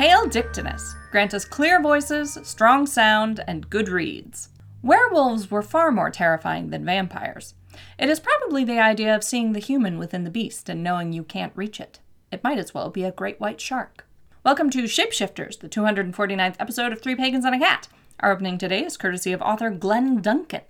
Hail 0.00 0.26
Dictinus, 0.26 0.96
grant 1.10 1.34
us 1.34 1.44
clear 1.44 1.78
voices, 1.78 2.38
strong 2.42 2.86
sound, 2.86 3.44
and 3.46 3.68
good 3.68 3.90
reeds. 3.90 4.48
Werewolves 4.82 5.50
were 5.50 5.60
far 5.60 5.92
more 5.92 6.08
terrifying 6.08 6.70
than 6.70 6.86
vampires. 6.86 7.52
It 7.98 8.08
is 8.08 8.18
probably 8.18 8.64
the 8.64 8.78
idea 8.78 9.14
of 9.14 9.22
seeing 9.22 9.52
the 9.52 9.58
human 9.58 9.98
within 9.98 10.24
the 10.24 10.30
beast 10.30 10.70
and 10.70 10.82
knowing 10.82 11.12
you 11.12 11.22
can't 11.22 11.52
reach 11.54 11.80
it. 11.80 12.00
It 12.32 12.42
might 12.42 12.56
as 12.56 12.72
well 12.72 12.88
be 12.88 13.04
a 13.04 13.12
great 13.12 13.38
white 13.40 13.60
shark. 13.60 14.06
Welcome 14.42 14.70
to 14.70 14.84
Shapeshifters, 14.84 15.60
the 15.60 15.68
249th 15.68 16.56
episode 16.58 16.94
of 16.94 17.02
Three 17.02 17.14
Pagans 17.14 17.44
and 17.44 17.54
a 17.54 17.58
Cat. 17.58 17.88
Our 18.20 18.32
opening 18.32 18.58
today 18.58 18.84
is 18.84 18.98
courtesy 18.98 19.32
of 19.32 19.40
author 19.40 19.70
Glen 19.70 20.20
Duncan. 20.20 20.60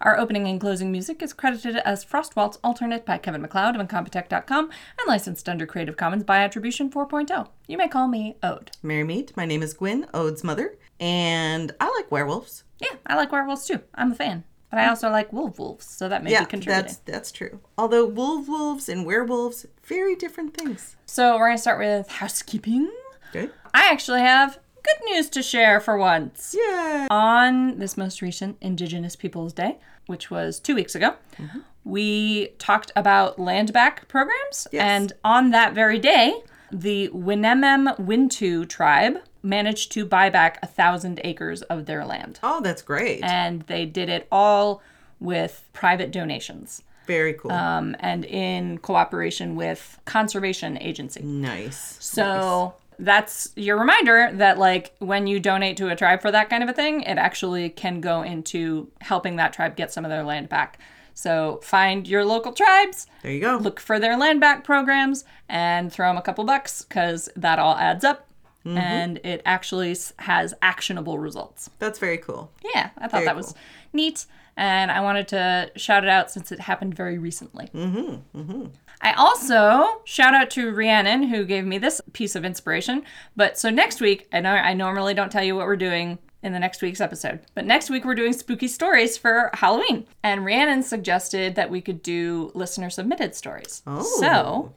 Our 0.00 0.18
opening 0.18 0.48
and 0.48 0.58
closing 0.58 0.90
music 0.90 1.20
is 1.20 1.34
credited 1.34 1.76
as 1.76 2.06
Frostwaltz 2.06 2.56
Alternate 2.64 3.04
by 3.04 3.18
Kevin 3.18 3.42
MacLeod 3.42 3.76
of 3.76 3.86
Incompetech.com 3.86 4.64
and 4.64 5.06
licensed 5.06 5.46
under 5.46 5.66
Creative 5.66 5.94
Commons 5.94 6.24
by 6.24 6.38
Attribution 6.38 6.88
4.0. 6.90 7.48
You 7.66 7.76
may 7.76 7.88
call 7.88 8.08
me 8.08 8.38
Ode. 8.42 8.70
Merry 8.82 9.04
meet. 9.04 9.36
My 9.36 9.44
name 9.44 9.62
is 9.62 9.74
Gwyn, 9.74 10.06
Ode's 10.14 10.42
mother, 10.42 10.78
and 10.98 11.70
I 11.78 11.92
like 11.98 12.10
werewolves. 12.10 12.64
Yeah, 12.78 12.96
I 13.06 13.14
like 13.14 13.30
werewolves 13.30 13.66
too. 13.66 13.80
I'm 13.94 14.12
a 14.12 14.14
fan. 14.14 14.44
But 14.70 14.78
I 14.78 14.86
mm. 14.86 14.88
also 14.88 15.10
like 15.10 15.34
wolf 15.34 15.58
wolves, 15.58 15.84
so 15.84 16.08
that 16.08 16.24
may 16.24 16.30
yeah, 16.30 16.40
be 16.40 16.46
contributing. 16.46 16.82
that's 16.82 16.96
that's 16.98 17.30
true. 17.30 17.60
Although 17.76 18.06
wolf 18.06 18.48
wolves 18.48 18.88
and 18.88 19.04
werewolves, 19.04 19.66
very 19.84 20.16
different 20.16 20.56
things. 20.56 20.96
So 21.04 21.34
we're 21.34 21.48
going 21.48 21.58
to 21.58 21.62
start 21.62 21.78
with 21.78 22.08
housekeeping. 22.08 22.90
Okay. 23.30 23.50
I 23.74 23.90
actually 23.92 24.20
have 24.20 24.58
good 24.86 25.04
news 25.12 25.28
to 25.30 25.42
share 25.42 25.80
for 25.80 25.96
once. 25.98 26.54
Yeah. 26.58 27.08
On 27.10 27.78
this 27.78 27.96
most 27.96 28.22
recent 28.22 28.56
Indigenous 28.60 29.16
Peoples 29.16 29.52
Day, 29.52 29.78
which 30.06 30.30
was 30.30 30.58
two 30.60 30.74
weeks 30.74 30.94
ago, 30.94 31.14
Mm-hmm. 31.38 31.58
we 31.84 32.48
talked 32.58 32.90
about 32.96 33.38
land 33.38 33.72
back 33.72 34.08
programs. 34.08 34.66
Yes. 34.72 34.82
And 34.82 35.12
on 35.24 35.50
that 35.50 35.74
very 35.74 35.98
day, 35.98 36.34
the 36.72 37.08
Winnemem 37.10 37.96
Wintu 37.98 38.68
tribe 38.68 39.18
managed 39.42 39.92
to 39.92 40.04
buy 40.04 40.28
back 40.30 40.58
a 40.62 40.66
thousand 40.66 41.20
acres 41.24 41.62
of 41.62 41.86
their 41.86 42.04
land. 42.04 42.40
Oh, 42.42 42.60
that's 42.60 42.82
great. 42.82 43.22
And 43.22 43.62
they 43.62 43.84
did 43.86 44.08
it 44.08 44.26
all 44.32 44.82
with 45.20 45.62
private 45.72 46.10
donations 46.10 46.82
very 47.06 47.34
cool. 47.34 47.52
um, 47.52 47.94
and 48.00 48.24
in 48.24 48.78
cooperation 48.78 49.54
with 49.54 50.00
conservation 50.06 50.76
agency. 50.82 51.22
nice. 51.22 51.96
So 52.00 52.74
that's 52.98 53.52
your 53.56 53.78
reminder 53.78 54.30
that 54.34 54.58
like 54.58 54.94
when 54.98 55.26
you 55.26 55.40
donate 55.40 55.76
to 55.78 55.88
a 55.88 55.96
tribe 55.96 56.22
for 56.22 56.30
that 56.30 56.48
kind 56.50 56.62
of 56.62 56.68
a 56.68 56.72
thing, 56.72 57.02
it 57.02 57.18
actually 57.18 57.70
can 57.70 58.00
go 58.00 58.22
into 58.22 58.90
helping 59.00 59.36
that 59.36 59.52
tribe 59.52 59.76
get 59.76 59.92
some 59.92 60.04
of 60.04 60.10
their 60.10 60.22
land 60.22 60.48
back. 60.48 60.78
So 61.14 61.60
find 61.62 62.06
your 62.06 62.24
local 62.24 62.52
tribes, 62.52 63.06
There 63.22 63.32
you 63.32 63.40
go. 63.40 63.56
look 63.56 63.80
for 63.80 63.98
their 63.98 64.18
land 64.18 64.38
back 64.40 64.64
programs, 64.64 65.24
and 65.48 65.90
throw 65.90 66.08
them 66.10 66.18
a 66.18 66.22
couple 66.22 66.44
bucks 66.44 66.82
because 66.82 67.30
that 67.36 67.58
all 67.58 67.76
adds 67.76 68.04
up. 68.04 68.24
And 68.68 69.20
it 69.22 69.42
actually 69.46 69.96
has 70.18 70.52
actionable 70.60 71.20
results. 71.20 71.70
That's 71.78 72.00
very 72.00 72.18
cool. 72.18 72.50
Yeah, 72.74 72.90
I 72.98 73.02
thought 73.02 73.12
Very 73.18 73.24
that 73.26 73.36
was 73.36 73.54
neat, 73.92 74.26
and 74.56 74.90
I 74.90 75.02
wanted 75.02 75.28
to 75.28 75.70
shout 75.76 76.02
it 76.02 76.10
out 76.10 76.32
since 76.32 76.50
it 76.50 76.58
happened 76.58 76.92
very 76.94 77.16
recently. 77.16 77.68
Mm-hmm, 77.72 78.40
mm-hmm. 78.40 78.64
I 79.00 79.12
also 79.12 80.00
shout 80.04 80.34
out 80.34 80.50
to 80.50 80.72
Rhiannon 80.72 81.24
who 81.24 81.44
gave 81.44 81.64
me 81.64 81.78
this 81.78 82.00
piece 82.12 82.34
of 82.34 82.44
inspiration. 82.44 83.04
But 83.34 83.58
so 83.58 83.70
next 83.70 84.00
week, 84.00 84.28
I 84.32 84.40
know 84.40 84.52
I 84.52 84.74
normally 84.74 85.14
don't 85.14 85.30
tell 85.30 85.44
you 85.44 85.54
what 85.54 85.66
we're 85.66 85.76
doing 85.76 86.18
in 86.42 86.52
the 86.52 86.60
next 86.60 86.80
week's 86.82 87.00
episode, 87.00 87.40
but 87.54 87.64
next 87.64 87.90
week 87.90 88.04
we're 88.04 88.14
doing 88.14 88.32
spooky 88.32 88.68
stories 88.68 89.18
for 89.18 89.50
Halloween, 89.54 90.06
and 90.22 90.44
Rhiannon 90.44 90.82
suggested 90.82 91.56
that 91.56 91.70
we 91.70 91.80
could 91.80 92.02
do 92.02 92.52
listener 92.54 92.90
submitted 92.90 93.34
stories. 93.34 93.82
Oh. 93.86 94.02
So. 94.20 94.74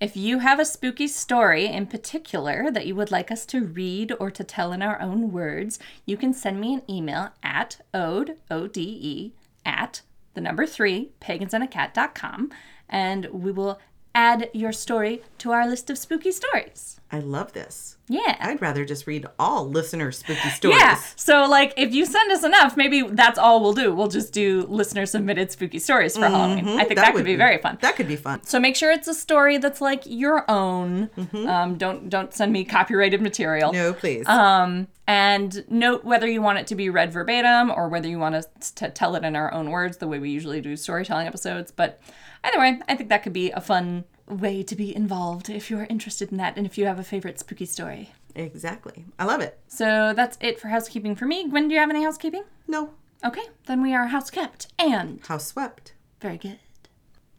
If 0.00 0.16
you 0.16 0.40
have 0.40 0.58
a 0.58 0.64
spooky 0.64 1.06
story 1.06 1.66
in 1.66 1.86
particular 1.86 2.68
that 2.72 2.84
you 2.84 2.96
would 2.96 3.12
like 3.12 3.30
us 3.30 3.46
to 3.46 3.64
read 3.64 4.12
or 4.18 4.28
to 4.28 4.42
tell 4.42 4.72
in 4.72 4.82
our 4.82 5.00
own 5.00 5.30
words, 5.30 5.78
you 6.04 6.16
can 6.16 6.34
send 6.34 6.60
me 6.60 6.74
an 6.74 6.82
email 6.90 7.30
at 7.44 7.80
ode, 7.94 8.36
O-D-E, 8.50 9.32
at 9.64 10.02
the 10.34 10.40
number 10.40 10.66
three, 10.66 11.12
pagansandacat.com, 11.20 12.50
and 12.88 13.26
we 13.26 13.52
will 13.52 13.78
add 14.14 14.48
your 14.52 14.72
story 14.72 15.22
to 15.38 15.50
our 15.50 15.66
list 15.66 15.90
of 15.90 15.98
spooky 15.98 16.30
stories. 16.30 17.00
I 17.10 17.20
love 17.20 17.52
this. 17.52 17.96
Yeah. 18.08 18.36
I'd 18.40 18.60
rather 18.60 18.84
just 18.84 19.06
read 19.06 19.26
all 19.38 19.68
listener 19.68 20.10
spooky 20.12 20.48
stories. 20.50 20.78
Yeah. 20.78 21.00
So, 21.16 21.46
like, 21.48 21.72
if 21.76 21.94
you 21.94 22.06
send 22.06 22.30
us 22.32 22.44
enough, 22.44 22.76
maybe 22.76 23.02
that's 23.02 23.38
all 23.38 23.62
we'll 23.62 23.72
do. 23.72 23.94
We'll 23.94 24.08
just 24.08 24.32
do 24.32 24.66
listener 24.68 25.06
submitted 25.06 25.52
spooky 25.52 25.78
stories 25.78 26.16
for 26.16 26.26
Halloween. 26.26 26.68
I 26.68 26.84
think 26.84 26.96
that, 26.96 27.06
could 27.06 27.14
would 27.14 27.24
be 27.24 27.36
very 27.36 27.58
fun. 27.58 27.78
That 27.82 27.96
could 27.96 28.08
be 28.08 28.16
fun. 28.16 28.42
So 28.44 28.58
make 28.58 28.76
sure 28.76 28.90
it's 28.90 29.08
a 29.08 29.14
story 29.14 29.58
that's 29.58 29.80
like 29.80 30.02
your 30.06 30.48
own. 30.50 31.08
Mm-hmm. 31.16 31.48
Um, 31.48 31.76
don't 31.76 32.08
don't 32.08 32.34
send 32.34 32.52
me 32.52 32.64
copyrighted 32.64 33.22
material. 33.22 33.72
No, 33.72 33.92
please. 33.92 34.26
Um, 34.26 34.88
and 35.06 35.64
note 35.68 36.04
whether 36.04 36.26
you 36.26 36.42
want 36.42 36.58
it 36.58 36.66
to 36.68 36.74
be 36.74 36.90
read 36.90 37.12
verbatim 37.12 37.70
or 37.70 37.88
whether 37.88 38.08
you 38.08 38.18
want 38.18 38.34
us 38.34 38.46
to 38.76 38.90
tell 38.90 39.14
it 39.16 39.24
in 39.24 39.36
our 39.36 39.52
own 39.52 39.70
words, 39.70 39.98
the 39.98 40.08
way 40.08 40.18
we 40.18 40.30
usually 40.30 40.60
do 40.60 40.76
storytelling 40.76 41.26
episodes. 41.26 41.70
But 41.70 42.00
either 42.44 42.58
way, 42.58 42.80
I 42.88 42.94
think 42.94 43.08
that 43.08 43.22
could 43.22 43.32
be 43.32 43.50
a 43.50 43.60
fun 43.60 44.04
way 44.28 44.62
to 44.62 44.74
be 44.76 44.94
involved 44.94 45.50
if 45.50 45.70
you're 45.70 45.86
interested 45.90 46.30
in 46.30 46.38
that 46.38 46.56
and 46.56 46.64
if 46.66 46.78
you 46.78 46.86
have 46.86 46.98
a 46.98 47.04
favorite 47.04 47.38
spooky 47.38 47.66
story. 47.66 48.12
exactly. 48.34 49.04
I 49.18 49.24
love 49.24 49.40
it. 49.40 49.58
So 49.68 50.12
that's 50.14 50.38
it 50.40 50.58
for 50.60 50.68
housekeeping 50.68 51.14
for 51.16 51.26
me. 51.26 51.48
Gwyn, 51.48 51.68
do 51.68 51.74
you 51.74 51.80
have 51.80 51.90
any 51.90 52.02
housekeeping? 52.04 52.44
No. 52.66 52.90
Okay, 53.24 53.44
then 53.66 53.80
we 53.82 53.94
are 53.94 54.06
house 54.08 54.30
kept 54.30 54.68
and 54.78 55.24
House 55.26 55.46
swept. 55.46 55.94
Very 56.20 56.36
good. 56.38 56.58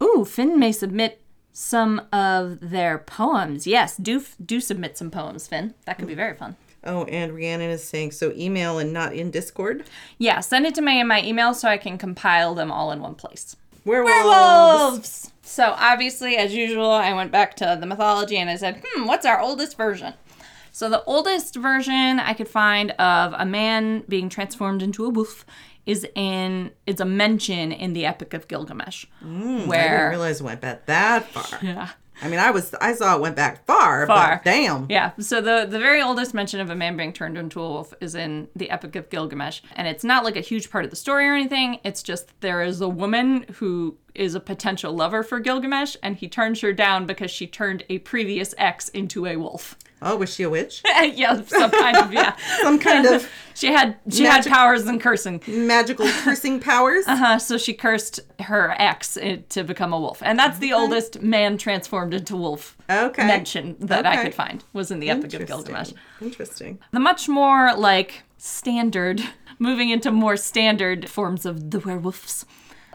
Ooh, 0.02 0.26
Finn 0.26 0.58
may 0.60 0.72
submit 0.72 1.22
some 1.52 2.02
of 2.12 2.60
their 2.60 2.98
poems. 2.98 3.66
Yes, 3.66 3.96
do 3.98 4.24
do 4.44 4.60
submit 4.60 4.98
some 4.98 5.10
poems, 5.12 5.48
Finn. 5.48 5.74
That 5.86 5.98
could 5.98 6.08
be 6.08 6.16
very 6.16 6.36
fun. 6.36 6.56
Oh, 6.84 7.06
and 7.06 7.34
Rhiannon 7.34 7.70
is 7.72 7.84
saying 7.84 8.12
so 8.12 8.32
email 8.36 8.78
and 8.78 8.94
not 8.94 9.14
in 9.14 9.32
Discord. 9.32 9.86
Yeah, 10.20 10.40
send 10.42 10.66
it 10.68 10.76
to 10.76 10.82
me 10.82 11.00
in 11.00 11.08
my 11.08 11.24
email 11.24 11.54
so 11.54 11.68
I 11.68 11.78
can 11.78 11.98
compile 11.98 12.54
them 12.54 12.72
all 12.72 12.92
in 12.92 13.00
one 13.02 13.16
place. 13.16 13.56
Werewolves. 13.86 14.26
Werewolves! 14.26 15.32
So 15.44 15.74
obviously, 15.78 16.38
as 16.38 16.54
usual, 16.54 16.90
I 16.90 17.14
went 17.14 17.32
back 17.32 17.56
to 17.58 17.78
the 17.80 17.86
mythology 17.86 18.38
and 18.38 18.50
I 18.50 18.56
said, 18.58 18.82
hmm, 18.84 19.06
what's 19.06 19.26
our 19.26 19.40
oldest 19.40 19.78
version? 19.78 20.16
So 20.72 20.90
the 20.90 21.04
oldest 21.06 21.56
version 21.56 22.20
I 22.20 22.34
could 22.34 22.50
find 22.50 22.92
of 22.92 23.34
a 23.38 23.46
man 23.46 24.04
being 24.10 24.28
transformed 24.28 24.82
into 24.82 25.06
a 25.06 25.10
wolf 25.10 25.46
is 25.86 26.06
in 26.16 26.72
it's 26.86 27.00
a 27.00 27.06
mention 27.06 27.72
in 27.72 27.94
the 27.94 28.06
Epic 28.06 28.34
of 28.34 28.48
Gilgamesh, 28.48 29.06
where 29.22 29.80
I 29.80 29.92
didn't 29.92 30.10
realize 30.10 30.42
it 30.42 30.44
went 30.44 30.62
back 30.62 30.86
that 30.88 31.30
far. 31.30 31.60
yeah. 31.64 31.92
I 32.22 32.28
mean, 32.28 32.40
I 32.40 32.52
was 32.52 32.74
I 32.80 32.94
saw 32.94 33.16
it 33.16 33.22
went 33.22 33.36
back 33.36 33.66
far, 33.66 34.08
Far. 34.08 34.38
but 34.38 34.44
damn. 34.44 34.88
Yeah, 34.90 35.12
so 35.20 35.42
the 35.42 35.66
the 35.70 35.80
very 35.80 36.02
oldest 36.02 36.34
mention 36.34 36.60
of 36.60 36.70
a 36.70 36.76
man 36.76 36.96
being 36.98 37.14
turned 37.14 37.38
into 37.38 37.62
a 37.62 37.68
wolf 37.68 37.94
is 38.00 38.16
in 38.16 38.48
the 38.56 38.70
Epic 38.70 38.96
of 38.96 39.10
Gilgamesh, 39.10 39.62
and 39.76 39.88
it's 39.88 40.04
not 40.04 40.24
like 40.24 40.36
a 40.36 40.42
huge 40.42 40.70
part 40.70 40.86
of 40.86 40.90
the 40.90 40.96
story 40.96 41.28
or 41.28 41.34
anything. 41.34 41.80
It's 41.84 42.02
just 42.04 42.30
there 42.42 42.62
is 42.62 42.82
a 42.82 42.90
woman 42.90 43.46
who 43.56 43.98
is 44.16 44.36
a 44.36 44.40
potential 44.40 44.94
lover 44.94 45.24
for 45.24 45.40
Gilgamesh, 45.40 45.96
and 46.04 46.16
he 46.18 46.28
turns 46.28 46.62
her 46.62 46.74
down 46.74 47.06
because 47.06 47.32
she 47.32 47.48
turned 47.48 47.84
a 47.90 48.00
previous 48.00 48.54
ex 48.58 48.90
into 48.90 49.26
a 49.26 49.36
wolf. 49.38 49.76
Oh, 50.02 50.18
was 50.18 50.34
she 50.34 50.44
a 50.44 50.50
witch? 50.50 50.84
yeah, 51.14 51.42
some 51.44 51.72
kind 51.72 51.98
of 51.98 52.14
yeah. 52.14 52.36
Some 52.62 52.78
kind 52.80 53.06
of 53.08 53.28
She 53.56 53.68
had 53.72 53.98
she 54.10 54.24
Magic- 54.24 54.52
had 54.52 54.58
powers 54.58 54.86
and 54.86 55.00
cursing. 55.00 55.42
magical 55.48 56.06
cursing 56.24 56.60
powers? 56.60 57.06
Uh, 57.08 57.16
huh. 57.16 57.40
so 57.40 57.58
she 57.58 57.74
cursed 57.74 58.20
her 58.42 58.76
ex 58.78 59.16
uh, 59.16 59.38
to 59.50 59.64
become 59.64 59.94
a 59.94 60.00
wolf, 60.00 60.22
and 60.22 60.38
that's 60.38 60.60
the 60.60 60.74
oldest 60.74 61.22
man 61.22 61.58
transformed 61.58 62.14
into 62.14 62.36
wolf 62.36 62.76
Okay. 62.90 63.26
mention 63.26 63.78
that 63.80 64.06
I 64.06 64.22
could 64.22 64.36
find 64.36 64.64
was 64.74 64.92
in 64.92 65.00
the 65.00 65.10
Epic 65.10 65.34
of 65.34 65.48
Gilgamesh. 65.48 65.94
Interesting. 66.22 66.80
The 66.92 67.00
much 67.00 67.30
more 67.30 67.74
like 67.78 68.24
standard, 68.38 69.22
moving 69.58 69.90
into 69.90 70.12
more 70.12 70.36
standard 70.36 71.10
forms 71.10 71.46
of 71.46 71.72
the 71.72 71.80
werewolves, 71.80 72.46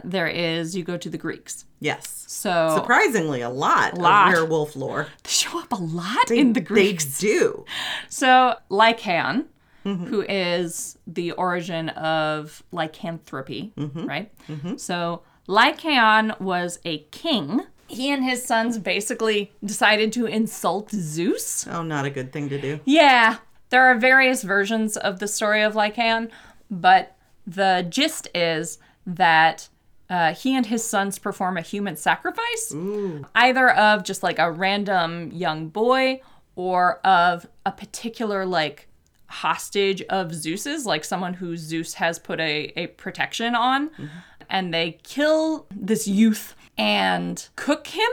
there 0.05 0.27
is 0.29 0.77
you 0.77 0.83
go 0.85 0.97
to 0.97 1.09
the 1.11 1.19
Greeks. 1.19 1.65
Yes. 1.81 2.25
So 2.29 2.75
Surprisingly, 2.77 3.41
a 3.41 3.49
lot, 3.51 3.97
lot. 3.99 4.29
of 4.29 4.35
werewolf 4.35 4.77
lore. 4.77 5.07
they 5.25 5.31
show 5.31 5.59
up 5.59 5.73
a 5.73 5.77
lot 5.77 6.31
in 6.31 6.53
the 6.53 6.61
Greeks. 6.61 7.19
They 7.21 7.29
do. 7.29 7.65
So 8.09 8.57
Lycaon, 8.71 9.47
Mm-hmm. 9.87 10.09
who 10.09 10.21
is 10.29 10.99
the 11.07 11.33
origin 11.33 11.89
of 11.89 12.63
lycanthropy, 12.71 13.73
Mm-hmm. 13.79 14.05
right? 14.05 14.31
So 14.79 15.23
Lycaon 15.49 16.35
was 16.39 16.79
a 16.85 16.99
king. 17.11 17.63
He 17.87 18.11
and 18.11 18.23
his 18.23 18.45
sons 18.45 18.77
basically 18.79 19.53
decided 19.65 20.13
to 20.13 20.27
insult 20.27 20.91
Zeus. 20.91 21.67
Oh, 21.67 21.83
not 21.83 22.05
a 22.05 22.11
good 22.11 22.31
thing 22.31 22.51
to 22.51 22.61
do. 22.61 22.81
Yeah, 22.85 23.39
there 23.71 23.87
are 23.87 23.95
various 23.97 24.43
versions 24.43 24.99
of 24.99 25.19
the 25.19 25.27
story 25.27 25.63
of 25.63 25.75
Lycaon, 25.75 26.31
but 26.71 27.17
the 27.47 27.87
gist 27.89 28.29
is 28.35 28.77
that 29.07 29.70
uh, 30.11 30.35
he 30.35 30.55
and 30.57 30.67
his 30.67 30.85
sons 30.85 31.19
perform 31.19 31.57
a 31.57 31.63
human 31.63 31.97
sacrifice, 31.97 32.73
either 33.35 33.71
of 33.71 34.03
just 34.05 34.23
like 34.23 34.39
a 34.39 34.51
random 34.51 35.31
young 35.33 35.69
boy 35.69 36.21
or 36.57 36.99
of 37.07 37.47
a 37.65 37.71
particular 37.73 38.45
like 38.45 38.89
hostage 39.27 40.03
of 40.11 40.35
Zeus's, 40.35 40.85
like 40.85 41.05
someone 41.05 41.35
who 41.35 41.57
Zeus 41.57 41.95
has 41.95 42.19
put 42.19 42.41
a, 42.41 42.73
a 42.77 42.89
protection 42.89 43.55
on. 43.55 43.91
And 44.49 44.75
they 44.75 44.99
kill 45.05 45.67
this 45.71 46.09
youth 46.09 46.57
and 46.77 47.49
cook 47.55 47.87
him. 47.87 48.11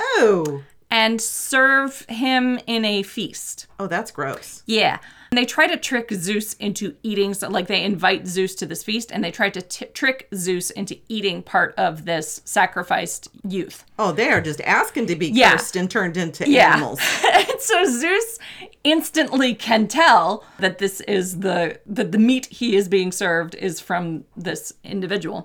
Oh, 0.00 0.62
and 0.90 1.20
serve 1.20 2.06
him 2.08 2.60
in 2.66 2.84
a 2.84 3.02
feast. 3.02 3.66
Oh, 3.78 3.86
that's 3.86 4.10
gross. 4.10 4.62
Yeah. 4.66 4.98
And 5.30 5.36
they 5.36 5.44
try 5.44 5.66
to 5.66 5.76
trick 5.76 6.10
Zeus 6.12 6.52
into 6.54 6.94
eating, 7.02 7.34
so 7.34 7.48
like 7.48 7.66
they 7.66 7.82
invite 7.82 8.28
Zeus 8.28 8.54
to 8.56 8.66
this 8.66 8.84
feast 8.84 9.10
and 9.10 9.24
they 9.24 9.32
try 9.32 9.50
to 9.50 9.60
t- 9.60 9.86
trick 9.86 10.28
Zeus 10.32 10.70
into 10.70 10.96
eating 11.08 11.42
part 11.42 11.74
of 11.76 12.04
this 12.04 12.40
sacrificed 12.44 13.28
youth. 13.42 13.84
Oh, 13.98 14.12
they 14.12 14.28
are 14.28 14.40
just 14.40 14.60
asking 14.60 15.08
to 15.08 15.16
be 15.16 15.26
Yeah. 15.28 15.52
cursed 15.52 15.74
and 15.74 15.90
turned 15.90 16.16
into 16.16 16.48
Yeah. 16.48 16.74
animals. 16.74 17.00
and 17.34 17.60
so 17.60 17.84
Zeus 17.84 18.38
instantly 18.84 19.52
can 19.54 19.88
tell 19.88 20.44
that 20.60 20.78
this 20.78 21.00
is 21.02 21.40
the 21.40 21.80
that 21.86 22.12
the 22.12 22.18
meat 22.18 22.46
he 22.46 22.76
is 22.76 22.88
being 22.88 23.10
served 23.10 23.56
is 23.56 23.80
from 23.80 24.24
this 24.36 24.72
individual. 24.84 25.44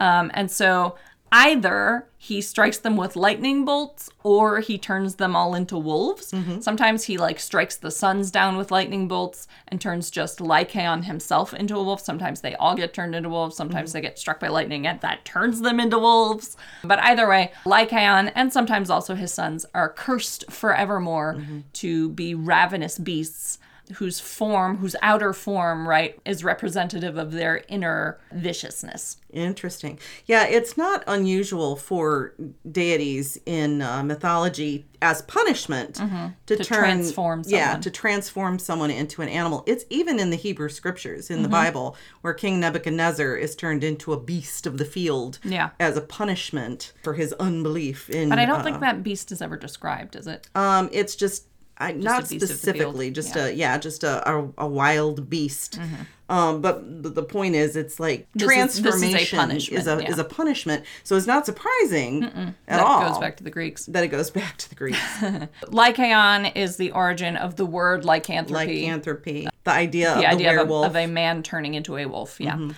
Um, 0.00 0.30
and 0.34 0.50
so 0.50 0.96
either 1.34 2.06
he 2.16 2.40
strikes 2.40 2.78
them 2.78 2.96
with 2.96 3.16
lightning 3.16 3.64
bolts 3.64 4.08
or 4.22 4.60
he 4.60 4.78
turns 4.78 5.16
them 5.16 5.34
all 5.34 5.56
into 5.56 5.76
wolves. 5.76 6.30
Mm-hmm. 6.30 6.60
Sometimes 6.60 7.04
he 7.04 7.18
like 7.18 7.40
strikes 7.40 7.76
the 7.76 7.90
sons 7.90 8.30
down 8.30 8.56
with 8.56 8.70
lightning 8.70 9.08
bolts 9.08 9.48
and 9.66 9.80
turns 9.80 10.10
just 10.10 10.40
Lycaon 10.40 11.02
himself 11.02 11.52
into 11.52 11.76
a 11.76 11.82
wolf. 11.82 12.00
Sometimes 12.00 12.40
they 12.40 12.54
all 12.54 12.76
get 12.76 12.94
turned 12.94 13.16
into 13.16 13.28
wolves. 13.28 13.56
Sometimes 13.56 13.90
mm-hmm. 13.90 13.98
they 13.98 14.02
get 14.02 14.18
struck 14.18 14.38
by 14.38 14.46
lightning 14.46 14.86
and 14.86 15.00
that 15.00 15.24
turns 15.24 15.60
them 15.60 15.80
into 15.80 15.98
wolves. 15.98 16.56
But 16.84 17.00
either 17.00 17.28
way, 17.28 17.50
Lycaon 17.66 18.28
and 18.36 18.52
sometimes 18.52 18.88
also 18.88 19.16
his 19.16 19.34
sons 19.34 19.66
are 19.74 19.88
cursed 19.88 20.50
forevermore 20.52 21.34
mm-hmm. 21.34 21.60
to 21.72 22.10
be 22.10 22.36
ravenous 22.36 22.96
beasts 22.96 23.58
whose 23.96 24.18
form, 24.18 24.78
whose 24.78 24.96
outer 25.02 25.32
form, 25.32 25.86
right, 25.86 26.18
is 26.24 26.42
representative 26.42 27.16
of 27.18 27.32
their 27.32 27.62
inner 27.68 28.18
viciousness. 28.32 29.18
Interesting. 29.30 29.98
Yeah, 30.26 30.46
it's 30.46 30.76
not 30.76 31.04
unusual 31.06 31.76
for 31.76 32.34
deities 32.70 33.38
in 33.46 33.82
uh, 33.82 34.02
mythology 34.02 34.86
as 35.02 35.22
punishment 35.22 35.96
to, 35.96 36.02
Mm-hmm. 36.02 36.26
To 36.46 36.56
turn 36.64 36.78
transform 36.78 37.42
Yeah, 37.46 37.64
someone. 37.64 37.80
to 37.82 37.90
transform 37.90 38.58
someone 38.58 38.90
into 38.90 39.22
an 39.22 39.28
animal. 39.28 39.64
It's 39.66 39.84
even 39.90 40.18
in 40.20 40.30
the 40.30 40.36
Hebrew 40.36 40.68
scriptures 40.68 41.28
in 41.30 41.42
the 41.42 41.48
Mm-hmm. 41.48 41.52
Bible 41.52 41.96
where 42.22 42.32
King 42.34 42.60
Nebuchadnezzar 42.60 43.34
is 43.36 43.54
turned 43.56 43.84
into 43.84 44.12
a 44.12 44.20
beast 44.20 44.66
of 44.66 44.78
the 44.78 44.84
field 44.84 45.38
Yeah. 45.44 45.70
as 45.78 45.96
a 45.96 46.00
punishment 46.00 46.92
for 47.02 47.14
his 47.14 47.32
unbelief 47.34 48.08
in 48.08 48.28
But 48.30 48.38
I 48.38 48.46
don't 48.46 48.60
uh, 48.60 48.64
think 48.64 48.80
that 48.80 49.02
beast 49.02 49.30
is 49.32 49.42
ever 49.42 49.56
described, 49.56 50.16
is 50.16 50.26
it? 50.26 50.48
um 50.54 50.88
it's 50.92 51.16
just 51.16 51.46
I, 51.78 51.92
not 51.92 52.24
a 52.26 52.28
beast 52.28 52.32
of 52.34 52.40
the 52.40 52.46
field. 52.46 52.58
specifically, 52.60 53.10
just 53.10 53.36
a 53.36 53.52
yeah, 53.54 53.78
just 53.78 54.04
a, 54.04 54.28
a, 54.30 54.48
a 54.58 54.66
wild 54.66 55.28
beast. 55.28 55.78
Mm-hmm. 55.80 56.02
Um, 56.26 56.62
but 56.62 57.02
the, 57.02 57.10
the 57.10 57.22
point 57.22 57.54
is, 57.54 57.76
it's 57.76 58.00
like 58.00 58.26
This 58.34 58.48
is- 58.48 58.48
this 58.48 58.74
is 58.74 58.78
a 58.78 58.82
transformation 58.82 59.38
punishment, 59.38 59.80
is 59.82 59.86
a 59.86 60.02
yeah. 60.02 60.08
is 60.10 60.18
a 60.18 60.24
punishment. 60.24 60.84
So 61.02 61.16
it's 61.16 61.26
not 61.26 61.44
surprising 61.44 62.54
at 62.66 62.80
all. 62.80 63.00
that 63.00 63.08
goes 63.10 63.18
back 63.18 63.36
to 63.38 63.44
the 63.44 63.50
Greeks. 63.50 63.84
that 63.86 64.02
it 64.04 64.08
goes 64.08 64.30
back 64.40 64.56
to 64.58 64.68
the 64.70 64.74
Greeks, 64.74 64.98
Lycaon 65.68 66.46
is 66.46 66.76
the 66.76 66.92
origin 66.92 67.36
of 67.36 67.56
the 67.56 67.66
word 67.66 68.04
lycanthropy. 68.04 68.82
lycanthropy, 68.82 69.48
the 69.64 69.70
idea 69.70 70.06
the 70.10 70.14
of 70.14 70.20
the 70.20 70.26
idea 70.28 70.48
of 70.50 70.54
a, 70.54 70.58
werewolf. 70.60 70.86
of 70.86 70.96
a 70.96 71.06
man 71.06 71.42
turning 71.42 71.74
into 71.74 71.96
a 71.96 72.06
wolf. 72.06 72.40
Yeah, 72.40 72.54
um, 72.54 72.74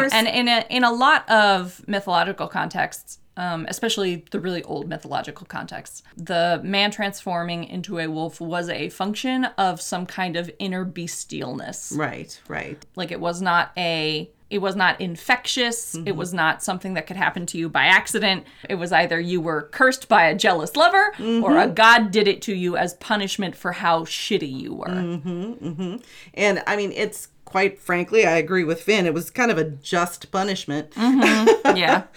course. 0.00 0.12
and 0.12 0.26
in 0.26 0.48
a 0.48 0.64
in 0.70 0.84
a 0.84 0.92
lot 0.92 1.28
of 1.28 1.86
mythological 1.86 2.48
contexts, 2.48 3.18
um, 3.36 3.66
especially 3.68 4.24
the 4.30 4.40
really 4.40 4.62
old 4.62 4.88
mythological 4.88 5.46
contexts, 5.46 6.02
the 6.16 6.60
man 6.64 6.90
transforming 6.90 7.64
into 7.64 7.98
a 7.98 8.08
wolf 8.08 8.40
was 8.40 8.68
a 8.68 8.88
function 8.88 9.44
of 9.58 9.80
some 9.80 10.06
kind 10.06 10.36
of 10.36 10.50
inner 10.58 10.84
bestialness. 10.84 11.96
right, 11.96 12.40
right, 12.48 12.84
Like 12.94 13.10
it 13.10 13.20
was 13.20 13.42
not 13.42 13.72
a 13.76 14.30
it 14.48 14.58
was 14.58 14.76
not 14.76 15.00
infectious. 15.00 15.96
It 15.96 16.04
mm-hmm. 16.04 16.18
was 16.18 16.32
not 16.32 16.62
something 16.62 16.94
that 16.94 17.08
could 17.08 17.16
happen 17.16 17.46
to 17.46 17.58
you 17.58 17.68
by 17.68 17.86
accident. 17.86 18.44
It 18.68 18.76
was 18.76 18.92
either 18.92 19.18
you 19.18 19.40
were 19.40 19.62
cursed 19.72 20.08
by 20.08 20.26
a 20.26 20.36
jealous 20.36 20.76
lover 20.76 21.12
or 21.18 21.58
a 21.58 21.64
mm-hmm. 21.64 21.74
god 21.74 22.10
did 22.12 22.28
it 22.28 22.42
to 22.42 22.54
you 22.54 22.76
as 22.76 22.94
punishment 22.94 23.56
for 23.56 23.72
how 23.72 24.04
shitty 24.04 24.60
you 24.60 24.74
were. 24.74 24.86
Mm-hmm, 24.86 25.96
and 26.34 26.62
I 26.66 26.76
mean 26.76 26.92
it's 26.92 27.28
quite 27.44 27.78
frankly, 27.80 28.24
I 28.24 28.36
agree 28.36 28.64
with 28.64 28.82
Finn. 28.82 29.06
It 29.06 29.14
was 29.14 29.30
kind 29.30 29.50
of 29.50 29.58
a 29.58 29.64
just 29.64 30.30
punishment, 30.30 30.92
yeah. 30.96 32.04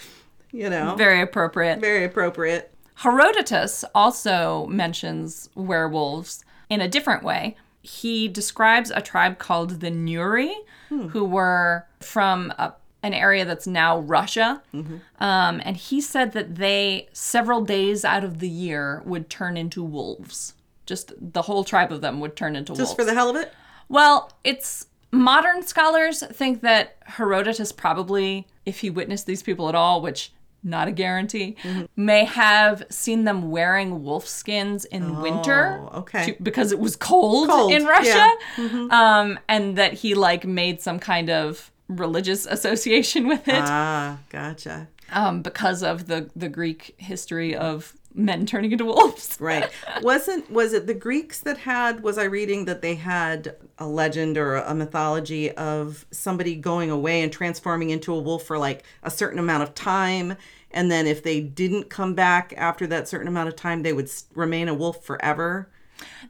you 0.51 0.69
know, 0.69 0.96
Very 0.96 1.22
appropriate. 1.22 1.80
very 1.80 2.04
appropriate. 2.04 2.74
Herodotus 2.96 3.86
also 3.96 4.66
mentions 4.68 5.50
werewolves 5.56 6.44
in 6.69 6.81
a 6.81 6.88
different 6.88 7.24
way. 7.24 7.56
He 7.81 8.28
describes 8.28 8.92
a 8.92 9.01
tribe 9.01 9.38
called 9.40 9.80
the 9.80 9.90
Neuri, 9.90 10.51
who 10.90 11.24
were 11.24 11.86
from 12.01 12.51
a, 12.57 12.74
an 13.04 13.13
area 13.13 13.46
that's 13.46 13.68
now 13.68 14.00
Russia. 14.00 14.62
Um, 14.74 15.62
and 15.63 15.78
he 15.78 16.01
said 16.01 16.34
that 16.34 16.56
they, 16.56 17.07
several 17.13 17.62
days 17.62 18.04
out 18.04 18.24
of 18.25 18.40
the 18.40 18.50
year, 18.50 19.02
would 19.06 19.30
turn 19.30 19.56
into 19.56 19.81
wolves. 19.84 20.54
Just 20.86 21.13
the 21.22 21.44
whole 21.44 21.63
tribe 21.63 21.92
of 21.92 22.02
them 22.02 22.19
would 22.19 22.36
turn 22.36 22.56
into 22.56 22.74
wolves. 22.74 22.80
Just 22.81 22.95
for 22.98 23.06
the 23.06 23.13
hell 23.13 23.30
of 23.30 23.36
it. 23.38 23.54
Well, 23.88 24.31
it's 24.44 24.88
modern 25.12 25.62
scholars 25.63 26.22
think 26.34 26.62
that 26.62 26.98
Herodotus 27.06 27.72
probably, 27.72 28.45
if 28.66 28.80
he 28.81 28.90
witnessed 28.90 29.25
these 29.25 29.42
people 29.44 29.69
at 29.69 29.75
all, 29.75 30.02
which 30.02 30.34
not 30.64 30.88
a 30.88 30.92
guarantee, 30.92 31.56
may 31.96 32.26
have 32.26 32.84
seen 32.90 33.24
them 33.24 33.50
wearing 33.52 34.04
wolf 34.04 34.28
skins 34.28 34.86
in 34.86 35.22
winter. 35.22 35.80
Oh, 35.94 36.00
okay. 36.00 36.34
to- 36.34 36.44
because 36.44 36.72
it 36.72 36.80
was 36.80 36.96
cold, 36.96 37.50
Cold, 37.50 37.72
in 37.72 37.86
Russia. 37.86 38.30
yeah. 38.58 38.88
Um, 38.92 39.40
and 39.48 39.78
that 39.78 39.94
he 39.94 40.16
like 40.16 40.46
made 40.46 40.82
some 40.82 41.00
kind 41.00 41.30
of 41.30 41.72
religious 41.88 42.46
association 42.46 43.28
with 43.28 43.48
it 43.48 43.56
Ah, 43.64 44.20
gotcha. 44.30 44.88
um, 45.12 45.42
because 45.42 45.82
of 45.82 46.08
the, 46.08 46.30
the 46.36 46.50
Greek 46.50 46.94
history 46.98 47.56
of 47.56 47.94
men 48.14 48.46
turning 48.46 48.72
into 48.72 48.86
wolves. 48.86 49.28
Right. 49.40 49.70
Wasn't 50.02 50.52
was 50.52 50.74
it 50.74 50.86
the 50.88 50.94
Greeks 50.94 51.40
that 51.42 51.60
had 51.60 52.04
was 52.04 52.18
I 52.18 52.26
reading 52.26 52.66
that 52.66 52.81
they 52.81 52.95
had 52.95 53.56
a 53.78 53.88
legend 53.88 54.38
or 54.38 54.56
a 54.56 54.76
mythology 54.76 55.50
of 55.52 56.06
somebody 56.12 56.56
going 56.56 56.92
away 56.92 57.22
and 57.22 57.31
transforming 57.31 57.90
into 57.92 58.14
a 58.14 58.19
wolf 58.19 58.44
for 58.44 58.57
like 58.57 58.83
a 59.04 59.10
certain 59.10 59.40
amount 59.40 59.64
of 59.64 59.74
time 59.76 60.36
and 60.71 60.92
then 60.92 61.07
if 61.07 61.23
they 61.23 61.42
didn't 61.42 61.90
come 61.90 62.14
back 62.14 62.54
after 62.57 62.85
that 62.88 63.07
certain 63.07 63.28
amount 63.28 63.49
of 63.49 63.56
time 63.56 63.83
they 63.83 63.94
would 63.94 64.09
remain 64.33 64.68
a 64.68 64.73
wolf 64.73 65.04
forever. 65.04 65.69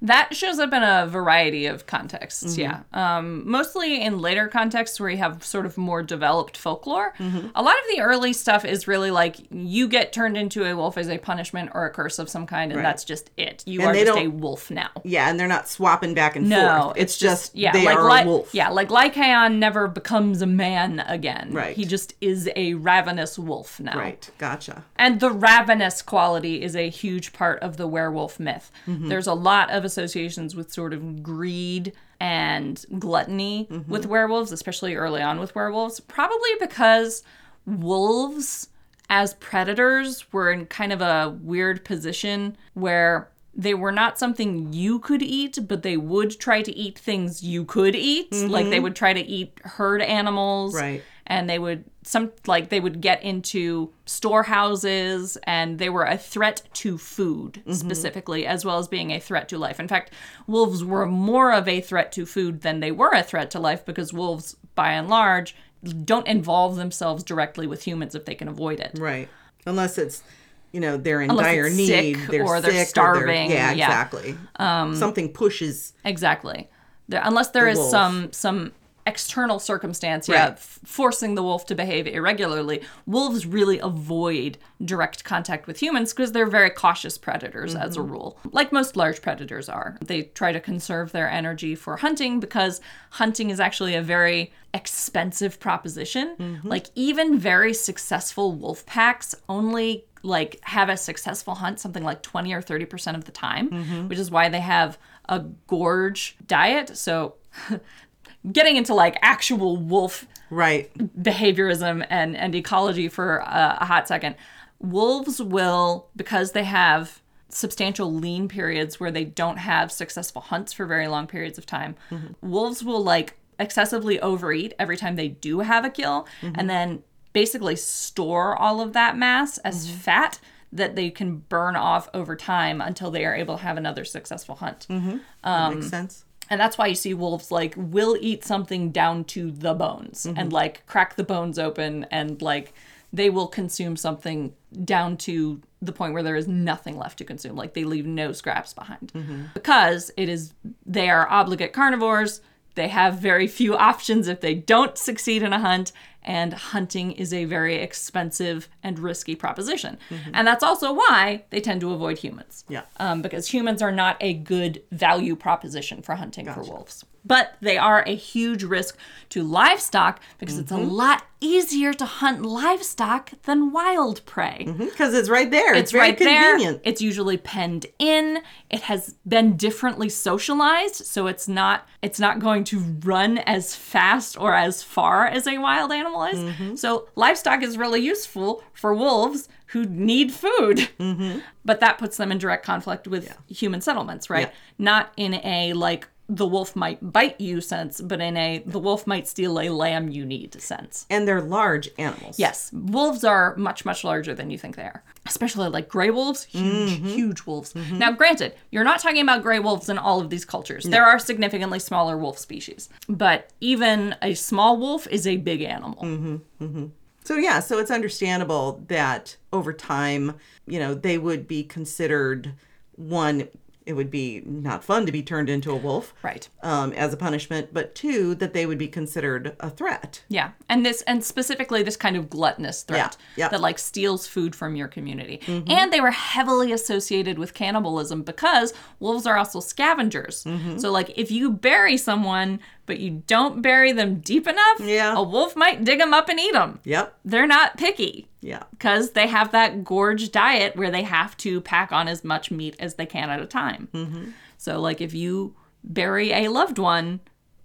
That 0.02 0.36
shows 0.36 0.60
up 0.60 0.72
in 0.74 0.82
a 0.84 1.08
variety 1.08 1.66
of 1.66 1.86
contexts, 1.86 2.56
Mm-hmm. 2.56 2.62
yeah. 2.62 3.18
Um, 3.18 3.50
mostly 3.50 4.02
in 4.02 4.20
later 4.20 4.48
contexts 4.48 5.00
where 5.00 5.10
you 5.10 5.18
have 5.18 5.44
sort 5.44 5.66
of 5.66 5.78
more 5.78 6.02
developed 6.02 6.56
folklore. 6.56 7.14
Mm-hmm. 7.20 7.48
A 7.54 7.62
lot 7.62 7.74
of 7.76 7.84
the 7.96 8.02
early 8.02 8.32
stuff 8.32 8.64
is 8.64 8.88
really 8.88 9.12
like 9.12 9.36
you 9.52 9.88
get 9.90 10.14
turned 10.14 10.38
into 10.38 10.64
a 10.66 10.76
wolf 10.76 10.98
as 10.98 11.10
a 11.10 11.18
punishment 11.18 11.72
or 11.74 11.86
a 11.86 11.90
curse 11.90 12.18
of 12.18 12.30
some 12.30 12.48
kind, 12.48 12.72
and 12.72 12.84
that's 12.84 13.04
just 13.04 13.30
it. 13.36 13.64
You 13.68 13.82
And 13.82 13.90
are 13.90 14.06
just 14.06 14.18
a 14.18 14.28
wolf 14.28 14.72
now. 14.72 14.90
Yeah, 15.04 15.30
and 15.30 15.38
they're 15.40 15.48
not 15.50 15.68
swapping 15.68 16.14
back 16.14 16.36
and 16.38 16.48
No, 16.50 16.84
forth. 16.84 16.98
It's, 16.98 17.18
just, 17.18 17.56
yeah, 17.56 17.74
they 17.74 17.86
like 17.86 17.98
are 17.98 18.08
Ly- 18.08 18.22
a 18.22 18.26
wolf. 18.26 18.54
Yeah, 18.54 18.70
like 18.70 18.90
Lycaon 18.90 19.60
never 19.60 19.88
becomes 19.90 20.42
a 20.42 20.48
man 20.48 21.02
again. 21.02 21.52
Right. 21.52 21.76
He 21.76 21.84
just 21.84 22.14
is 22.22 22.50
a 22.56 22.76
ravenous 22.76 23.38
wolf 23.38 23.80
now. 23.82 23.98
Right. 23.98 24.30
Gotcha. 24.38 24.86
And 24.96 25.20
the 25.20 25.32
ravenous 25.32 26.02
quality 26.02 26.62
is 26.62 26.76
a 26.76 26.90
huge 26.90 27.34
part 27.34 27.60
of 27.62 27.76
the 27.76 27.88
werewolf 27.88 28.40
myth. 28.40 28.72
Mm-hmm. 28.88 29.10
There's 29.10 29.28
a 29.28 29.34
lot 29.34 29.59
of 29.70 29.84
associations 29.84 30.56
with 30.56 30.72
sort 30.72 30.94
of 30.94 31.24
greed 31.24 31.92
and 32.20 32.86
gluttony 33.00 33.68
Mm-hmm. 33.72 33.92
with 33.92 34.06
werewolves, 34.06 34.52
especially 34.52 34.96
early 34.96 35.22
on 35.22 35.40
with 35.40 35.56
werewolves, 35.56 36.00
probably 36.02 36.52
because 36.60 37.24
wolves 37.66 38.70
as 39.10 39.34
predators 39.36 40.32
were 40.32 40.52
in 40.52 40.66
kind 40.68 40.94
of 40.94 41.02
a 41.02 41.36
weird 41.42 41.84
position 41.84 42.56
where 42.74 43.30
they 43.56 43.74
were 43.74 43.92
not 43.92 44.20
something 44.20 44.72
you 44.72 45.00
could 45.00 45.22
eat, 45.24 45.58
but 45.68 45.82
they 45.82 45.98
would 45.98 46.40
try 46.40 46.62
to 46.62 46.76
eat 46.76 46.98
things 46.98 47.44
you 47.44 47.66
could 47.66 47.96
eat. 47.96 48.32
Like 48.32 48.70
they 48.70 48.80
would 48.80 48.96
try 48.96 49.14
to 49.14 49.20
eat 49.20 49.60
herd 49.64 50.02
animals 50.02 50.74
Mm-hmm. 50.76 50.84
Right. 50.84 51.04
And 51.30 51.50
they 51.50 51.60
would 51.60 51.86
some 52.04 52.32
like 52.48 52.70
they 52.70 52.80
would 52.80 53.00
get 53.00 53.22
into 53.24 53.94
storehouses 54.06 55.38
and 55.44 55.80
they 55.80 55.90
were 55.90 56.04
a 56.04 56.18
threat 56.18 56.62
to 56.74 56.98
food 56.98 57.54
mm-hmm. 57.54 57.74
specifically 57.74 58.46
as 58.46 58.66
well 58.66 58.80
as 58.80 58.88
being 58.88 59.12
a 59.12 59.20
threat 59.20 59.48
to 59.48 59.58
life 59.58 59.80
in 59.80 59.88
fact 59.88 60.12
wolves 60.48 60.84
were 60.84 61.06
more 61.06 61.54
of 61.54 61.68
a 61.68 61.80
threat 61.80 62.12
to 62.12 62.26
food 62.26 62.62
than 62.62 62.80
they 62.80 62.92
were 62.92 63.12
a 63.14 63.24
threat 63.24 63.52
to 63.52 63.60
life 63.60 63.86
because 63.86 64.12
wolves 64.12 64.58
by 64.76 64.92
and 64.92 65.08
large 65.08 65.56
don't 66.04 66.28
involve 66.28 66.76
themselves 66.76 67.24
directly 67.24 67.68
with 67.68 67.84
humans 67.84 68.16
if 68.16 68.26
they 68.26 68.36
can 68.36 68.48
avoid 68.48 68.80
it 68.80 68.92
Right. 68.98 69.30
Unless 69.66 69.98
it's 69.98 70.24
you 70.72 70.80
know, 70.80 70.98
they're 70.98 71.22
in 71.22 71.32
Unless 71.32 71.46
dire 71.46 71.70
need, 71.72 71.88
sick 71.88 72.28
they're 72.30 72.44
or 72.44 72.62
they're 72.62 72.86
starving, 72.86 73.50
yeah, 73.50 73.72
yeah. 73.72 73.86
exactly. 73.88 74.38
Um, 74.58 74.96
Something 74.96 75.34
pushes 75.34 75.94
exactly 76.06 76.70
there, 77.08 77.22
unless 77.24 77.50
there 77.50 77.66
The 77.66 77.72
is 77.72 77.78
wolf. 77.80 77.90
some 77.90 78.32
some 78.32 78.72
external 79.08 79.60
circumstance 79.60 80.28
yeah 80.28 80.44
Right. 80.44 80.52
f- 80.54 80.80
forcing 80.86 81.36
the 81.36 81.44
wolf 81.44 81.66
to 81.68 81.76
behave 81.76 82.06
irregularly 82.08 82.82
wolves 83.06 83.46
really 83.46 83.80
avoid 83.80 84.58
direct 84.84 85.24
contact 85.24 85.66
with 85.68 85.82
humans 85.82 86.14
because 86.14 86.32
they're 86.32 86.46
very 86.46 86.70
cautious 86.70 87.18
predators 87.18 87.76
as 87.76 87.94
Mm-hmm. 87.98 88.02
a 88.02 88.12
rule 88.12 88.38
like 88.52 88.72
most 88.72 88.96
large 88.96 89.22
predators 89.22 89.68
are 89.70 89.98
they 90.06 90.24
try 90.24 90.52
to 90.52 90.60
conserve 90.60 91.12
their 91.12 91.30
energy 91.30 91.76
for 91.76 91.98
hunting 91.98 92.40
because 92.40 92.82
hunting 93.12 93.50
is 93.50 93.60
actually 93.60 93.96
a 93.96 94.02
very 94.02 94.52
expensive 94.74 95.60
proposition 95.60 96.36
Mm-hmm. 96.40 96.68
like 96.68 96.88
even 96.96 97.40
very 97.40 97.74
successful 97.74 98.52
wolf 98.54 98.86
packs 98.86 99.34
only 99.48 100.06
like 100.22 100.60
have 100.64 100.90
a 100.90 100.98
successful 100.98 101.56
hunt 101.56 101.80
something 101.80 102.04
like 102.04 102.22
20 102.22 102.52
or 102.54 102.62
30% 102.62 103.16
of 103.16 103.24
the 103.24 103.32
time, 103.32 103.70
which 104.10 104.20
is 104.20 104.30
why 104.30 104.50
they 104.50 104.60
have 104.60 104.98
a 105.30 105.40
gorge 105.68 106.36
diet. 106.46 106.98
So 106.98 107.36
getting 108.52 108.78
into 108.78 108.94
like 108.94 109.18
actual 109.22 109.78
wolf 109.78 110.28
Right. 110.50 110.92
behaviorism 110.98 112.06
and, 112.10 112.36
and 112.36 112.56
ecology 112.56 113.08
for 113.08 113.38
a, 113.38 113.78
a 113.82 113.86
hot 113.86 114.08
second. 114.08 114.36
Wolves 114.80 115.42
will, 115.42 116.08
because 116.16 116.54
they 116.54 116.64
have 116.64 117.22
substantial 117.50 118.14
lean 118.14 118.48
periods 118.48 119.00
where 119.00 119.12
they 119.12 119.26
don't 119.26 119.58
have 119.58 119.92
successful 119.92 120.42
hunts 120.42 120.72
for 120.74 120.86
very 120.86 121.08
long 121.08 121.28
periods 121.28 121.58
of 121.58 121.66
time, 121.66 121.96
mm-hmm. 122.10 122.34
wolves 122.42 122.84
will 122.84 123.04
like 123.04 123.38
excessively 123.60 124.20
overeat 124.22 124.74
every 124.80 124.96
time 124.96 125.16
they 125.16 125.28
do 125.28 125.60
have 125.60 125.84
a 125.84 125.90
kill 125.90 126.28
mm-hmm. 126.42 126.56
and 126.58 126.70
then 126.70 127.04
basically 127.34 127.76
store 127.76 128.56
all 128.56 128.82
of 128.82 128.94
that 128.94 129.18
mass 129.18 129.58
as 129.60 129.88
mm-hmm. 129.88 129.98
fat 129.98 130.40
that 130.72 130.96
they 130.96 131.10
can 131.10 131.38
burn 131.38 131.76
off 131.76 132.08
over 132.14 132.36
time 132.36 132.80
until 132.80 133.12
they 133.12 133.26
are 133.26 133.36
able 133.36 133.58
to 133.58 133.64
have 133.64 133.76
another 133.78 134.06
successful 134.06 134.56
hunt. 134.56 134.86
That 134.88 135.20
Um, 135.44 135.76
makes 135.76 135.90
sense. 135.90 136.26
And 136.50 136.60
that's 136.60 136.78
why 136.78 136.88
you 136.88 136.96
see 136.96 137.14
wolves 137.14 137.52
like 137.52 137.74
will 137.78 138.18
eat 138.20 138.44
something 138.44 138.92
down 138.92 139.24
to 139.26 139.52
the 139.52 139.74
bones 139.74 140.26
and 140.26 140.52
like 140.52 140.86
crack 140.88 141.16
the 141.16 141.24
bones 141.24 141.60
open 141.60 142.06
and 142.12 142.42
like 142.42 142.74
they 143.12 143.30
will 143.30 143.48
consume 143.48 143.96
something 143.96 144.54
down 144.84 145.18
to 145.18 145.62
the 145.82 145.92
point 145.92 146.14
where 146.14 146.24
there 146.24 146.36
is 146.36 146.48
nothing 146.48 146.98
left 146.98 147.18
to 147.20 147.24
consume. 147.24 147.56
Like 147.56 147.74
they 147.74 147.84
leave 147.84 148.06
no 148.06 148.32
scraps 148.32 148.74
behind. 148.74 149.12
mm-hmm. 149.14 149.44
Because 149.54 150.12
it 150.18 150.30
is 150.30 150.54
they 150.86 151.10
are 151.10 151.30
obligate 151.30 151.74
carnivores. 151.74 152.42
They 152.76 152.88
have 152.88 153.20
very 153.20 153.48
few 153.48 153.76
options 153.76 154.28
if 154.28 154.42
they 154.42 154.54
don't 154.54 154.98
succeed 154.98 155.44
in 155.44 155.54
a 155.54 155.60
hunt, 155.60 155.92
and 156.24 156.54
hunting 156.54 157.12
is 157.14 157.34
a 157.34 157.46
very 157.46 157.76
expensive 157.76 158.68
and 158.84 159.00
risky 159.00 159.36
proposition. 159.36 159.98
Mm-hmm. 160.10 160.32
And 160.34 160.48
that's 160.48 160.64
also 160.64 160.94
why 160.94 161.44
they 161.50 161.62
tend 161.62 161.82
to 161.82 161.92
avoid 161.94 162.20
humans 162.20 162.66
Yeah. 162.68 162.84
um, 162.98 163.22
because 163.22 163.48
humans 163.48 163.82
are 163.82 163.92
not 163.92 164.18
a 164.20 164.34
good 164.34 164.84
value 164.92 165.36
proposition 165.36 166.02
for 166.02 166.16
hunting 166.16 166.46
for 166.46 166.64
wolves. 166.64 167.06
But 167.26 167.56
they 167.62 167.78
are 167.78 168.04
a 168.08 168.16
huge 168.16 168.64
risk 168.64 168.98
to 169.30 169.44
livestock 169.44 170.22
because 170.38 170.58
it's 170.58 170.72
a 170.72 170.76
mm-hmm. 170.76 170.90
lot 170.90 171.26
easier 171.42 171.94
to 171.94 172.06
hunt 172.06 172.44
livestock 172.44 173.32
than 173.44 173.72
wild 173.72 174.26
prey. 174.26 174.66
Mm-hmm. 174.68 174.86
Because 174.86 175.14
it's 175.14 175.30
right 175.30 175.52
there. 175.52 175.74
It's, 175.74 175.82
It's 175.84 175.92
very 175.92 176.10
right 176.10 176.18
convenient. 176.18 176.84
there. 176.84 176.92
It's 176.92 177.02
usually 177.02 177.38
penned 177.38 177.86
in. 178.00 178.40
It 178.70 178.82
has 178.84 179.16
been 179.28 179.58
differently 179.58 180.10
socialized, 180.10 181.06
so 181.06 181.28
it's 181.28 181.48
not 181.48 181.88
it's 182.02 182.20
not 182.20 182.40
going 182.40 182.64
to 182.66 182.80
run 183.04 183.38
as 183.40 183.76
fast 183.76 184.40
or 184.40 184.56
as 184.56 184.82
far 184.82 185.28
as 185.28 185.46
a 185.46 185.58
wild 185.58 185.92
animal 185.92 186.09
is. 186.10 186.40
Mm-hmm. 186.40 186.76
So 186.76 187.08
livestock 187.16 187.64
is 187.64 187.78
really 187.78 188.02
useful 188.02 188.64
for 188.74 188.94
wolves 188.94 189.50
who 189.68 189.86
need 189.86 190.32
food. 190.32 190.90
Mm-hmm. 191.00 191.40
But 191.64 191.80
that 191.80 191.98
puts 191.98 192.18
them 192.18 192.32
in 192.32 192.38
direct 192.38 192.66
conflict 192.66 193.08
with 193.08 193.36
human 193.48 193.82
settlements, 193.82 194.30
right? 194.30 194.48
Yeah. 194.48 194.54
Not 194.78 195.14
in 195.18 195.36
a 195.36 195.74
like 195.74 196.08
the 196.32 196.46
wolf 196.46 196.76
might 196.76 197.00
bite 197.12 197.42
you 197.42 197.60
sense, 197.60 198.00
but 198.00 198.22
in 198.22 198.38
a 198.38 198.60
the 198.66 198.78
wolf 198.78 199.08
might 199.08 199.28
steal 199.28 199.60
a 199.60 199.70
lamb 199.70 200.10
you 200.10 200.24
need 200.26 200.62
sense. 200.62 201.08
And 201.10 201.28
they're 201.28 201.42
large 201.42 201.90
animals. 201.98 202.38
Yes, 202.38 202.72
wolves 202.72 203.24
are 203.24 203.56
much, 203.56 203.84
much 203.84 204.04
larger 204.04 204.36
than 204.36 204.52
you 204.52 204.58
think 204.60 204.76
they 204.76 204.84
are. 204.84 205.04
Especially 205.26 205.68
like 205.70 205.90
gray 205.90 206.12
wolves, 206.12 206.44
huge, 206.44 206.92
Mm-hmm. 206.92 207.08
huge 207.08 207.46
wolves. 207.46 207.74
Now, 207.76 208.12
granted, 208.12 208.54
you're 208.72 208.84
not 208.84 209.00
talking 209.00 209.22
about 209.22 209.42
gray 209.42 209.60
wolves 209.60 209.90
in 209.90 209.98
all 209.98 210.22
of 210.22 210.30
these 210.30 210.46
cultures. 210.46 210.84
There 210.86 211.06
are 211.06 211.18
significantly 211.20 211.80
smaller 211.80 212.18
wolf 212.18 212.38
species, 212.38 212.90
but 213.08 213.50
even 213.60 214.16
a 214.22 214.34
small 214.36 214.78
wolf 214.78 215.08
is 215.08 215.26
a 215.28 215.38
big 215.38 215.62
animal. 215.64 216.04
Mm-hmm. 216.04 216.86
So 217.24 217.36
yeah, 217.38 217.60
so 217.60 217.78
it's 217.80 217.92
understandable 217.92 218.84
that 218.88 219.36
over 219.54 219.74
time, 219.74 220.36
you 220.68 220.80
know, 220.80 220.94
they 220.94 221.18
would 221.18 221.48
be 221.48 221.64
considered 221.64 222.54
one. 222.96 223.48
It 223.86 223.94
would 223.94 224.12
be 224.12 224.44
not 224.46 224.84
fun 224.84 225.06
to 225.08 225.12
be 225.12 225.24
turned 225.24 225.50
into 225.50 225.72
a 225.72 225.76
wolf, 225.76 226.14
Right. 226.22 226.48
um, 226.62 226.94
as 226.94 227.12
a 227.14 227.18
punishment, 227.18 227.70
but 227.74 227.96
two, 227.96 228.36
that 228.36 228.54
they 228.54 228.66
would 228.68 228.78
be 228.78 228.88
considered 228.88 229.56
a 229.60 229.70
threat. 229.72 230.24
Yeah, 230.30 230.52
and 230.68 230.86
this 230.86 231.02
and 231.04 231.24
specifically 231.24 231.82
this 231.82 231.98
kind 231.98 232.16
of 232.16 232.30
gluttonous 232.30 232.84
threat 232.84 232.98
Yeah, 233.00 233.08
Mm-hmm. 233.08 233.40
yeah. 233.40 233.50
that 233.50 233.62
like 233.62 233.80
steals 233.80 234.28
food 234.28 234.56
from 234.56 234.76
your 234.76 234.88
community. 234.88 235.42
And 235.48 235.92
they 235.92 236.02
were 236.02 236.12
heavily 236.12 236.72
associated 236.72 237.40
with 237.40 237.54
cannibalism 237.56 238.22
because 238.24 238.74
wolves 239.00 239.26
are 239.26 239.38
also 239.38 239.60
scavengers. 239.60 240.44
Mm-hmm. 240.44 240.78
So 240.78 240.92
like 240.92 241.18
if 241.18 241.32
you 241.32 241.50
bury 241.52 241.98
someone 241.98 242.60
but 242.86 243.00
you 243.00 243.22
don't 243.28 243.62
bury 243.62 243.92
them 243.92 244.20
deep 244.20 244.48
enough, 244.48 244.80
Yeah. 244.80 245.16
a 245.16 245.22
wolf 245.22 245.56
might 245.56 245.84
dig 245.84 246.00
them 246.00 246.12
up 246.14 246.28
and 246.28 246.40
eat 246.40 246.54
them. 246.54 246.80
Yep. 246.86 247.20
They're 247.24 247.46
not 247.48 247.78
picky 247.78 248.28
Yeah. 248.42 248.64
because 248.72 249.12
they 249.12 249.28
have 249.28 249.52
that 249.52 249.84
gorge 249.84 250.32
diet 250.32 250.76
where 250.76 250.92
they 250.92 251.04
have 251.04 251.36
to 251.38 251.60
pack 251.62 251.92
on 251.92 252.08
as 252.08 252.24
much 252.24 252.52
meat 252.52 252.76
as 252.80 252.96
they 252.96 253.06
can 253.06 253.30
at 253.30 253.42
a 253.42 253.46
time. 253.46 253.90
Mm-hmm. 253.94 254.32
So, 254.58 254.80
like, 254.80 255.02
if 255.02 255.14
you 255.14 255.56
bury 255.84 256.32
a 256.32 256.48
loved 256.50 256.78
one, 256.80 257.20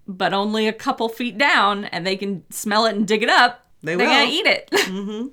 but 0.06 0.32
only 0.32 0.68
a 0.68 0.72
couple 0.72 1.08
feet 1.08 1.38
down, 1.38 1.84
and 1.86 2.06
they 2.06 2.16
can 2.16 2.44
smell 2.50 2.86
it 2.86 2.94
and 2.94 3.06
dig 3.06 3.22
it 3.22 3.28
up, 3.28 3.66
They 3.82 3.94
are 3.94 3.98
gonna 3.98 4.30
eat 4.30 4.46
it. 4.46 4.68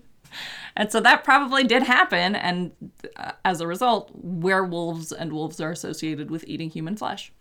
and 0.75 0.91
so 0.91 0.99
that 1.01 1.23
probably 1.23 1.63
did 1.63 1.83
happen, 1.83 2.35
and 2.35 2.71
uh, 3.15 3.31
as 3.43 3.61
a 3.61 3.67
result, 3.67 4.11
werewolves 4.13 5.11
and 5.11 5.33
wolves 5.33 5.59
are 5.59 5.71
associated 5.71 6.31
with 6.31 6.43
eating 6.47 6.69
human 6.69 6.95
flesh. 6.95 7.31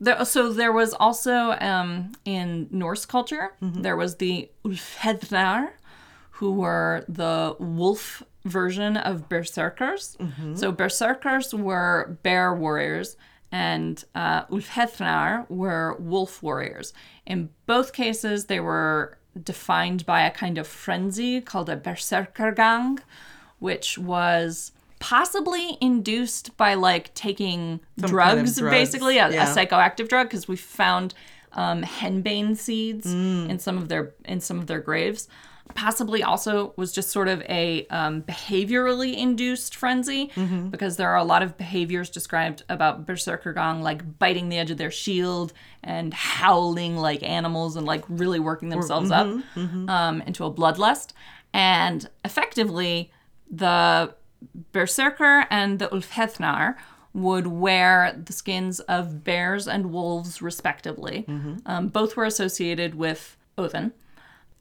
There, 0.00 0.24
so 0.24 0.52
there 0.52 0.72
was 0.72 0.92
also 0.94 1.52
um, 1.60 2.12
in 2.24 2.68
Norse 2.70 3.06
culture 3.06 3.52
there 3.60 3.96
was 3.96 4.16
the 4.16 4.50
Ulfhednar, 4.64 5.70
who 6.38 6.52
were 6.52 7.04
the 7.08 7.56
wolf 7.58 8.22
version 8.44 8.96
of 8.96 9.28
berserkers. 9.28 10.16
So 10.54 10.72
berserkers 10.72 11.54
were 11.54 12.18
bear 12.22 12.54
warriors, 12.54 13.16
and 13.52 14.04
uh, 14.14 14.44
Ulfhednar 14.46 15.48
were 15.48 15.96
wolf 15.98 16.42
warriors. 16.42 16.92
In 17.24 17.50
both 17.66 17.92
cases, 17.92 18.46
they 18.46 18.60
were 18.60 19.16
defined 19.42 20.04
by 20.06 20.22
a 20.22 20.30
kind 20.30 20.58
of 20.58 20.66
frenzy 20.66 21.40
called 21.40 21.68
a 21.68 21.76
berserkergang, 21.76 22.98
which 23.58 23.96
was 23.98 24.72
possibly 24.98 25.76
induced 25.80 26.56
by 26.56 26.74
like 26.74 27.12
taking 27.14 27.78
kind 28.00 28.04
of 28.04 28.10
drugs, 28.10 28.56
drugs, 28.58 28.70
basically 28.74 29.18
a, 29.18 29.28
a 29.28 29.46
psychoactive 29.46 30.08
drug 30.08 30.28
because 30.28 30.48
we 30.48 30.56
found 30.56 31.14
um, 31.52 31.82
henbane 31.82 32.56
seeds 32.56 33.06
Mm. 33.14 33.48
in 33.50 33.58
some 33.58 33.76
of 33.78 33.88
their 33.88 34.12
in 34.24 34.40
some 34.40 34.58
of 34.58 34.66
their 34.66 34.80
graves 34.80 35.28
possibly 35.74 36.22
also 36.22 36.72
was 36.76 36.92
just 36.92 37.10
sort 37.10 37.26
of 37.26 37.40
a 37.42 37.86
um, 37.88 38.22
behaviorally 38.22 39.16
induced 39.16 39.74
frenzy 39.74 40.30
Mm-hmm. 40.34 40.68
because 40.68 40.96
there 40.96 41.08
are 41.10 41.16
a 41.16 41.24
lot 41.24 41.42
of 41.42 41.56
behaviors 41.56 42.10
described 42.10 42.62
about 42.68 43.06
berserkergang 43.06 43.80
like 43.80 44.18
biting 44.18 44.48
the 44.50 44.58
edge 44.58 44.70
of 44.70 44.76
their 44.78 44.90
shield 44.90 45.52
and 45.82 46.12
howling 46.12 46.96
like 46.96 47.22
animals 47.22 47.76
and 47.76 47.86
like 47.86 48.04
really 48.08 48.38
working 48.40 48.68
themselves 48.68 49.10
up 49.10 49.26
mm-hmm, 49.26 49.88
um, 49.88 50.20
into 50.22 50.44
a 50.44 50.52
bloodlust. 50.52 51.12
And 51.52 52.08
effectively 52.24 53.10
the 53.50 54.14
berserker 54.72 55.46
and 55.50 55.78
the 55.78 55.88
ulfhethnar 55.88 56.74
would 57.14 57.46
wear 57.46 58.20
the 58.24 58.32
skins 58.32 58.80
of 58.80 59.24
bears 59.24 59.66
and 59.68 59.92
wolves 59.92 60.42
respectively. 60.42 61.24
Um, 61.64 61.88
both 61.88 62.16
were 62.16 62.24
associated 62.24 62.94
with 62.96 63.36
odin 63.56 63.92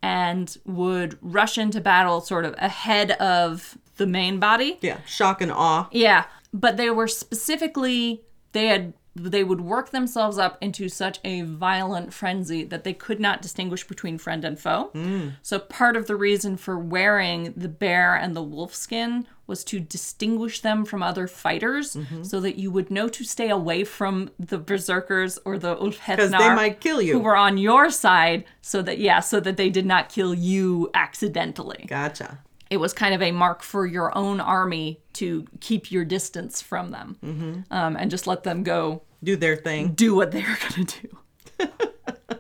and 0.03 0.57
would 0.65 1.17
rush 1.21 1.57
into 1.57 1.81
battle 1.81 2.21
sort 2.21 2.45
of 2.45 2.53
ahead 2.59 3.11
of 3.13 3.77
the 3.97 4.05
main 4.05 4.39
body 4.39 4.77
Yeah. 4.81 4.97
Shock 5.05 5.41
and 5.41 5.51
awe. 5.51 5.87
yeah, 5.91 6.25
but 6.53 6.77
they 6.77 6.89
were 6.91 7.07
specifically 7.07 8.21
they 8.51 8.67
had 8.67 8.93
they 9.15 9.43
would 9.43 9.61
work 9.61 9.91
themselves 9.91 10.39
up 10.39 10.57
into 10.59 10.89
such 10.89 11.19
a 11.23 11.41
violent 11.43 12.11
frenzy 12.11 12.63
that 12.63 12.83
they 12.83 12.93
could 12.93 13.19
not 13.19 13.43
distinguish 13.43 13.83
between 13.87 14.17
friend 14.17 14.43
and 14.43 14.59
foe. 14.59 14.89
Hmm. 14.93 15.29
So 15.43 15.59
part 15.59 15.95
of 15.95 16.07
the 16.07 16.15
reason 16.15 16.57
for 16.57 16.79
wearing 16.79 17.53
the 17.55 17.69
bear 17.69 18.15
and 18.15 18.35
the 18.35 18.41
wolf 18.41 18.73
skin 18.73 19.27
was 19.45 19.63
to 19.65 19.79
distinguish 19.79 20.61
them 20.61 20.85
from 20.85 21.03
other 21.03 21.27
fighters 21.27 21.97
so 22.21 22.39
that 22.39 22.55
you 22.57 22.71
would 22.71 22.89
know 22.89 23.07
to 23.09 23.23
stay 23.23 23.49
away 23.49 23.83
from 23.83 24.29
the 24.39 24.57
berserkers 24.57 25.37
or 25.45 25.57
the 25.57 25.75
Because 25.75 25.97
Ulfhethnar 25.99 26.39
they 26.39 26.55
might 26.55 26.79
kill 26.79 27.01
you. 27.01 27.13
who 27.13 27.19
were 27.19 27.35
on 27.35 27.57
your 27.57 27.89
side 27.89 28.45
so 28.61 28.81
that 28.81 28.99
yeah, 28.99 29.19
so 29.19 29.39
that 29.41 29.57
they 29.57 29.69
did 29.69 29.85
not 29.85 30.09
kill 30.09 30.33
you 30.33 30.89
accidentally 30.93 31.85
Gotcha. 31.87 32.39
it 32.69 32.77
was 32.77 32.93
kind 32.93 33.13
of 33.13 33.21
a 33.21 33.31
mark 33.31 33.61
for 33.63 33.85
your 33.85 34.17
own 34.17 34.39
army 34.39 35.01
to 35.13 35.45
keep 35.59 35.91
your 35.91 36.05
distance 36.05 36.61
from 36.61 36.91
them 36.91 37.17
Mm-hmm. 37.23 37.73
um, 37.73 37.95
and 37.97 38.09
just 38.09 38.25
let 38.27 38.43
them 38.43 38.63
go 38.63 39.03
Do 39.23 39.35
their 39.35 39.55
thing. 39.57 39.93
do 39.93 40.15
what 40.15 40.31
they're 40.31 40.57
going 40.69 40.85
to 40.85 41.01
do. 41.01 41.67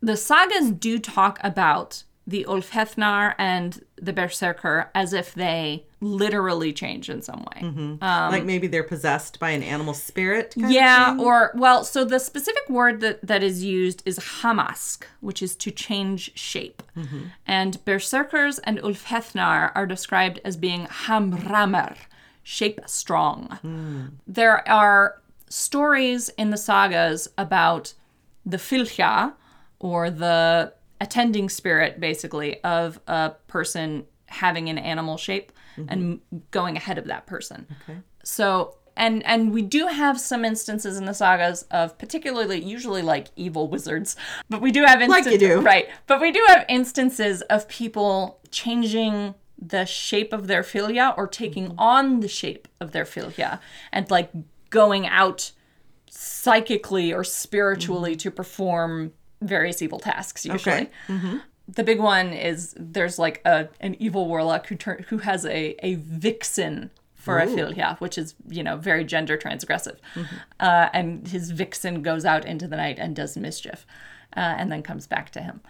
the 0.00 0.16
sagas 0.16 0.70
do 0.70 0.98
talk 0.98 1.38
about 1.42 2.04
the 2.26 2.44
Ulfhethnar 2.48 3.34
and 3.38 3.84
the 3.96 4.12
Berserker 4.12 4.90
as 4.94 5.12
if 5.12 5.32
they 5.34 5.86
literally 6.00 6.72
change 6.72 7.08
in 7.08 7.22
some 7.22 7.40
way. 7.40 7.62
Mm-hmm. 7.62 8.02
Um, 8.02 8.32
like 8.32 8.44
maybe 8.44 8.66
they're 8.66 8.82
possessed 8.82 9.38
by 9.38 9.50
an 9.50 9.62
animal 9.62 9.94
spirit. 9.94 10.54
kind 10.54 10.66
of 10.66 10.72
Yeah, 10.72 11.16
or 11.18 11.52
well, 11.54 11.84
so 11.84 12.04
the 12.04 12.18
specific 12.18 12.68
word 12.68 13.00
that, 13.00 13.24
that 13.24 13.42
is 13.42 13.62
used 13.62 14.02
is 14.04 14.18
hamask, 14.18 15.04
which 15.20 15.40
is 15.40 15.54
to 15.56 15.70
change 15.70 16.36
shape. 16.36 16.82
Mm-hmm. 16.96 17.26
And 17.46 17.84
berserkers 17.84 18.58
and 18.60 18.78
Ulfhethnar 18.80 19.70
are 19.74 19.86
described 19.86 20.40
as 20.44 20.56
being 20.56 20.86
hamramer, 20.86 21.96
shape 22.42 22.80
strong. 22.86 23.58
Hmm. 23.62 24.06
There 24.26 24.68
are 24.68 25.22
stories 25.48 26.28
in 26.30 26.50
the 26.50 26.56
sagas 26.56 27.28
about 27.38 27.94
the 28.44 28.56
fylgja, 28.56 29.34
or 29.78 30.10
the 30.10 30.72
attending 31.00 31.48
spirit, 31.48 32.00
basically, 32.00 32.62
of 32.64 32.98
a 33.06 33.32
person 33.48 34.04
having 34.26 34.68
an 34.68 34.78
animal 34.78 35.16
shape 35.16 35.52
and 35.88 36.20
going 36.50 36.76
ahead 36.76 36.96
of 36.98 37.04
that 37.06 37.26
person. 37.26 37.66
Okay. 37.82 37.98
So 38.24 38.76
and 38.96 39.22
and 39.26 39.52
we 39.52 39.60
do 39.60 39.88
have 39.88 40.18
some 40.18 40.42
instances 40.42 40.96
in 40.96 41.04
the 41.04 41.12
sagas 41.12 41.64
of 41.70 41.98
particularly 41.98 42.62
usually 42.64 43.02
like 43.02 43.28
evil 43.36 43.68
wizards, 43.68 44.16
but 44.48 44.62
we 44.62 44.72
do 44.72 44.84
have 44.84 45.02
instances 45.02 45.32
Like 45.32 45.40
you 45.40 45.48
do. 45.48 45.60
right. 45.60 45.86
But 46.06 46.20
we 46.22 46.32
do 46.32 46.42
have 46.48 46.64
instances 46.70 47.42
of 47.42 47.68
people 47.68 48.40
changing 48.50 49.34
the 49.58 49.84
shape 49.84 50.32
of 50.32 50.46
their 50.46 50.62
fylgja 50.62 51.16
or 51.18 51.26
taking 51.26 51.66
Mm-hmm. 51.68 51.78
on 51.78 52.20
the 52.20 52.28
shape 52.28 52.68
of 52.80 52.92
their 52.92 53.04
fylgja 53.04 53.60
and 53.92 54.10
like 54.10 54.30
going 54.70 55.06
out 55.06 55.52
psychically 56.10 57.12
or 57.12 57.22
spiritually 57.24 58.12
Mm-hmm. 58.12 58.18
to 58.18 58.30
perform 58.30 59.12
various 59.40 59.82
evil 59.82 59.98
tasks 59.98 60.44
usually 60.46 60.88
Okay. 61.08 61.40
the 61.68 61.84
big 61.84 62.00
one 62.00 62.32
is 62.32 62.74
there's 62.78 63.18
like 63.18 63.40
a 63.44 63.68
an 63.80 63.94
evil 63.98 64.26
warlock 64.28 64.66
who 64.68 64.74
turn 64.76 65.04
who 65.08 65.18
has 65.18 65.44
a 65.46 65.74
a 65.84 65.94
vixen 65.96 66.90
for 67.14 67.38
a 67.40 67.46
fylgja, 67.46 67.98
which 68.00 68.16
is 68.16 68.34
you 68.48 68.62
know 68.62 68.76
very 68.76 69.04
gender 69.04 69.36
transgressive, 69.36 69.96
uh, 70.60 70.88
and 70.92 71.26
his 71.28 71.50
vixen 71.50 72.00
goes 72.02 72.24
out 72.24 72.44
into 72.44 72.68
the 72.68 72.76
night 72.76 72.98
and 73.00 73.16
does 73.16 73.36
mischief, 73.36 73.84
uh, 74.36 74.54
and 74.58 74.70
then 74.70 74.80
comes 74.82 75.06
back 75.08 75.30
to 75.30 75.40
him. 75.40 75.60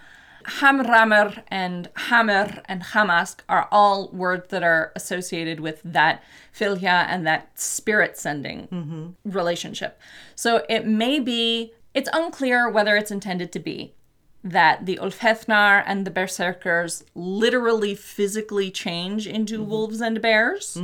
Hamramer 0.61 1.42
and 1.49 1.88
Hammer 1.96 2.62
and 2.66 2.82
Hamask 2.82 3.40
are 3.49 3.68
all 3.73 4.08
words 4.12 4.49
that 4.50 4.62
are 4.62 4.92
associated 4.94 5.58
with 5.61 5.80
that 5.85 6.23
fylgja 6.56 7.06
and 7.08 7.26
that 7.26 7.58
spirit 7.58 8.16
sending 8.16 9.16
relationship. 9.25 9.99
So 10.35 10.64
it 10.68 10.87
may 10.87 11.18
be, 11.20 11.73
it's 11.97 12.09
unclear 12.12 12.69
whether 12.71 12.95
it's 12.97 13.11
intended 13.11 13.50
to 13.53 13.59
be 13.59 13.95
that 14.45 14.87
the 14.87 14.97
Ulfhethnar 15.03 15.83
and 15.87 16.07
the 16.07 16.11
Berserkers 16.11 17.03
literally 17.17 17.95
physically 17.97 18.71
change 18.71 19.26
into 19.26 19.61
wolves 19.62 20.00
and 20.00 20.23
bears, 20.23 20.79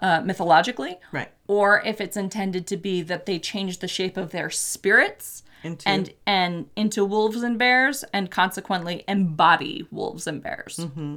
uh, 0.00 0.20
mythologically, 0.20 0.98
Right. 1.10 1.30
or 1.48 1.82
if 1.84 2.00
it's 2.00 2.16
intended 2.16 2.66
to 2.68 2.76
be 2.76 3.02
that 3.02 3.26
they 3.26 3.38
change 3.40 3.78
the 3.80 3.88
shape 3.88 4.16
of 4.16 4.30
their 4.30 4.48
spirits 4.50 5.42
Into- 5.64 5.88
and 5.88 6.12
and 6.24 6.68
into 6.76 7.04
wolves 7.04 7.42
and 7.42 7.58
bears, 7.58 8.04
and 8.12 8.30
consequently 8.30 9.02
embody 9.08 9.88
wolves 9.90 10.28
and 10.28 10.40
bears. 10.40 10.76
Mm-hmm. 10.78 11.16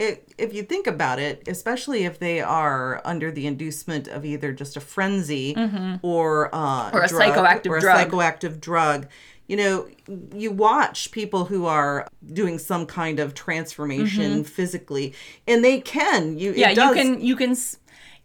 It, 0.00 0.32
if 0.38 0.54
you 0.54 0.62
think 0.62 0.86
about 0.86 1.18
it, 1.18 1.46
especially 1.46 2.04
if 2.04 2.18
they 2.18 2.40
are 2.40 3.02
under 3.04 3.30
the 3.30 3.46
inducement 3.46 4.08
of 4.08 4.24
either 4.24 4.50
just 4.52 4.76
a 4.76 4.80
frenzy 4.80 5.54
or 6.02 6.48
uh, 6.54 6.90
Mm-hmm. 6.90 6.96
Or 6.96 7.02
a 7.02 7.08
drug, 7.08 7.20
psychoactive 7.34 7.66
or 7.70 7.76
a 7.76 7.80
drug. 7.80 8.10
psychoactive 8.10 8.60
drug, 8.60 9.08
you 9.46 9.56
know, 9.56 9.88
you 10.34 10.50
watch 10.52 11.10
people 11.12 11.44
who 11.46 11.66
are 11.66 12.08
doing 12.32 12.58
some 12.58 12.86
kind 12.86 13.20
of 13.20 13.34
transformation 13.34 14.44
physically, 14.44 15.12
and 15.46 15.62
they 15.64 15.80
can. 15.80 16.38
You, 16.38 16.52
it 16.52 16.56
Mm-hmm. 16.56 16.60
Yeah, 16.60 16.88
you 16.88 16.94
can 16.94 17.20
you 17.20 17.36
can 17.36 17.50
s- 17.50 17.76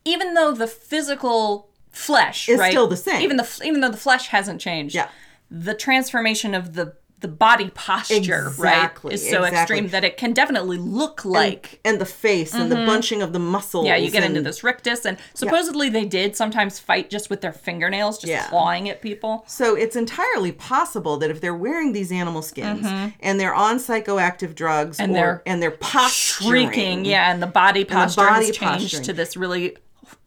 even 0.06 0.34
though 0.34 0.52
the 0.54 0.68
physical 0.68 1.70
flesh 1.92 2.48
Is 2.50 2.60
right, 2.60 2.72
still 2.72 2.88
the 2.88 2.96
same. 2.98 3.22
Even 3.22 3.38
the 3.38 3.62
even 3.66 3.82
though 3.82 3.92
the 3.92 3.98
flesh 3.98 4.28
hasn't 4.28 4.62
changed. 4.62 4.96
Yeah. 4.96 5.10
The 5.52 5.74
transformation 5.74 6.54
of 6.56 6.74
the 6.74 6.96
the 7.22 7.28
body 7.30 7.72
posture, 7.74 8.48
Exactly, 8.48 9.10
right, 9.10 9.14
is 9.16 9.22
so 9.28 9.44
exactly. 9.44 9.78
extreme 9.78 9.88
that 9.92 10.04
it 10.04 10.18
can 10.18 10.34
definitely 10.34 10.78
look 10.78 11.26
like 11.26 11.80
and 11.84 12.00
the 12.00 12.06
face 12.06 12.54
and 12.54 12.72
the 12.72 12.76
bunching 12.76 13.22
of 13.22 13.34
the 13.34 13.40
muscles. 13.40 13.84
Mm-hmm. 13.86 13.88
yeah, 13.88 13.96
you 13.96 14.12
get 14.12 14.24
into 14.24 14.42
this 14.42 14.64
rictus, 14.64 15.06
and 15.06 15.18
supposedly 15.34 15.90
they 15.90 16.06
did 16.06 16.36
sometimes 16.36 16.78
fight 16.78 17.10
just 17.10 17.30
with 17.30 17.42
their 17.42 17.54
fingernails, 17.54 18.18
just 18.20 18.30
Yeah. 18.30 18.48
clawing 18.50 18.90
at 18.90 19.02
people. 19.02 19.44
So 19.48 19.76
it's 19.76 19.96
entirely 19.96 20.52
possible 20.52 21.18
that 21.18 21.32
if 21.32 21.42
they're 21.42 21.56
wearing 21.56 21.94
these 21.94 22.12
animal 22.12 22.42
skins 22.42 22.86
and 23.22 23.40
they're 23.40 23.56
on 23.56 23.78
psychoactive 23.78 24.54
drugs 24.54 24.98
Mm-hmm. 24.98 25.04
And 25.06 25.12
or, 25.12 25.16
they're 25.16 25.44
and 25.46 25.62
they're 25.64 25.72
posturing, 25.72 26.70
Shrieking, 26.70 27.06
yeah, 27.06 27.32
and 27.32 27.42
the 27.42 27.48
body 27.48 27.86
posture 27.86 28.22
body 28.22 28.48
has 28.48 28.58
changed 28.58 28.82
posturing. 28.84 29.04
to 29.04 29.14
this 29.14 29.36
really 29.38 29.78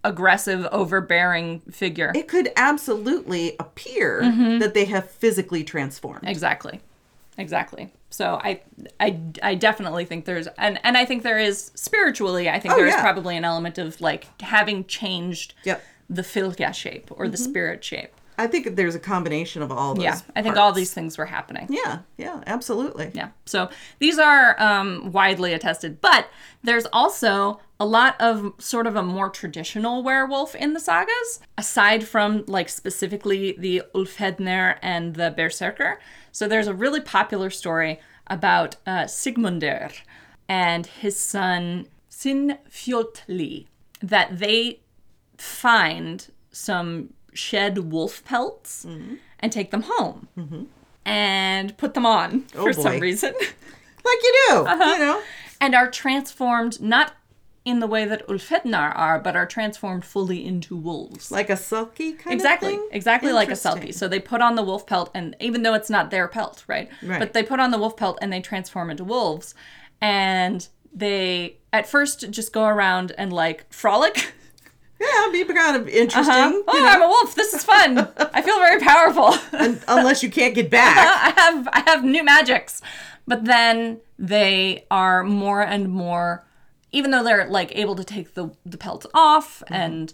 aggressive, 0.04 0.66
overbearing 0.72 1.60
figure. 1.70 2.12
it 2.14 2.28
could 2.28 2.50
absolutely 2.56 3.56
appear 3.58 4.20
Mm-hmm. 4.22 4.58
that 4.58 4.74
they 4.74 4.84
have 4.86 5.10
physically 5.10 5.64
transformed. 5.64 6.26
Exactly. 6.26 6.80
Exactly. 7.36 7.92
So 8.10 8.40
I 8.42 8.60
I 8.98 9.18
I 9.42 9.54
definitely 9.54 10.04
think 10.04 10.24
there's 10.24 10.46
and 10.58 10.78
and 10.82 10.96
I 10.96 11.04
think 11.04 11.22
there 11.22 11.38
is 11.38 11.70
spiritually 11.74 12.48
I 12.48 12.58
think 12.58 12.74
Oh, 12.74 12.76
there 12.76 12.86
is 12.86 12.94
yeah. 12.94 13.00
probably 13.02 13.36
an 13.36 13.44
element 13.44 13.78
of 13.78 14.00
like 14.00 14.26
having 14.42 14.84
changed 14.86 15.54
Yep. 15.64 15.84
the 16.08 16.22
fylgja 16.22 16.72
shape 16.74 17.10
or 17.10 17.28
the 17.28 17.36
spirit 17.36 17.84
shape. 17.84 18.12
I 18.38 18.46
think 18.46 18.76
there's 18.76 18.94
a 18.94 19.00
combination 19.00 19.62
of 19.62 19.72
all 19.72 19.94
those. 19.94 20.04
Yeah. 20.04 20.20
I 20.36 20.42
think 20.42 20.56
all 20.56 20.72
these 20.72 20.94
things 20.94 21.18
were 21.18 21.26
happening. 21.26 21.66
Yeah, 21.68 22.00
yeah, 22.16 22.40
absolutely. 22.46 23.10
Yeah. 23.12 23.30
So 23.46 23.68
these 23.98 24.18
are 24.18 24.60
um, 24.62 25.10
widely 25.10 25.52
attested, 25.52 26.00
but 26.00 26.28
there's 26.62 26.86
also 26.92 27.60
a 27.80 27.84
lot 27.84 28.20
of 28.20 28.54
sort 28.58 28.86
of 28.86 28.94
a 28.94 29.02
more 29.02 29.28
traditional 29.28 30.02
werewolf 30.02 30.54
in 30.54 30.72
the 30.72 30.80
sagas, 30.80 31.40
aside 31.56 32.06
from 32.06 32.44
like 32.46 32.68
specifically 32.68 33.56
the 33.58 33.82
Ulfhednar 33.94 34.78
and 34.82 35.16
the 35.16 35.34
Berserker. 35.36 35.98
So 36.30 36.46
there's 36.46 36.68
a 36.68 36.74
really 36.74 37.00
popular 37.00 37.50
story 37.50 38.00
about 38.28 38.76
uh, 38.86 39.04
Sigmundur 39.04 39.92
and 40.48 40.86
his 40.86 41.18
son 41.18 41.88
Sinfjotli 42.10 43.66
that 44.00 44.38
they 44.38 44.80
find 45.36 46.28
some 46.50 47.14
shed 47.38 47.78
wolf 47.92 48.24
pelts 48.24 48.84
and 49.40 49.52
take 49.52 49.70
them 49.70 49.84
home 49.86 50.28
and 51.04 51.76
put 51.78 51.94
them 51.94 52.04
on 52.04 52.42
for 52.48 52.72
some 52.72 52.98
reason 53.00 53.32
Like 54.04 54.18
you 54.22 54.44
do, 54.48 54.54
Uh-huh. 54.66 54.84
you 54.92 54.98
know. 54.98 55.22
and 55.60 55.74
are 55.74 55.90
transformed 55.90 56.80
not 56.80 57.14
in 57.64 57.80
the 57.80 57.86
way 57.86 58.06
that 58.06 58.26
Ulfhednar 58.26 58.96
are, 58.96 59.18
but 59.18 59.36
are 59.36 59.44
transformed 59.44 60.02
fully 60.04 60.46
into 60.46 60.74
wolves. 60.74 61.30
Like 61.30 61.50
a 61.50 61.54
selkie 61.54 62.18
kind 62.18 62.32
Exactly, 62.32 62.74
of 62.74 62.78
thing. 62.80 62.88
exactly 62.92 63.32
like 63.32 63.50
a 63.50 63.52
selkie. 63.64 63.92
So 63.92 64.08
they 64.08 64.20
put 64.20 64.40
on 64.40 64.54
the 64.54 64.62
wolf 64.62 64.86
pelt, 64.86 65.10
and 65.12 65.36
even 65.40 65.62
though 65.62 65.74
it's 65.74 65.90
not 65.90 66.10
their 66.10 66.26
pelt, 66.28 66.64
right? 66.66 66.88
Right. 67.02 67.18
But 67.18 67.34
they 67.34 67.42
put 67.42 67.60
on 67.60 67.70
the 67.70 67.76
wolf 67.78 67.96
pelt 67.98 68.16
and 68.22 68.32
they 68.32 68.40
transform 68.40 68.88
into 68.88 69.04
wolves, 69.04 69.54
and 70.00 70.66
they 70.94 71.58
at 71.72 71.86
first 71.86 72.30
just 72.30 72.54
go 72.54 72.64
around 72.64 73.12
and 73.18 73.30
like 73.32 73.70
frolic. 73.70 74.32
Yeah, 75.00 75.28
it'd 75.28 75.46
be 75.46 75.54
kind 75.54 75.76
of 75.76 75.88
interesting. 75.88 76.34
Huh? 76.34 76.62
Oh, 76.66 76.76
you 76.76 76.80
know, 76.82 76.88
I'm 76.88 77.02
a 77.02 77.06
wolf. 77.08 77.34
This 77.34 77.54
is 77.54 77.62
fun. 77.62 77.98
I 78.34 78.42
feel 78.42 78.58
very 78.58 78.80
powerful. 78.80 79.34
unless 79.86 80.22
you 80.22 80.30
can't 80.30 80.54
get 80.54 80.70
back. 80.70 80.96
I 81.36 81.40
have 81.40 81.68
I 81.72 81.90
have 81.90 82.04
new 82.04 82.24
magics. 82.24 82.82
But 83.26 83.44
then 83.44 84.00
they 84.18 84.86
are 84.90 85.22
more 85.22 85.62
and 85.62 85.88
more 85.88 86.44
even 86.92 87.10
though 87.10 87.22
they're 87.22 87.48
like 87.48 87.76
able 87.76 87.94
to 87.96 88.04
take 88.04 88.34
the 88.34 88.50
the 88.64 88.78
pelts 88.78 89.06
off 89.14 89.62
and 89.68 90.12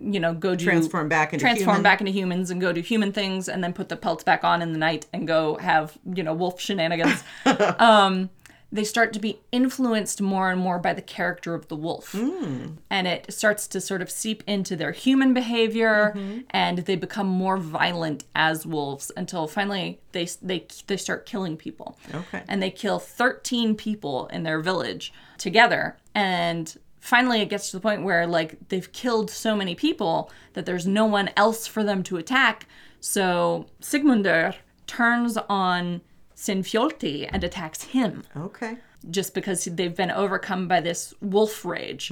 you 0.00 0.18
know 0.20 0.32
go 0.32 0.54
do 0.54 0.64
Transform 0.64 1.08
back 1.08 1.32
into 1.34 1.42
transform 1.42 1.76
human. 1.76 1.82
back 1.82 2.00
into 2.00 2.12
humans 2.12 2.50
and 2.50 2.60
go 2.60 2.72
do 2.72 2.80
human 2.80 3.12
things 3.12 3.48
and 3.48 3.62
then 3.62 3.72
put 3.74 3.88
the 3.88 3.96
pelts 3.96 4.24
back 4.24 4.42
on 4.44 4.62
in 4.62 4.72
the 4.72 4.78
night 4.78 5.06
and 5.12 5.26
go 5.26 5.56
have 5.56 5.98
you 6.14 6.22
know 6.22 6.32
wolf 6.32 6.60
shenanigans 6.60 7.22
um 7.78 8.30
they 8.72 8.84
start 8.84 9.12
to 9.12 9.20
be 9.20 9.38
influenced 9.52 10.22
more 10.22 10.50
and 10.50 10.58
more 10.58 10.78
by 10.78 10.94
the 10.94 11.02
character 11.02 11.54
of 11.54 11.68
the 11.68 11.76
wolf. 11.76 12.12
Hmm. 12.12 12.76
And 12.88 13.06
it 13.06 13.32
starts 13.32 13.68
to 13.68 13.80
sort 13.82 14.00
of 14.00 14.10
seep 14.10 14.42
into 14.46 14.74
their 14.76 14.92
human 14.92 15.34
behavior 15.34 16.14
mm-hmm. 16.16 16.40
and 16.50 16.78
they 16.78 16.96
become 16.96 17.26
more 17.26 17.58
violent 17.58 18.24
as 18.34 18.66
wolves 18.66 19.12
until 19.14 19.46
finally 19.46 20.00
they 20.12 20.26
they 20.40 20.66
they 20.86 20.96
start 20.96 21.26
killing 21.26 21.58
people. 21.58 21.98
Okay. 22.14 22.42
and 22.48 22.62
they 22.62 22.70
kill 22.70 22.98
13 22.98 23.76
people 23.76 24.26
in 24.28 24.42
their 24.42 24.60
village 24.60 25.12
together. 25.36 25.98
And 26.14 26.74
finally 26.98 27.42
it 27.42 27.50
gets 27.50 27.70
to 27.70 27.76
the 27.76 27.82
point 27.82 28.04
where 28.04 28.26
like 28.26 28.56
they've 28.70 28.90
killed 28.92 29.30
so 29.30 29.54
many 29.54 29.74
people 29.74 30.30
that 30.54 30.64
there's 30.64 30.86
no 30.86 31.04
one 31.04 31.28
else 31.36 31.66
for 31.66 31.84
them 31.84 32.02
to 32.04 32.16
attack. 32.16 32.66
So 33.00 33.66
sigmundur 33.82 34.54
turns 34.86 35.36
on 35.48 36.00
sinfjotli 36.46 37.28
and 37.32 37.44
attacks 37.44 37.82
him 37.84 38.24
Okay. 38.36 38.76
just 39.10 39.32
because 39.34 39.64
they've 39.64 39.94
been 39.96 40.10
overcome 40.10 40.66
by 40.68 40.80
this 40.80 41.14
wolf 41.20 41.64
rage 41.64 42.10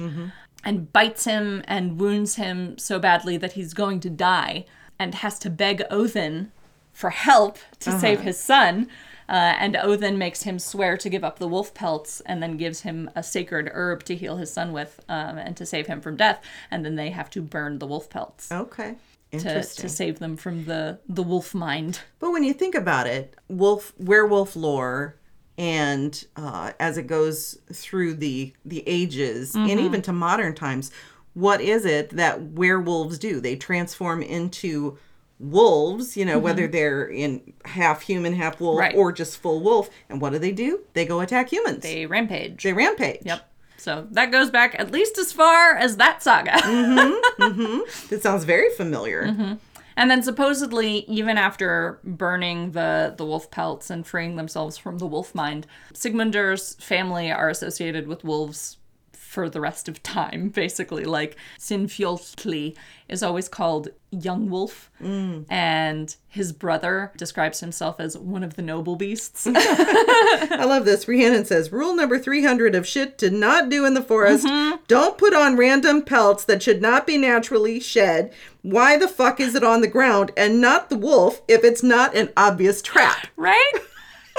and 0.63 0.93
bites 0.93 1.25
him 1.25 1.63
and 1.67 1.99
wounds 1.99 2.35
him 2.35 2.77
so 2.77 2.99
badly 2.99 3.35
that 3.37 3.53
he's 3.53 3.73
going 3.73 3.99
to 3.99 4.09
die 4.09 4.65
and 4.99 5.15
has 5.15 5.37
to 5.39 5.49
beg 5.49 5.81
Othin 5.89 6.51
for 6.93 7.09
help 7.09 7.57
to 7.79 7.91
save 7.99 8.21
his 8.21 8.39
son. 8.39 8.87
Uh, 9.29 9.55
and 9.63 9.77
Odin 9.77 10.17
makes 10.17 10.43
him 10.43 10.59
swear 10.59 10.97
to 10.97 11.09
give 11.09 11.23
up 11.23 11.39
the 11.39 11.47
wolf 11.47 11.73
pelts 11.73 12.21
and 12.25 12.43
then 12.43 12.57
gives 12.57 12.81
him 12.81 13.09
a 13.15 13.23
sacred 13.23 13.69
herb 13.73 14.03
to 14.03 14.13
heal 14.15 14.35
his 14.37 14.51
son 14.51 14.73
with 14.73 14.99
um, 15.07 15.37
and 15.37 15.55
to 15.55 15.65
save 15.65 15.87
him 15.87 16.01
from 16.01 16.17
death. 16.17 16.43
And 16.69 16.83
then 16.85 16.95
they 16.95 17.11
have 17.11 17.29
to 17.31 17.41
burn 17.41 17.79
the 17.79 17.87
wolf 17.87 18.09
pelts 18.09 18.51
Okay. 18.51 18.95
To, 19.31 19.63
to 19.63 19.89
save 19.89 20.19
them 20.19 20.35
from 20.37 20.65
the, 20.65 20.99
the 21.07 21.23
wolf 21.23 21.53
mind. 21.53 21.99
But 22.19 22.31
when 22.31 22.43
you 22.43 22.53
think 22.53 22.75
about 22.75 23.07
it, 23.07 23.35
wolf 23.47 23.93
werewolf 23.97 24.55
lore 24.55 25.17
and 25.57 26.25
uh, 26.35 26.71
as 26.79 26.97
it 26.97 27.07
goes 27.07 27.59
through 27.73 28.15
the 28.15 28.53
the 28.65 28.83
ages 28.87 29.53
and 29.55 29.79
even 29.79 30.01
to 30.03 30.13
modern 30.13 30.55
times, 30.55 30.91
what 31.33 31.61
is 31.61 31.85
it 31.85 32.09
that 32.11 32.41
werewolves 32.41 33.17
do? 33.19 33.39
They 33.39 33.55
transform 33.55 34.21
into 34.23 34.97
wolves, 35.39 36.15
you 36.15 36.23
know, 36.25 36.37
whether 36.39 36.67
they're 36.67 37.05
in 37.07 37.53
half 37.65 38.01
human, 38.03 38.33
half 38.33 38.59
wolf, 38.59 38.79
Right. 38.79 38.95
or 38.95 39.11
just 39.11 39.37
full 39.37 39.59
wolf. 39.61 39.89
And 40.09 40.21
what 40.21 40.31
do 40.33 40.39
they 40.39 40.51
do? 40.51 40.81
They 40.93 41.05
go 41.05 41.19
attack 41.19 41.51
humans. 41.51 41.81
They 41.83 42.05
rampage. 42.05 42.63
they 42.63 42.73
rampage. 42.73 43.21
Yep. 43.23 43.50
So 43.81 44.07
that 44.11 44.31
goes 44.31 44.51
back 44.51 44.75
at 44.77 44.91
least 44.91 45.17
as 45.17 45.33
far 45.33 45.75
as 45.75 45.97
that 45.97 46.21
saga. 46.21 46.51
Mm-hmm, 46.51 47.43
mm-hmm. 47.43 48.13
It 48.13 48.21
sounds 48.21 48.43
very 48.43 48.69
familiar. 48.75 49.25
Mm-hmm. 49.25 49.53
And 49.97 50.09
then 50.09 50.23
supposedly, 50.23 50.99
even 51.09 51.37
after 51.37 51.99
burning 52.03 52.71
the, 52.71 53.13
the 53.17 53.25
wolf 53.25 53.51
pelts 53.51 53.89
and 53.89 54.05
freeing 54.05 54.35
themselves 54.35 54.77
from 54.77 54.99
the 54.99 55.07
wolf 55.07 55.35
mind, 55.35 55.67
Sigmundur's 55.93 56.75
family 56.75 57.31
are 57.31 57.49
associated 57.49 58.07
with 58.07 58.23
wolves 58.23 58.77
for 59.13 59.49
the 59.49 59.61
rest 59.61 59.89
of 59.89 60.03
time, 60.03 60.49
basically. 60.53 61.05
Like 61.05 61.37
Sinfjotli 61.59 62.75
is 63.09 63.23
always 63.23 63.49
called 63.49 63.89
young 64.11 64.49
wolf, 64.49 64.91
mm. 65.01 65.45
and 65.49 66.15
his 66.27 66.51
brother 66.51 67.11
describes 67.17 67.61
himself 67.61 67.99
as 67.99 68.17
one 68.17 68.43
of 68.43 68.55
the 68.55 68.61
noble 68.61 68.95
beasts. 68.95 69.47
I 69.55 70.65
love 70.65 70.85
this. 70.85 71.07
Rhiannon 71.07 71.45
says, 71.45 71.71
Rule 71.71 71.95
number 71.95 72.19
300 72.19 72.75
of 72.75 72.85
shit 72.85 73.17
to 73.19 73.29
not 73.29 73.69
do 73.69 73.85
in 73.85 73.93
the 73.93 74.03
forest. 74.03 74.45
Mm-hmm. 74.45 74.83
Don't 74.87 75.17
put 75.17 75.33
on 75.33 75.57
random 75.57 76.01
pelts 76.03 76.43
that 76.45 76.61
should 76.61 76.81
not 76.81 77.07
be 77.07 77.17
naturally 77.17 77.79
shed. 77.79 78.33
Why 78.61 78.97
the 78.97 79.07
fuck 79.07 79.39
is 79.39 79.55
it 79.55 79.63
on 79.63 79.81
the 79.81 79.87
ground 79.87 80.31
and 80.35 80.59
not 80.59 80.89
the 80.89 80.97
wolf 80.97 81.41
if 81.47 81.63
it's 81.63 81.81
not 81.81 82.15
an 82.15 82.29
obvious 82.35 82.81
trap? 82.81 83.27
right? 83.37 83.73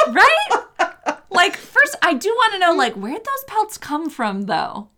Right? 0.09 0.49
like, 1.31 1.57
first, 1.57 1.97
I 2.03 2.15
do 2.15 2.29
want 2.29 2.53
to 2.53 2.59
know, 2.59 2.75
like, 2.75 2.95
where'd 2.95 3.25
those 3.25 3.45
pelts 3.47 3.79
come 3.79 4.11
from, 4.11 4.43
though? 4.43 4.89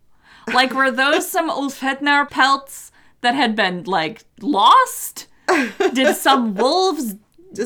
Like, 0.53 0.75
were 0.75 0.91
those 0.91 1.31
some 1.31 1.49
Ulfhednar 1.49 2.29
pelts 2.29 2.93
that 3.25 3.35
had 3.35 3.57
been, 3.57 3.85
like, 3.85 4.23
lost? 4.41 5.27
Did 5.93 6.17
some 6.17 6.55
wolves 6.63 7.17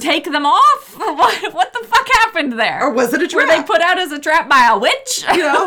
take 0.00 0.24
them 0.24 0.46
off? 0.46 0.94
What, 1.18 1.54
what 1.54 1.72
the 1.72 1.86
fuck 1.86 2.06
happened 2.14 2.58
there? 2.58 2.82
Or 2.82 2.92
was 2.92 3.12
it 3.12 3.22
a 3.22 3.26
trap? 3.28 3.48
Were 3.48 3.56
they 3.56 3.62
put 3.62 3.80
out 3.80 3.98
as 3.98 4.12
a 4.12 4.18
trap 4.20 4.48
by 4.48 4.68
a 4.72 4.78
witch? 4.78 5.24
you 5.32 5.38
know, 5.38 5.66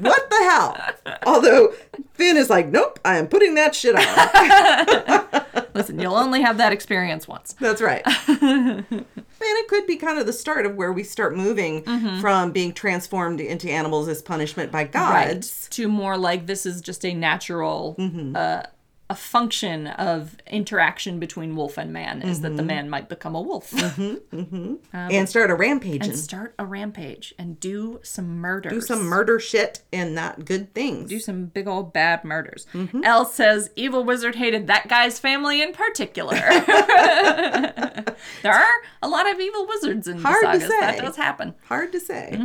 what 0.00 0.30
the 0.30 0.36
hell? 0.50 0.76
Although 1.26 1.72
Finn 2.14 2.36
is 2.36 2.50
like, 2.50 2.68
nope, 2.68 2.98
I 3.04 3.16
am 3.18 3.28
putting 3.28 3.54
that 3.54 3.74
shit 3.74 3.94
on. 3.96 5.64
Listen, 5.74 5.98
you'll 5.98 6.16
only 6.16 6.42
have 6.42 6.58
that 6.58 6.72
experience 6.72 7.26
once. 7.28 7.54
That's 7.60 7.80
right. 7.80 8.02
and 8.28 8.94
it 9.40 9.68
could 9.68 9.86
be 9.86 9.96
kind 9.96 10.18
of 10.18 10.26
the 10.26 10.32
start 10.32 10.66
of 10.66 10.74
where 10.74 10.92
we 10.92 11.02
start 11.02 11.36
moving 11.36 11.82
from 12.20 12.52
being 12.52 12.72
transformed 12.72 13.40
into 13.40 13.70
animals 13.70 14.08
as 14.08 14.20
punishment 14.22 14.70
by 14.72 14.84
gods. 14.84 15.68
to 15.70 15.88
more 15.88 16.16
like 16.18 16.46
this 16.46 16.66
is 16.66 16.80
just 16.80 17.04
a 17.06 17.14
natural 17.14 17.96
uh, 18.34 18.62
a 19.10 19.14
function 19.16 19.88
of 19.88 20.36
interaction 20.46 21.18
between 21.18 21.56
wolf 21.56 21.76
and 21.76 21.92
man 21.92 22.22
is 22.22 22.42
that 22.42 22.50
the 22.50 22.58
mm-hmm. 22.58 22.66
man 22.66 22.88
might 22.88 23.08
become 23.08 23.34
a 23.34 23.40
wolf. 23.40 23.72
Mm-hmm, 23.72 24.36
mm-hmm. 24.36 24.56
Um, 24.56 24.78
and 24.92 25.28
start 25.28 25.50
a 25.50 25.54
rampage 25.56 26.06
and 26.06 26.16
start 26.16 26.54
a 26.60 26.64
rampage 26.64 27.34
and 27.36 27.58
do 27.58 27.98
some 28.04 28.38
murders. 28.38 28.72
do 28.72 28.80
some 28.80 29.02
murder 29.02 29.40
shit 29.40 29.82
and 29.92 30.14
not 30.14 30.44
good 30.44 30.72
things. 30.74 31.10
do 31.10 31.18
some 31.18 31.46
big 31.46 31.66
old 31.66 31.92
bad 31.92 32.24
murders. 32.24 32.68
Elle 33.02 33.24
says 33.24 33.70
evil 33.74 34.04
wizard 34.04 34.36
hated 34.36 34.68
that 34.68 34.86
guy's 34.86 35.18
family 35.18 35.60
in 35.60 35.72
particular. 35.72 36.36
There 38.42 38.52
are 38.52 38.74
a 39.02 39.08
lot 39.08 39.30
of 39.30 39.40
evil 39.40 39.66
wizards 39.66 40.08
in 40.08 40.20
Hard 40.20 40.44
the 40.44 40.60
sagas. 40.60 40.68
That 40.68 40.98
does 40.98 41.16
happen. 41.16 41.54
Hard 41.64 41.92
to 41.92 42.00
say. 42.00 42.38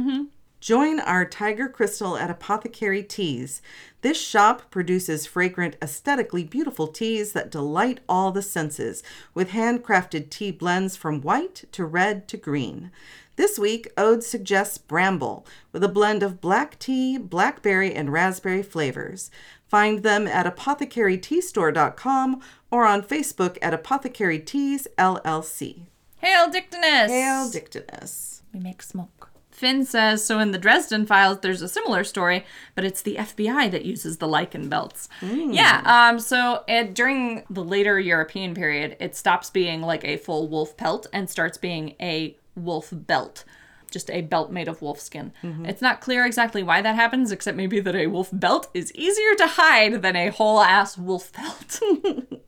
Join 0.66 1.00
our 1.00 1.26
Tiger 1.26 1.70
Crystal 1.70 2.18
at 2.18 2.32
Apothecary 2.32 3.04
Teas. 3.04 3.62
This 4.02 4.20
shop 4.20 4.72
produces 4.72 5.28
fragrant, 5.28 5.76
aesthetically 5.80 6.44
beautiful 6.44 6.88
teas 6.88 7.34
that 7.34 7.52
delight 7.52 8.00
all 8.10 8.32
the 8.32 8.42
senses, 8.42 9.04
with 9.36 9.52
handcrafted 9.52 10.32
tea 10.32 10.50
blends 10.50 10.96
from 10.96 11.22
white 11.22 11.66
to 11.72 11.86
red 11.86 12.28
to 12.30 12.38
green. 12.38 12.90
This 13.36 13.60
week, 13.60 13.92
Ode 13.96 14.24
suggests 14.24 14.80
Bramble, 14.80 15.46
with 15.72 15.84
a 15.84 15.88
blend 15.88 16.24
of 16.24 16.42
black 16.42 16.80
tea, 16.80 17.20
blackberry, 17.20 17.94
and 17.94 18.12
raspberry 18.12 18.64
flavors. 18.64 19.30
Find 19.68 20.02
them 20.02 20.26
at 20.26 20.48
apothecaryteastore.com 20.48 22.42
or 22.72 22.88
on 22.88 23.04
Facebook 23.04 23.60
at 23.62 23.76
Apothecary 23.76 24.40
Teas 24.40 24.88
LLC. 24.98 25.86
hail 26.22 26.50
dictinus 26.50 27.12
Hail 27.12 27.52
Dictinus. 27.52 28.42
We 28.52 28.60
make 28.60 28.82
smoke. 28.82 29.30
Finn 29.56 29.86
says 29.86 30.26
so 30.26 30.40
in 30.40 30.52
the 30.52 30.58
Dresden 30.58 31.06
files 31.06 31.40
there's 31.40 31.62
a 31.62 31.70
similar 31.70 32.04
story, 32.04 32.46
but 32.76 32.84
it's 32.84 33.02
the 33.02 33.16
FBI 33.16 33.72
that 33.72 33.86
uses 33.86 34.18
the 34.18 34.28
lichen 34.28 34.68
belts. 34.70 35.08
Yeah, 35.22 35.82
um 35.86 36.20
so 36.20 36.64
it, 36.68 36.94
during 36.94 37.44
the 37.50 37.64
later 37.64 38.00
European 38.00 38.54
period, 38.54 38.98
it 39.00 39.16
stops 39.16 39.50
being 39.50 39.82
like 39.82 40.04
a 40.04 40.18
full 40.18 40.48
wolf 40.50 40.76
pelt 40.76 41.08
and 41.14 41.30
starts 41.30 41.58
being 41.58 41.96
a 42.02 42.36
wolf 42.56 42.90
belt. 42.92 43.46
Just 43.92 44.10
a 44.12 44.22
belt 44.22 44.52
made 44.52 44.68
of 44.68 44.82
wolf 44.82 45.00
skin. 45.00 45.32
It's 45.64 45.82
not 45.82 46.02
clear 46.02 46.26
exactly 46.26 46.62
why 46.64 46.82
that 46.82 46.96
happens, 46.96 47.32
except 47.32 47.56
maybe 47.56 47.80
that 47.80 47.96
a 47.96 48.08
wolf 48.08 48.30
belt 48.34 48.68
is 48.74 48.92
easier 48.94 49.36
to 49.36 49.48
hide 49.48 50.02
than 50.02 50.18
a 50.18 50.30
whole 50.30 50.60
ass 50.60 50.98
wolf 50.98 51.32
pelt. 51.32 51.80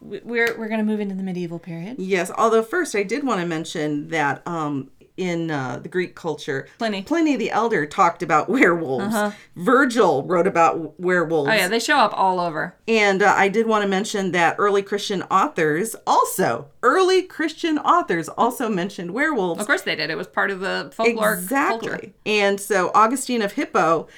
We- 0.00 0.20
we're 0.22 0.56
we're 0.58 0.68
gonna 0.68 0.84
move 0.84 1.00
into 1.00 1.14
the 1.14 1.22
medieval 1.22 1.58
period. 1.58 1.96
Yes, 1.98 2.30
although 2.36 2.62
first 2.62 2.94
I 2.94 3.02
did 3.02 3.24
want 3.24 3.40
to 3.40 3.46
mention 3.46 4.08
that 4.08 4.46
um 4.46 4.90
in 5.16 5.50
uh, 5.50 5.78
the 5.82 5.88
Greek 5.88 6.14
culture, 6.14 6.68
Pliny. 6.78 7.02
Pliny 7.02 7.36
the 7.36 7.50
Elder 7.50 7.86
talked 7.86 8.22
about 8.22 8.48
werewolves. 8.50 9.14
Virgil 9.56 10.22
wrote 10.24 10.46
about 10.46 10.98
werewolves. 11.00 11.50
Oh 11.50 11.54
yeah, 11.54 11.68
they 11.68 11.78
show 11.80 11.96
up 11.96 12.12
all 12.14 12.38
over. 12.40 12.74
And 12.86 13.22
uh, 13.22 13.32
I 13.36 13.48
did 13.48 13.66
want 13.66 13.82
to 13.82 13.88
mention 13.88 14.32
that 14.32 14.56
early 14.58 14.82
Christian 14.82 15.22
authors 15.24 15.96
also, 16.06 16.68
early 16.82 17.22
Christian 17.22 17.78
authors 17.78 18.28
also 18.28 18.68
mentioned 18.68 19.12
werewolves. 19.12 19.60
Of 19.60 19.66
course 19.66 19.82
they 19.82 19.96
did. 19.96 20.10
It 20.10 20.16
was 20.18 20.26
part 20.26 20.50
of 20.50 20.60
the 20.60 20.90
folklore 20.94 21.34
exactly. 21.34 21.88
culture. 21.88 22.12
And 22.26 22.60
so 22.60 22.90
Augustine 22.94 23.42
of 23.42 23.52
Hippo 23.52 24.08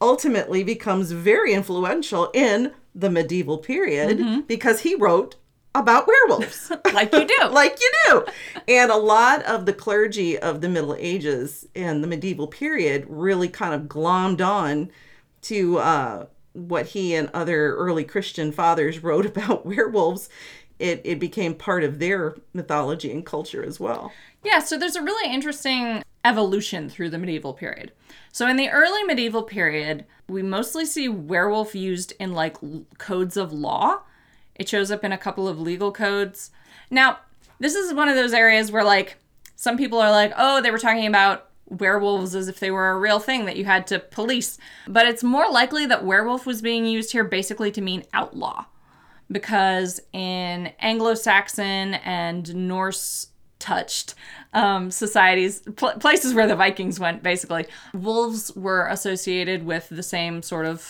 ultimately 0.00 0.62
becomes 0.62 1.12
very 1.12 1.52
influential 1.54 2.30
in 2.34 2.72
the 2.94 3.10
medieval 3.10 3.58
period 3.58 4.18
Mm-hmm. 4.18 4.40
because 4.42 4.80
he 4.80 4.94
wrote 4.94 5.36
about 5.80 6.06
werewolves. 6.06 6.72
Like 6.92 7.12
you 7.12 7.26
do. 7.26 7.48
like 7.50 7.78
you 7.78 7.92
do. 8.08 8.24
And 8.68 8.90
a 8.90 8.96
lot 8.96 9.42
of 9.42 9.66
the 9.66 9.72
clergy 9.72 10.38
of 10.38 10.60
the 10.62 10.68
Middle 10.68 10.94
Ages 10.98 11.66
and 11.74 12.02
the 12.02 12.08
medieval 12.08 12.46
period 12.46 13.04
really 13.08 13.48
kind 13.48 13.74
of 13.74 13.82
glommed 13.82 14.40
on 14.40 14.90
to 15.42 15.78
uh, 15.78 16.26
what 16.54 16.86
he 16.86 17.14
and 17.14 17.28
other 17.34 17.74
early 17.74 18.04
Christian 18.04 18.50
fathers 18.50 18.98
wrote 19.02 19.26
about 19.26 19.66
werewolves. 19.66 20.28
It, 20.78 21.02
it 21.04 21.18
became 21.18 21.54
part 21.54 21.84
of 21.84 21.98
their 21.98 22.36
mythology 22.54 23.10
and 23.10 23.24
culture 23.24 23.62
as 23.62 23.78
well. 23.78 24.12
Yeah, 24.42 24.60
so 24.60 24.78
there's 24.78 24.96
a 24.96 25.02
really 25.02 25.32
interesting 25.32 26.02
evolution 26.24 26.88
through 26.88 27.10
the 27.10 27.18
medieval 27.18 27.54
period. 27.54 27.92
So 28.32 28.46
in 28.48 28.56
the 28.56 28.68
early 28.68 29.02
medieval 29.04 29.42
period, 29.42 30.04
we 30.28 30.42
mostly 30.42 30.84
see 30.84 31.08
werewolf 31.08 31.74
used 31.74 32.12
in 32.18 32.32
like 32.32 32.56
codes 32.98 33.36
of 33.36 33.52
law. 33.52 34.00
It 34.56 34.68
shows 34.68 34.90
up 34.90 35.04
in 35.04 35.12
a 35.12 35.18
couple 35.18 35.46
of 35.48 35.60
legal 35.60 35.92
codes. 35.92 36.50
Now, 36.90 37.18
this 37.58 37.74
is 37.74 37.94
one 37.94 38.08
of 38.08 38.16
those 38.16 38.32
areas 38.32 38.72
where 38.72 38.84
like 38.84 39.16
some 39.54 39.76
people 39.76 39.98
are 39.98 40.10
like, 40.10 40.32
"Oh, 40.36 40.60
they 40.60 40.70
were 40.70 40.78
talking 40.78 41.06
about 41.06 41.48
werewolves 41.66 42.34
as 42.34 42.48
if 42.48 42.60
they 42.60 42.70
were 42.70 42.90
a 42.90 42.98
real 42.98 43.18
thing 43.18 43.44
that 43.46 43.56
you 43.56 43.64
had 43.64 43.86
to 43.88 43.98
police." 43.98 44.58
But 44.86 45.06
it's 45.06 45.24
more 45.24 45.50
likely 45.50 45.86
that 45.86 46.04
werewolf 46.04 46.46
was 46.46 46.62
being 46.62 46.86
used 46.86 47.12
here 47.12 47.24
basically 47.24 47.70
to 47.72 47.80
mean 47.80 48.04
outlaw 48.12 48.66
because 49.30 50.00
in 50.12 50.72
Anglo-Saxon 50.80 51.94
and 51.94 52.54
Norse 52.54 53.28
touched 53.58 54.14
um, 54.52 54.90
societies, 54.90 55.60
pl- 55.76 55.98
places 55.98 56.34
where 56.34 56.46
the 56.46 56.56
Vikings 56.56 57.00
went, 57.00 57.22
basically, 57.22 57.66
wolves 57.92 58.54
were 58.54 58.86
associated 58.88 59.64
with 59.64 59.88
the 59.88 60.02
same 60.02 60.42
sort 60.42 60.66
of 60.66 60.80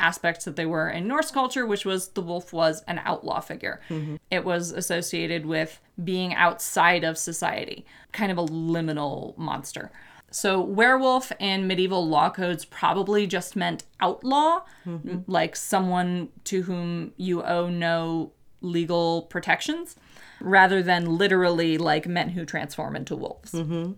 aspects 0.00 0.44
that 0.44 0.56
they 0.56 0.66
were 0.66 0.88
in 0.88 1.08
Norse 1.08 1.30
culture, 1.30 1.66
which 1.66 1.84
was 1.84 2.08
the 2.08 2.22
wolf 2.22 2.52
was 2.52 2.82
an 2.86 3.00
outlaw 3.04 3.40
figure. 3.40 3.80
Mm-hmm. 3.88 4.16
It 4.30 4.44
was 4.44 4.70
associated 4.70 5.46
with 5.46 5.80
being 6.02 6.34
outside 6.34 7.04
of 7.04 7.18
society, 7.18 7.84
kind 8.12 8.32
of 8.32 8.38
a 8.38 8.44
liminal 8.44 9.36
monster. 9.36 9.90
So, 10.30 10.60
werewolf 10.62 11.30
in 11.38 11.66
medieval 11.66 12.08
law 12.08 12.30
codes 12.30 12.64
probably 12.64 13.26
just 13.26 13.54
meant 13.54 13.84
outlaw, 14.00 14.62
mm-hmm. 14.86 15.18
like 15.26 15.54
someone 15.54 16.30
to 16.44 16.62
whom 16.62 17.12
you 17.18 17.42
owe 17.42 17.68
no 17.68 18.32
legal 18.62 19.22
protections, 19.22 19.96
rather 20.40 20.82
than 20.82 21.18
literally 21.18 21.76
like 21.76 22.06
men 22.06 22.30
who 22.30 22.46
transform 22.46 22.96
into 22.96 23.14
wolves. 23.14 23.52
Mm-hmm. 23.52 23.92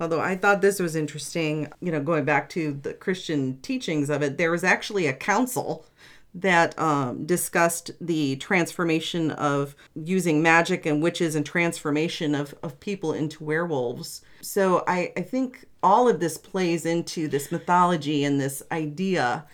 Although 0.00 0.20
I 0.20 0.36
thought 0.36 0.60
this 0.60 0.80
was 0.80 0.96
interesting, 0.96 1.72
you 1.80 1.92
know, 1.92 2.00
going 2.00 2.24
back 2.24 2.48
to 2.50 2.72
the 2.82 2.94
Christian 2.94 3.58
teachings 3.60 4.10
of 4.10 4.22
it, 4.22 4.38
there 4.38 4.50
was 4.50 4.64
actually 4.64 5.06
a 5.06 5.12
council 5.12 5.86
that 6.34 6.76
um, 6.78 7.24
discussed 7.26 7.92
the 8.00 8.34
transformation 8.36 9.30
of 9.32 9.76
using 9.94 10.42
magic 10.42 10.84
and 10.84 11.00
witches 11.00 11.36
and 11.36 11.46
transformation 11.46 12.34
of, 12.34 12.54
of 12.62 12.80
people 12.80 13.12
into 13.12 13.44
werewolves. 13.44 14.22
So 14.40 14.82
I, 14.88 15.12
I 15.16 15.20
think 15.20 15.64
all 15.82 16.08
of 16.08 16.18
this 16.18 16.36
plays 16.36 16.86
into 16.86 17.28
this 17.28 17.52
mythology 17.52 18.24
and 18.24 18.40
this 18.40 18.64
idea 18.72 19.46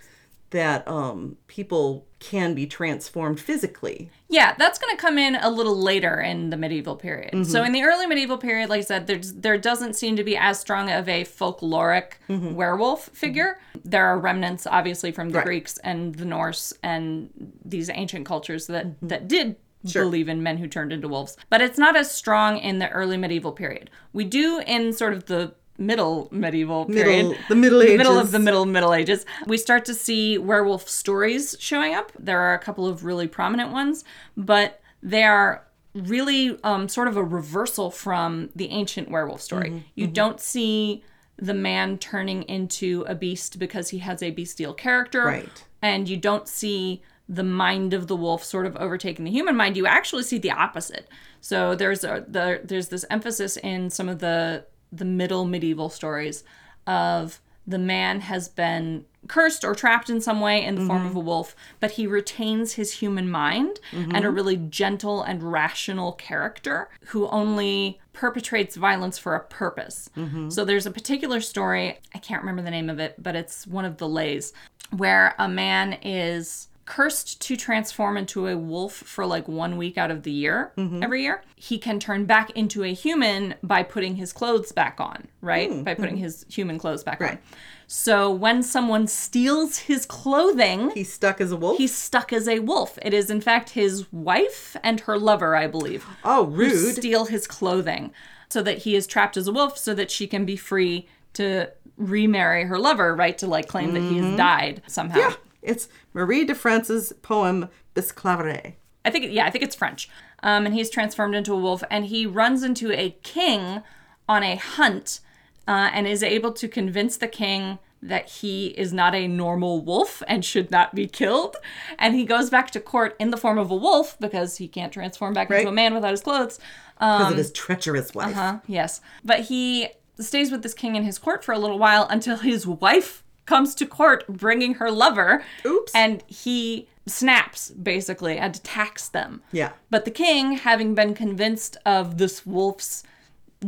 that 0.51 0.87
um, 0.89 1.37
people 1.47 2.07
can 2.19 2.55
be 2.55 2.67
transformed 2.67 3.41
physically. 3.41 4.11
Yeah, 4.29 4.55
that's 4.59 4.79
going 4.79 4.95
to 4.95 5.01
come 5.01 5.17
in 5.17 5.37
a 5.37 5.49
little 5.49 5.77
later 5.77 6.21
in 6.21 6.51
the 6.51 6.57
medieval 6.57 6.97
period. 6.97 7.47
So 7.47 7.59
mm-hmm. 7.59 7.67
in 7.67 7.73
the 7.73 7.83
early 7.83 8.07
medieval 8.07 8.37
period, 8.37 8.69
like 8.69 8.81
I 8.81 8.85
said, 8.85 9.07
there's 9.07 9.33
there 9.33 9.57
doesn't 9.59 9.95
seem 9.95 10.17
to 10.17 10.25
be 10.25 10.37
as 10.37 10.61
strong 10.61 10.91
of 10.91 11.09
a 11.09 11.25
folkloric 11.25 12.13
mm-hmm. 12.29 12.55
werewolf 12.55 13.07
mm-hmm. 13.07 13.15
figure. 13.15 13.59
There 13.85 14.05
are 14.05 14.19
remnants, 14.19 14.67
obviously, 14.67 15.13
from 15.13 15.31
the 15.31 15.39
Right. 15.39 15.47
Greeks 15.47 15.79
and 15.79 16.15
the 16.15 16.27
Norse 16.27 16.75
and 16.83 17.31
these 17.65 17.89
ancient 17.89 18.27
cultures 18.27 18.67
that 18.67 18.87
that 19.03 19.29
did. 19.29 19.57
Believe 19.95 20.29
in 20.29 20.43
men 20.43 20.59
who 20.59 20.69
turned 20.69 20.93
into 20.93 21.09
wolves, 21.09 21.39
but 21.49 21.63
it's 21.63 21.79
not 21.79 21.97
as 21.97 22.11
strong 22.11 22.59
in 22.59 22.81
the 22.81 22.91
early 22.91 23.17
medieval 23.17 23.51
period. 23.51 23.89
We 24.13 24.25
do 24.25 24.61
in 24.67 24.93
sort 24.93 25.15
of 25.15 25.25
the 25.25 25.55
middle 25.81 26.29
medieval 26.31 26.85
period, 26.85 27.29
Middle, 27.29 27.35
the 27.49 27.57
Middle 27.57 27.83
Ages. 27.83 27.99
middle 27.99 28.19
of 28.19 28.31
the 28.31 28.39
middle 28.39 28.67
middle 28.67 28.95
ages. 28.95 29.25
We 29.47 29.57
start 29.57 29.85
to 29.87 29.95
see 29.95 30.39
werewolf 30.39 30.89
stories 30.89 31.57
showing 31.59 31.95
up. 31.95 32.13
There 32.19 32.39
are 32.39 32.55
a 32.55 32.59
couple 32.59 32.87
of 32.87 33.05
really 33.05 33.27
prominent 33.27 33.73
ones 33.73 34.05
but 34.37 34.81
they 35.03 35.25
are 35.25 35.67
really 35.95 36.57
um, 36.63 36.89
sort 36.89 37.09
of 37.09 37.17
a 37.17 37.25
reversal 37.25 37.91
from 37.91 38.51
the 38.55 38.69
ancient 38.71 39.11
werewolf 39.11 39.41
story. 39.41 39.71
Mm-hmm, 39.71 39.79
you 39.97 40.07
don't 40.07 40.39
see 40.39 41.03
the 41.37 41.55
man 41.55 41.99
turning 41.99 42.43
into 42.43 43.05
a 43.09 43.15
beast 43.15 43.59
because 43.59 43.89
he 43.89 43.99
has 43.99 44.23
a 44.23 44.31
bestial 44.31 44.75
character 44.75 45.25
Right. 45.25 45.65
and 45.83 46.09
you 46.09 46.17
don't 46.19 46.47
see 46.47 47.03
the 47.29 47.43
mind 47.45 47.95
of 47.95 48.09
the 48.09 48.17
wolf 48.17 48.45
sort 48.45 48.67
of 48.67 48.77
overtaking 48.77 49.25
the 49.25 49.31
human 49.31 49.57
mind. 49.57 49.77
You 49.77 49.87
actually 49.87 50.25
see 50.25 50.37
the 50.39 50.51
opposite. 50.51 51.09
So 51.41 51.75
there's 51.75 52.05
a 52.05 52.25
the, 52.29 52.61
there's 52.65 52.89
this 52.89 53.05
emphasis 53.09 53.57
in 53.57 53.89
some 53.89 54.09
of 54.09 54.19
the 54.19 54.67
the 54.93 55.05
middle 55.05 55.45
medieval 55.45 55.89
stories 55.89 56.45
of 56.87 57.41
the 57.67 57.79
man 57.79 58.21
has 58.23 58.49
been 58.49 59.05
cursed 59.29 59.65
or 59.65 59.75
trapped 59.75 60.09
in 60.09 60.21
some 60.21 60.41
way 60.41 60.65
in 60.65 60.75
the 60.75 60.87
form 60.87 61.03
of 61.03 61.11
mm-hmm. 61.11 61.19
a 61.19 61.21
wolf 61.21 61.55
but 61.79 61.93
he 61.93 62.07
retains 62.07 62.73
his 62.73 62.95
human 62.95 63.31
mind 63.31 63.79
and 63.93 64.17
a 64.17 64.21
mm-hmm. 64.21 64.35
really 64.35 64.57
gentle 64.57 65.23
and 65.23 65.43
rational 65.43 66.13
character 66.13 66.89
who 67.07 67.29
only 67.29 68.01
perpetrates 68.13 68.77
violence 68.77 69.19
for 69.19 69.35
a 69.35 69.41
purpose. 69.41 70.11
Mm-hmm. 70.17 70.51
So 70.51 70.65
there's 70.65 70.87
a 70.87 70.91
particular 70.91 71.41
story 71.41 71.99
i 72.15 72.19
can't 72.19 72.43
remember 72.43 72.63
the 72.63 72.71
name 72.71 72.89
of 72.89 72.99
it 72.99 73.15
but 73.19 73.37
it's 73.37 73.67
one 73.67 73.85
of 73.85 73.99
the 73.99 74.09
lays 74.09 74.53
where 74.97 75.35
a 75.39 75.49
man 75.49 75.93
is 76.03 76.69
cursed 76.91 77.41
to 77.41 77.57
transform 77.57 78.17
into 78.17 78.49
a 78.49 78.57
wolf 78.57 78.93
for 78.93 79.25
like 79.25 79.47
one 79.47 79.77
week 79.77 79.97
out 79.97 80.11
of 80.11 80.25
the 80.25 80.31
year 80.33 80.73
mm-hmm. 80.77 81.01
every 81.05 81.23
year 81.23 81.41
he 81.55 81.79
can 81.79 82.01
turn 82.01 82.25
back 82.25 82.51
into 82.51 82.83
a 82.83 82.93
human 82.93 83.55
by 83.63 83.81
putting 83.81 84.17
his 84.17 84.33
clothes 84.33 84.73
back 84.73 84.97
on 84.99 85.29
right? 85.41 85.71
Hmm, 85.71 85.85
by 85.85 85.95
putting 85.95 86.17
hmm. 86.17 86.25
his 86.25 86.45
human 86.49 86.81
clothes 86.81 87.05
back 87.05 87.21
on. 87.21 87.29
Right. 87.29 87.39
so 87.87 88.29
when 88.29 88.65
someone 88.65 89.07
steals 89.07 89.79
his 89.79 90.05
clothing 90.05 90.91
He's 90.91 91.13
stuck 91.13 91.41
as 91.41 91.53
a 91.53 91.57
wolf. 91.57 91.79
he's 91.79 91.95
stuck 91.95 92.33
as 92.33 92.49
a 92.49 92.59
wolf. 92.59 92.99
It 93.03 93.15
is 93.15 93.31
in 93.31 93.41
fact 93.41 93.71
his 93.71 94.13
wife 94.13 94.77
and 94.83 94.99
her 95.01 95.17
lover 95.17 95.55
i 95.55 95.69
believe 95.69 96.05
oh, 96.25 96.47
rude. 96.47 96.97
steal 96.97 97.27
his 97.27 97.47
clothing 97.47 98.11
so 98.49 98.65
that 98.65 98.79
he 98.79 98.97
is 98.97 99.07
trapped 99.07 99.37
as 99.37 99.47
a 99.47 99.53
wolf 99.53 99.79
so 99.79 99.95
that 99.95 100.11
she 100.11 100.27
can 100.27 100.45
be 100.45 100.57
free 100.57 101.07
to 101.35 101.71
remarry 101.97 102.65
her 102.65 102.81
lover 102.81 103.15
right? 103.15 103.39
To 103.39 103.47
like 103.47 103.69
claim 103.69 103.95
that 103.95 104.01
he 104.01 104.17
has 104.17 104.27
mm-hmm. 104.27 104.37
died 104.37 104.83
somehow. 104.89 105.19
Yeah, 105.19 105.35
it's 105.63 105.89
Marie 106.13 106.45
de 106.45 106.55
France's 106.55 107.13
poem 107.23 107.69
Bisclaveret. 107.95 108.75
I 109.05 109.11
think, 109.11 109.27
yeah, 109.33 109.47
I 109.47 109.51
think 109.51 109.65
it's 109.65 109.75
French. 109.77 110.09
Um, 110.43 110.67
and 110.67 110.75
he's 110.75 110.91
transformed 110.91 111.35
into 111.35 111.53
a 111.53 111.57
wolf, 111.59 111.83
and 111.91 112.07
he 112.07 112.27
runs 112.27 112.63
into 112.63 112.93
a 112.93 113.17
king 113.23 113.83
on 114.29 114.43
a 114.43 114.57
hunt, 114.57 115.21
uh, 115.69 115.91
and 115.93 116.07
is 116.07 116.23
able 116.23 116.53
to 116.53 116.69
convince 116.69 117.17
the 117.17 117.29
king 117.29 117.79
that 118.03 118.29
he 118.29 118.69
is 118.69 118.93
not 118.95 119.15
a 119.15 119.29
normal 119.29 119.83
wolf 119.83 120.23
and 120.27 120.43
should 120.45 120.71
not 120.71 120.95
be 120.95 121.07
killed. 121.07 121.57
And 121.99 122.15
he 122.15 122.25
goes 122.25 122.49
back 122.49 122.71
to 122.71 122.81
court 122.81 123.15
in 123.19 123.31
the 123.31 123.37
form 123.37 123.59
of 123.59 123.71
a 123.71 123.77
wolf 123.77 124.17
because 124.19 124.57
he 124.57 124.69
can't 124.69 124.93
transform 124.93 125.35
back 125.35 125.51
into 125.51 125.69
a 125.69 125.73
man 125.73 125.93
without 125.95 126.13
his 126.13 126.23
clothes. 126.23 126.59
Because 126.99 127.33
of 127.33 127.37
his 127.37 127.53
treacherous 127.53 128.15
wife. 128.15 128.29
Uh-huh, 128.37 128.59
Yes. 128.67 129.03
But 129.23 129.41
he 129.41 129.89
stays 130.19 130.51
with 130.51 130.63
this 130.63 130.73
king 130.75 130.97
in 130.97 131.05
his 131.05 131.19
court 131.19 131.45
for 131.45 131.53
a 131.53 131.59
little 131.59 131.79
while 131.79 132.07
until 132.09 132.39
his 132.39 132.67
wife 132.67 133.23
comes 133.51 133.75
to 133.75 133.85
court 133.87 134.21
bringing 134.29 134.75
her 134.75 134.91
lover. 134.91 135.43
Oops. 135.67 135.93
And 135.95 136.23
he 136.27 136.87
snaps, 137.07 137.71
basically, 137.71 138.39
and 138.39 138.55
attacks 138.57 139.09
them. 139.09 139.43
Yeah. 139.53 139.73
But 139.91 140.05
the 140.05 140.11
king, 140.25 140.53
having 140.53 140.95
been 140.95 141.13
convinced 141.15 141.77
of 141.85 142.19
this 142.19 142.47
wolf's 142.47 143.03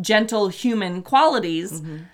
gentle 0.01 0.49
human 0.49 1.03
qualities, 1.03 1.73
Mm-hmm. 1.81 2.05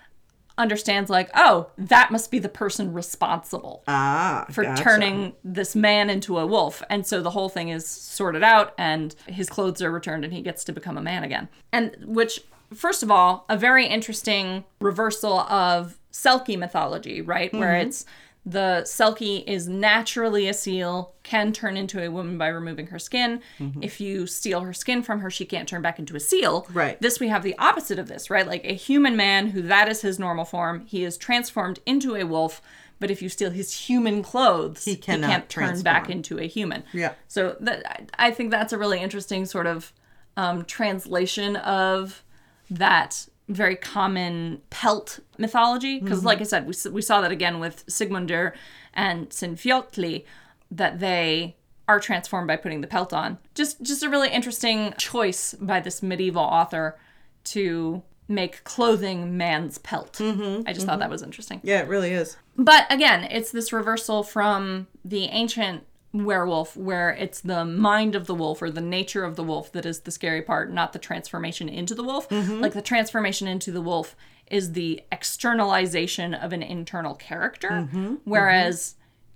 understands, 0.57 1.09
like, 1.09 1.29
oh, 1.35 1.69
that 1.77 2.11
must 2.11 2.31
be 2.31 2.39
the 2.39 2.49
person 2.49 2.91
responsible 2.91 3.81
Ah, 3.87 4.45
for 4.51 4.63
gotcha. 4.63 4.83
turning 4.83 5.33
this 5.43 5.73
man 5.75 6.09
into 6.09 6.37
a 6.37 6.45
wolf. 6.45 6.83
And 6.89 7.05
so 7.07 7.21
the 7.21 7.29
whole 7.29 7.47
thing 7.49 7.69
is 7.69 7.87
sorted 7.87 8.43
out 8.43 8.73
and 8.77 9.15
his 9.27 9.47
clothes 9.49 9.81
are 9.81 9.91
returned 9.91 10.25
and 10.25 10.33
he 10.33 10.41
gets 10.41 10.63
to 10.65 10.73
become 10.73 10.97
a 10.97 11.01
man 11.01 11.23
again. 11.23 11.47
And 11.71 11.95
which, 12.03 12.41
first 12.73 13.03
of 13.03 13.09
all, 13.11 13.45
a 13.47 13.55
very 13.57 13.85
interesting 13.85 14.65
reversal 14.81 15.39
of 15.41 15.97
Selkie 16.11 16.57
mythology, 16.57 17.21
right? 17.21 17.53
Where 17.53 17.73
Mm-hmm. 17.73 17.87
it's 17.89 18.05
the 18.45 18.81
Selkie 18.85 19.43
is 19.45 19.67
naturally 19.67 20.47
a 20.47 20.53
seal, 20.53 21.13
can 21.23 21.51
turn 21.51 21.75
into 21.77 22.01
a 22.01 22.09
woman 22.09 22.37
by 22.37 22.47
removing 22.47 22.87
her 22.87 22.97
skin. 22.97 23.41
If 23.81 23.99
you 23.99 24.25
steal 24.25 24.61
her 24.61 24.73
skin 24.73 25.03
from 25.03 25.19
her, 25.19 25.29
she 25.29 25.45
can't 25.45 25.67
turn 25.67 25.81
back 25.81 25.99
into 25.99 26.15
a 26.15 26.19
seal. 26.21 26.65
Right. 26.73 26.99
This 27.01 27.19
we 27.19 27.27
have 27.27 27.43
the 27.43 27.55
opposite 27.59 27.99
of 27.99 28.07
this, 28.07 28.29
right? 28.29 28.47
Like 28.47 28.63
a 28.65 28.73
human 28.73 29.15
man 29.17 29.49
who 29.49 29.61
that 29.63 29.89
is 29.89 30.01
his 30.01 30.17
normal 30.19 30.45
form, 30.45 30.85
he 30.85 31.03
is 31.03 31.17
transformed 31.17 31.79
into 31.85 32.15
a 32.15 32.23
wolf. 32.23 32.61
But 32.99 33.11
if 33.11 33.21
you 33.21 33.29
steal 33.29 33.51
his 33.51 33.73
human 33.87 34.23
clothes, 34.23 34.83
he, 34.85 34.95
cannot 34.95 35.29
can't 35.29 35.49
turn 35.49 35.81
back 35.83 36.09
into 36.09 36.39
a 36.39 36.47
human. 36.47 36.83
Yeah. 36.93 37.13
So 37.27 37.55
that 37.59 38.09
I 38.17 38.27
I 38.27 38.31
think 38.31 38.51
that's 38.51 38.73
a 38.73 38.77
really 38.77 38.99
interesting 38.99 39.45
sort 39.45 39.67
of 39.67 39.93
um, 40.37 40.65
translation 40.65 41.55
of 41.57 42.23
that 42.69 43.27
very 43.49 43.75
common 43.75 44.61
pelt 44.69 45.19
mythology. 45.37 45.99
Because, 45.99 46.19
mm-hmm. 46.19 46.27
like 46.27 46.39
I 46.39 46.43
said, 46.43 46.67
we, 46.67 46.91
we 46.91 47.01
saw 47.01 47.19
that 47.21 47.31
again 47.31 47.59
with 47.59 47.85
Sigmundur 47.87 48.53
and 48.93 49.29
Sinfjotli, 49.29 50.23
that 50.71 50.99
they 50.99 51.57
are 51.87 51.99
transformed 51.99 52.47
by 52.47 52.55
putting 52.55 52.81
the 52.81 52.87
pelt 52.87 53.11
on. 53.11 53.39
Just 53.55 53.81
just 53.81 54.03
a 54.03 54.09
really 54.09 54.29
interesting 54.29 54.93
choice 54.97 55.55
by 55.55 55.79
this 55.79 56.03
medieval 56.03 56.43
author 56.43 56.97
to 57.45 58.03
make 58.27 58.63
clothing 58.63 59.35
man's 59.35 59.79
pelt. 59.79 60.13
Mm-hmm. 60.13 60.67
I 60.67 60.73
just 60.73 60.85
thought 60.85 60.93
mm-hmm. 60.93 60.99
that 60.99 61.09
was 61.09 61.23
interesting. 61.23 61.59
Yeah, 61.63 61.81
it 61.81 61.87
really 61.87 62.11
is. 62.11 62.37
But 62.55 62.85
again, 62.91 63.23
it's 63.23 63.51
this 63.51 63.73
reversal 63.73 64.21
from 64.21 64.87
the 65.03 65.25
ancient 65.25 65.83
werewolf 66.11 66.75
where 66.75 67.11
it's 67.11 67.41
the 67.41 67.63
mind 67.63 68.15
of 68.15 68.25
the 68.25 68.33
wolf 68.33 68.61
or 68.61 68.71
the 68.71 68.81
nature 68.81 69.23
of 69.23 69.35
the 69.35 69.43
wolf 69.43 69.71
that 69.73 69.85
is 69.85 70.01
the 70.01 70.11
scary 70.11 70.41
part, 70.41 70.71
not 70.71 70.93
the 70.93 70.99
transformation 70.99 71.69
into 71.69 71.93
the 71.93 72.03
wolf. 72.03 72.27
Mm-hmm. 72.29 72.61
Like 72.61 72.73
the 72.73 72.81
transformation 72.81 73.47
into 73.47 73.71
the 73.71 73.81
wolf 73.81 74.15
is 74.47 74.71
the 74.73 75.01
externalization 75.11 76.33
of 76.33 76.51
an 76.51 76.63
internal 76.63 77.13
character. 77.13 77.69
Mm-hmm. 77.69 78.15
Whereas 78.23 78.95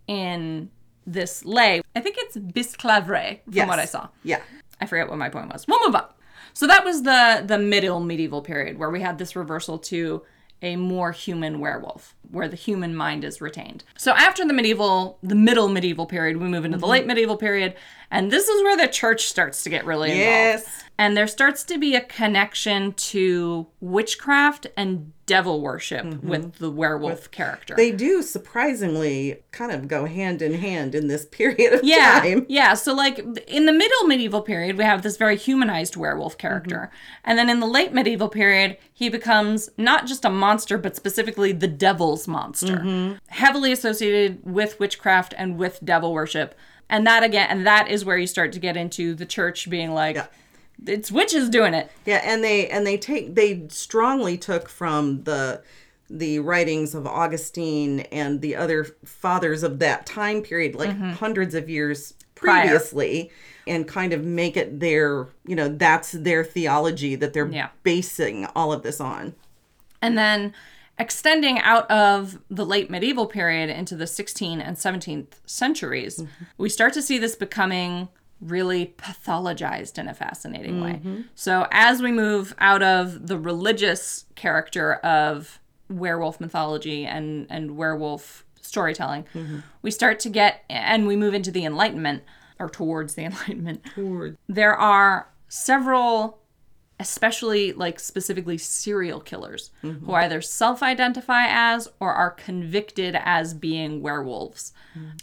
mm-hmm. 0.10 0.20
in 0.20 0.72
this 1.06 1.46
lay, 1.46 1.82
I 1.96 2.00
think 2.00 2.16
it's 2.18 2.38
Bisclavre 2.38 3.44
from 3.44 3.54
Yes. 3.54 3.68
what 3.68 3.80
I 3.80 3.86
saw. 3.86 4.08
Yeah. 4.24 4.42
I 4.82 4.86
forget 4.86 5.10
what 5.10 5.18
my 5.18 5.30
point 5.30 5.52
was. 5.52 5.68
We'll 5.68 5.86
move 5.86 5.96
on. 5.96 6.06
So 6.54 6.68
that 6.68 6.86
was 6.86 7.04
the 7.04 7.44
the 7.46 7.58
middle 7.58 8.00
medieval 8.00 8.42
period 8.42 8.78
where 8.78 8.90
we 8.92 9.02
had 9.02 9.18
this 9.18 9.36
reversal 9.36 9.80
to 9.80 10.24
a 10.64 10.78
more 10.78 11.12
human 11.12 11.60
werewolf, 11.60 12.16
where 12.32 12.48
the 12.48 12.56
human 12.56 12.96
mind 12.96 13.24
is 13.24 13.42
retained. 13.42 13.84
So 13.98 14.14
after 14.14 14.46
the 14.46 14.54
medieval, 14.54 15.20
the 15.22 15.36
middle 15.36 15.68
medieval 15.68 16.06
period, 16.06 16.38
we 16.38 16.48
move 16.48 16.66
into 16.66 16.78
the 16.78 16.84
mm-hmm. 16.84 16.92
late 16.92 17.06
medieval 17.06 17.38
period, 17.38 17.76
and 18.14 18.32
this 18.32 18.48
is 18.48 18.62
where 18.62 18.78
the 18.78 18.88
church 18.88 19.26
starts 19.26 19.64
to 19.64 19.70
get 19.70 19.86
really 19.86 20.12
involved. 20.12 20.30
Yes. 20.30 20.84
And 21.00 21.18
there 21.18 21.26
starts 21.26 21.64
to 21.64 21.80
be 21.80 21.96
a 21.96 22.02
connection 22.02 22.94
to 22.94 23.66
witchcraft 23.82 24.68
and 24.78 25.12
devil 25.26 25.62
worship 25.62 26.06
mm-hmm. 26.06 26.28
with 26.28 26.56
the 26.56 26.70
werewolf 26.70 27.32
character. 27.32 27.74
They 27.76 27.92
do 27.92 28.22
surprisingly 28.22 29.42
kind 29.52 29.72
of 29.72 29.88
go 29.88 30.06
hand 30.06 30.44
in 30.44 30.54
hand 30.54 30.94
in 30.94 31.08
this 31.08 31.26
period 31.32 31.74
of 31.74 31.84
yeah, 31.84 32.20
time. 32.20 32.46
Yeah, 32.48 32.76
so 32.76 32.94
like 32.94 33.18
in 33.48 33.66
the 33.66 33.74
middle 33.74 34.06
medieval 34.06 34.42
period, 34.42 34.78
we 34.78 34.84
have 34.84 35.02
this 35.02 35.18
very 35.18 35.36
humanized 35.36 35.96
werewolf 35.96 36.38
character. 36.38 36.76
Mm-hmm. 36.76 37.22
And 37.24 37.40
then 37.40 37.50
in 37.50 37.60
the 37.60 37.68
late 37.68 37.94
medieval 37.94 38.30
period, 38.30 38.78
he 38.94 39.10
becomes 39.10 39.72
not 39.78 40.06
just 40.06 40.24
a 40.24 40.30
monster, 40.30 40.78
but 40.78 40.96
specifically 40.96 41.52
the 41.52 41.68
devil's 41.68 42.28
monster, 42.28 42.78
mm-hmm. 42.78 43.16
heavily 43.30 43.72
associated 43.72 44.40
with 44.44 44.80
witchcraft 44.80 45.34
and 45.36 45.58
with 45.58 45.80
devil 45.84 46.14
worship. 46.14 46.54
And 46.94 47.08
that 47.08 47.24
again, 47.24 47.48
and 47.50 47.66
that 47.66 47.90
is 47.90 48.06
where 48.06 48.20
you 48.20 48.28
start 48.28 48.52
to 48.52 48.60
get 48.60 48.78
into 48.78 49.16
the 49.16 49.26
church 49.26 49.68
being 49.68 49.96
like, 49.96 50.16
Yeah. 50.16 50.28
it's 50.86 51.12
witches 51.12 51.50
doing 51.50 51.74
it. 51.74 51.92
Yeah, 52.06 52.22
and 52.24 52.44
they 52.44 52.70
and 52.70 52.86
they 52.86 52.98
take 52.98 53.34
they 53.34 53.66
strongly 53.70 54.38
took 54.38 54.70
from 54.70 55.24
the 55.24 55.64
the 56.08 56.38
writings 56.38 56.94
of 56.94 57.08
Augustine 57.08 58.02
and 58.12 58.42
the 58.42 58.56
other 58.56 58.86
fathers 59.04 59.64
of 59.64 59.80
that 59.80 60.06
time 60.06 60.44
period, 60.44 60.76
like 60.76 60.92
mm-hmm. 60.92 61.14
hundreds 61.14 61.56
of 61.56 61.68
years 61.68 62.14
Prior. 62.36 62.62
previously, 62.62 63.32
and 63.66 63.88
kind 63.88 64.14
of 64.14 64.24
make 64.24 64.56
it 64.56 64.80
their, 64.80 65.30
you 65.48 65.56
know, 65.56 65.70
that's 65.70 66.12
their 66.12 66.44
theology 66.44 67.16
that 67.16 67.34
they're 67.34 67.48
Yeah. 67.48 67.70
basing 67.82 68.46
all 68.56 68.72
of 68.72 68.84
this 68.84 69.02
on. 69.02 69.34
And 70.00 70.16
then 70.16 70.54
extending 71.04 71.60
out 71.60 71.90
of 71.92 72.40
the 72.50 72.66
late 72.66 72.90
medieval 72.90 73.28
period 73.28 73.70
into 73.70 73.94
the 73.98 74.06
16th 74.06 74.66
and 74.66 74.78
17th 74.78 75.34
centuries, 75.46 76.20
mm-hmm. 76.20 76.44
we 76.58 76.70
start 76.70 76.94
to 76.94 77.02
see 77.02 77.18
this 77.18 77.36
becoming 77.36 78.08
really 78.40 78.94
pathologized 78.98 79.98
in 80.00 80.08
a 80.08 80.14
fascinating 80.14 80.82
way. 80.82 80.94
Mm-hmm. 80.94 81.22
So 81.36 81.68
as 81.72 82.02
we 82.02 82.14
move 82.14 82.56
out 82.58 82.82
of 82.82 83.28
the 83.28 83.38
religious 83.38 84.26
character 84.36 84.96
of 84.96 85.60
werewolf 85.90 86.40
mythology 86.40 87.06
and 87.06 87.48
and 87.50 87.76
werewolf 87.76 88.46
storytelling, 88.62 89.26
mm-hmm. 89.34 89.60
we 89.82 89.92
start 89.92 90.22
to 90.22 90.30
get 90.30 90.64
and 90.70 91.06
we 91.06 91.18
move 91.18 91.34
into 91.34 91.52
the 91.52 91.66
enlightenment 91.66 92.24
or 92.60 92.70
towards 92.70 93.16
the 93.16 93.24
enlightenment. 93.26 93.84
Towards. 93.94 94.38
There 94.48 94.76
are 94.76 95.28
several 95.50 96.40
especially 97.00 97.74
like 97.74 98.00
specifically 98.00 98.58
serial 98.58 99.20
killers 99.20 99.72
who 99.82 100.14
either 100.14 100.42
self-identify 100.42 101.46
as 101.48 101.88
or 102.00 102.14
are 102.14 102.32
convicted 102.32 103.18
as 103.24 103.54
being 103.54 104.02
werewolves. 104.02 104.74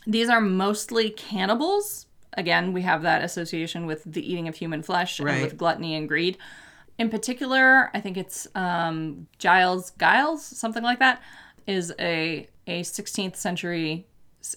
These 0.06 0.28
are 0.28 0.40
mostly 0.40 1.10
cannibals. 1.10 2.06
Again 2.34 2.72
we 2.72 2.82
have 2.82 3.02
that 3.02 3.22
association 3.24 3.86
with 3.86 4.02
the 4.04 4.30
eating 4.30 4.48
of 4.48 4.56
human 4.56 4.82
flesh 4.82 5.18
and 5.18 5.28
with 5.42 5.56
gluttony 5.56 5.94
and 5.94 6.08
greed. 6.08 6.38
In 6.98 7.08
particular 7.08 7.90
i 7.94 8.00
think 8.00 8.16
it's 8.16 8.46
um, 8.54 9.26
giles 9.38 9.92
giles 9.98 10.44
something 10.44 10.82
like 10.82 10.98
that 10.98 11.22
is 11.66 11.92
a 11.98 12.48
a 12.66 12.82
16th 12.82 13.36
century 13.36 14.06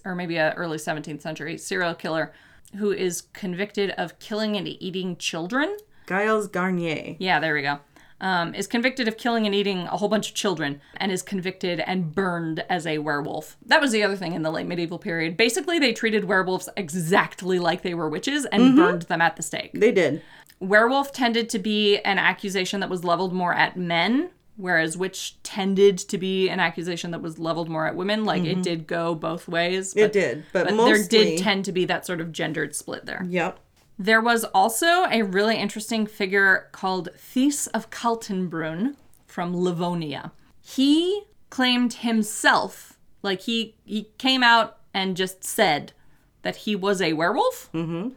or 0.05 0.15
maybe 0.15 0.37
a 0.37 0.53
early 0.53 0.77
17th 0.77 1.21
century 1.21 1.57
serial 1.57 1.95
killer 1.95 2.33
who 2.77 2.91
is 2.91 3.21
convicted 3.33 3.91
of 3.91 4.17
killing 4.19 4.57
and 4.57 4.67
eating 4.67 5.15
children. 5.17 5.77
Gilles 6.07 6.47
Garnier. 6.47 7.15
Yeah, 7.19 7.39
there 7.39 7.53
we 7.53 7.61
go. 7.61 7.79
Um, 8.21 8.55
is 8.55 8.67
convicted 8.67 9.09
of 9.09 9.17
killing 9.17 9.45
and 9.45 9.53
eating 9.53 9.79
a 9.79 9.97
whole 9.97 10.07
bunch 10.07 10.29
of 10.29 10.33
children 10.35 10.79
and 10.95 11.11
is 11.11 11.21
convicted 11.21 11.81
and 11.81 12.15
burned 12.15 12.63
as 12.69 12.87
a 12.87 12.99
werewolf. 12.99 13.57
That 13.65 13.81
was 13.81 13.91
the 13.91 14.01
other 14.01 14.15
thing 14.15 14.33
in 14.33 14.43
the 14.43 14.51
late 14.51 14.65
medieval 14.65 14.97
period. 14.97 15.35
Basically, 15.35 15.77
they 15.77 15.91
treated 15.91 16.23
werewolves 16.23 16.69
exactly 16.77 17.59
like 17.59 17.81
they 17.81 17.93
were 17.93 18.07
witches 18.07 18.45
and 18.45 18.77
burned 18.77 19.01
them 19.03 19.19
at 19.21 19.35
the 19.35 19.43
stake. 19.43 19.71
They 19.73 19.91
did. 19.91 20.21
Werewolf 20.61 21.11
tended 21.11 21.49
to 21.49 21.59
be 21.59 21.97
an 21.99 22.17
accusation 22.17 22.79
that 22.79 22.89
was 22.89 23.03
leveled 23.03 23.33
more 23.33 23.53
at 23.53 23.75
men, 23.75 24.29
whereas 24.55 24.95
witch 24.95 25.35
tended 25.43 25.97
to 25.97 26.17
be 26.17 26.47
an 26.47 26.61
accusation 26.61 27.11
that 27.11 27.21
was 27.21 27.37
leveled 27.39 27.67
more 27.67 27.87
at 27.87 27.95
women. 27.97 28.23
Like 28.23 28.45
it 28.45 28.61
did 28.63 28.87
go 28.87 29.15
both 29.15 29.49
ways. 29.49 29.93
It 29.97 30.13
did. 30.13 30.45
But, 30.53 30.67
But 30.67 30.75
mostly 30.75 30.93
there 30.93 31.07
did 31.07 31.39
tend 31.39 31.65
to 31.65 31.73
be 31.73 31.83
that 31.85 32.05
sort 32.05 32.21
of 32.21 32.31
gendered 32.31 32.73
split 32.73 33.05
there. 33.05 33.25
Yep. 33.27 33.59
There 33.97 34.21
was 34.21 34.43
also 34.45 35.05
a 35.05 35.21
really 35.21 35.57
interesting 35.57 36.05
figure 36.07 36.69
called 36.71 37.09
Thies 37.15 37.67
of 37.67 37.89
Kaltenbrunn 37.89 38.95
from 39.27 39.55
Livonia. 39.55 40.31
He 40.61 41.23
claimed 41.49 41.93
himself, 41.95 42.97
like 43.21 43.41
he 43.41 43.75
he 43.85 44.09
came 44.17 44.43
out 44.43 44.77
and 44.93 45.17
just 45.17 45.43
said 45.43 45.93
that 46.41 46.57
he 46.57 46.75
was 46.75 47.01
a 47.01 47.13
werewolf, 47.13 47.69
mm-hmm. 47.73 48.09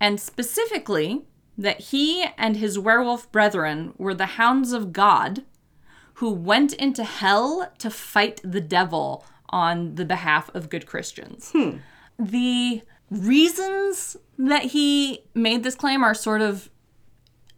and 0.00 0.20
specifically 0.20 1.22
that 1.56 1.80
he 1.80 2.26
and 2.36 2.56
his 2.56 2.78
werewolf 2.78 3.30
brethren 3.30 3.94
were 3.98 4.14
the 4.14 4.36
hounds 4.36 4.72
of 4.72 4.92
God 4.92 5.44
who 6.14 6.30
went 6.30 6.72
into 6.74 7.04
hell 7.04 7.72
to 7.78 7.90
fight 7.90 8.40
the 8.42 8.60
devil 8.60 9.24
on 9.50 9.94
the 9.96 10.04
behalf 10.04 10.50
of 10.54 10.70
good 10.70 10.86
Christians. 10.86 11.50
Hmm. 11.52 11.78
The 12.18 12.82
reasons 13.12 14.16
that 14.38 14.62
he 14.62 15.24
made 15.34 15.62
this 15.62 15.74
claim 15.74 16.02
are 16.02 16.14
sort 16.14 16.40
of 16.40 16.70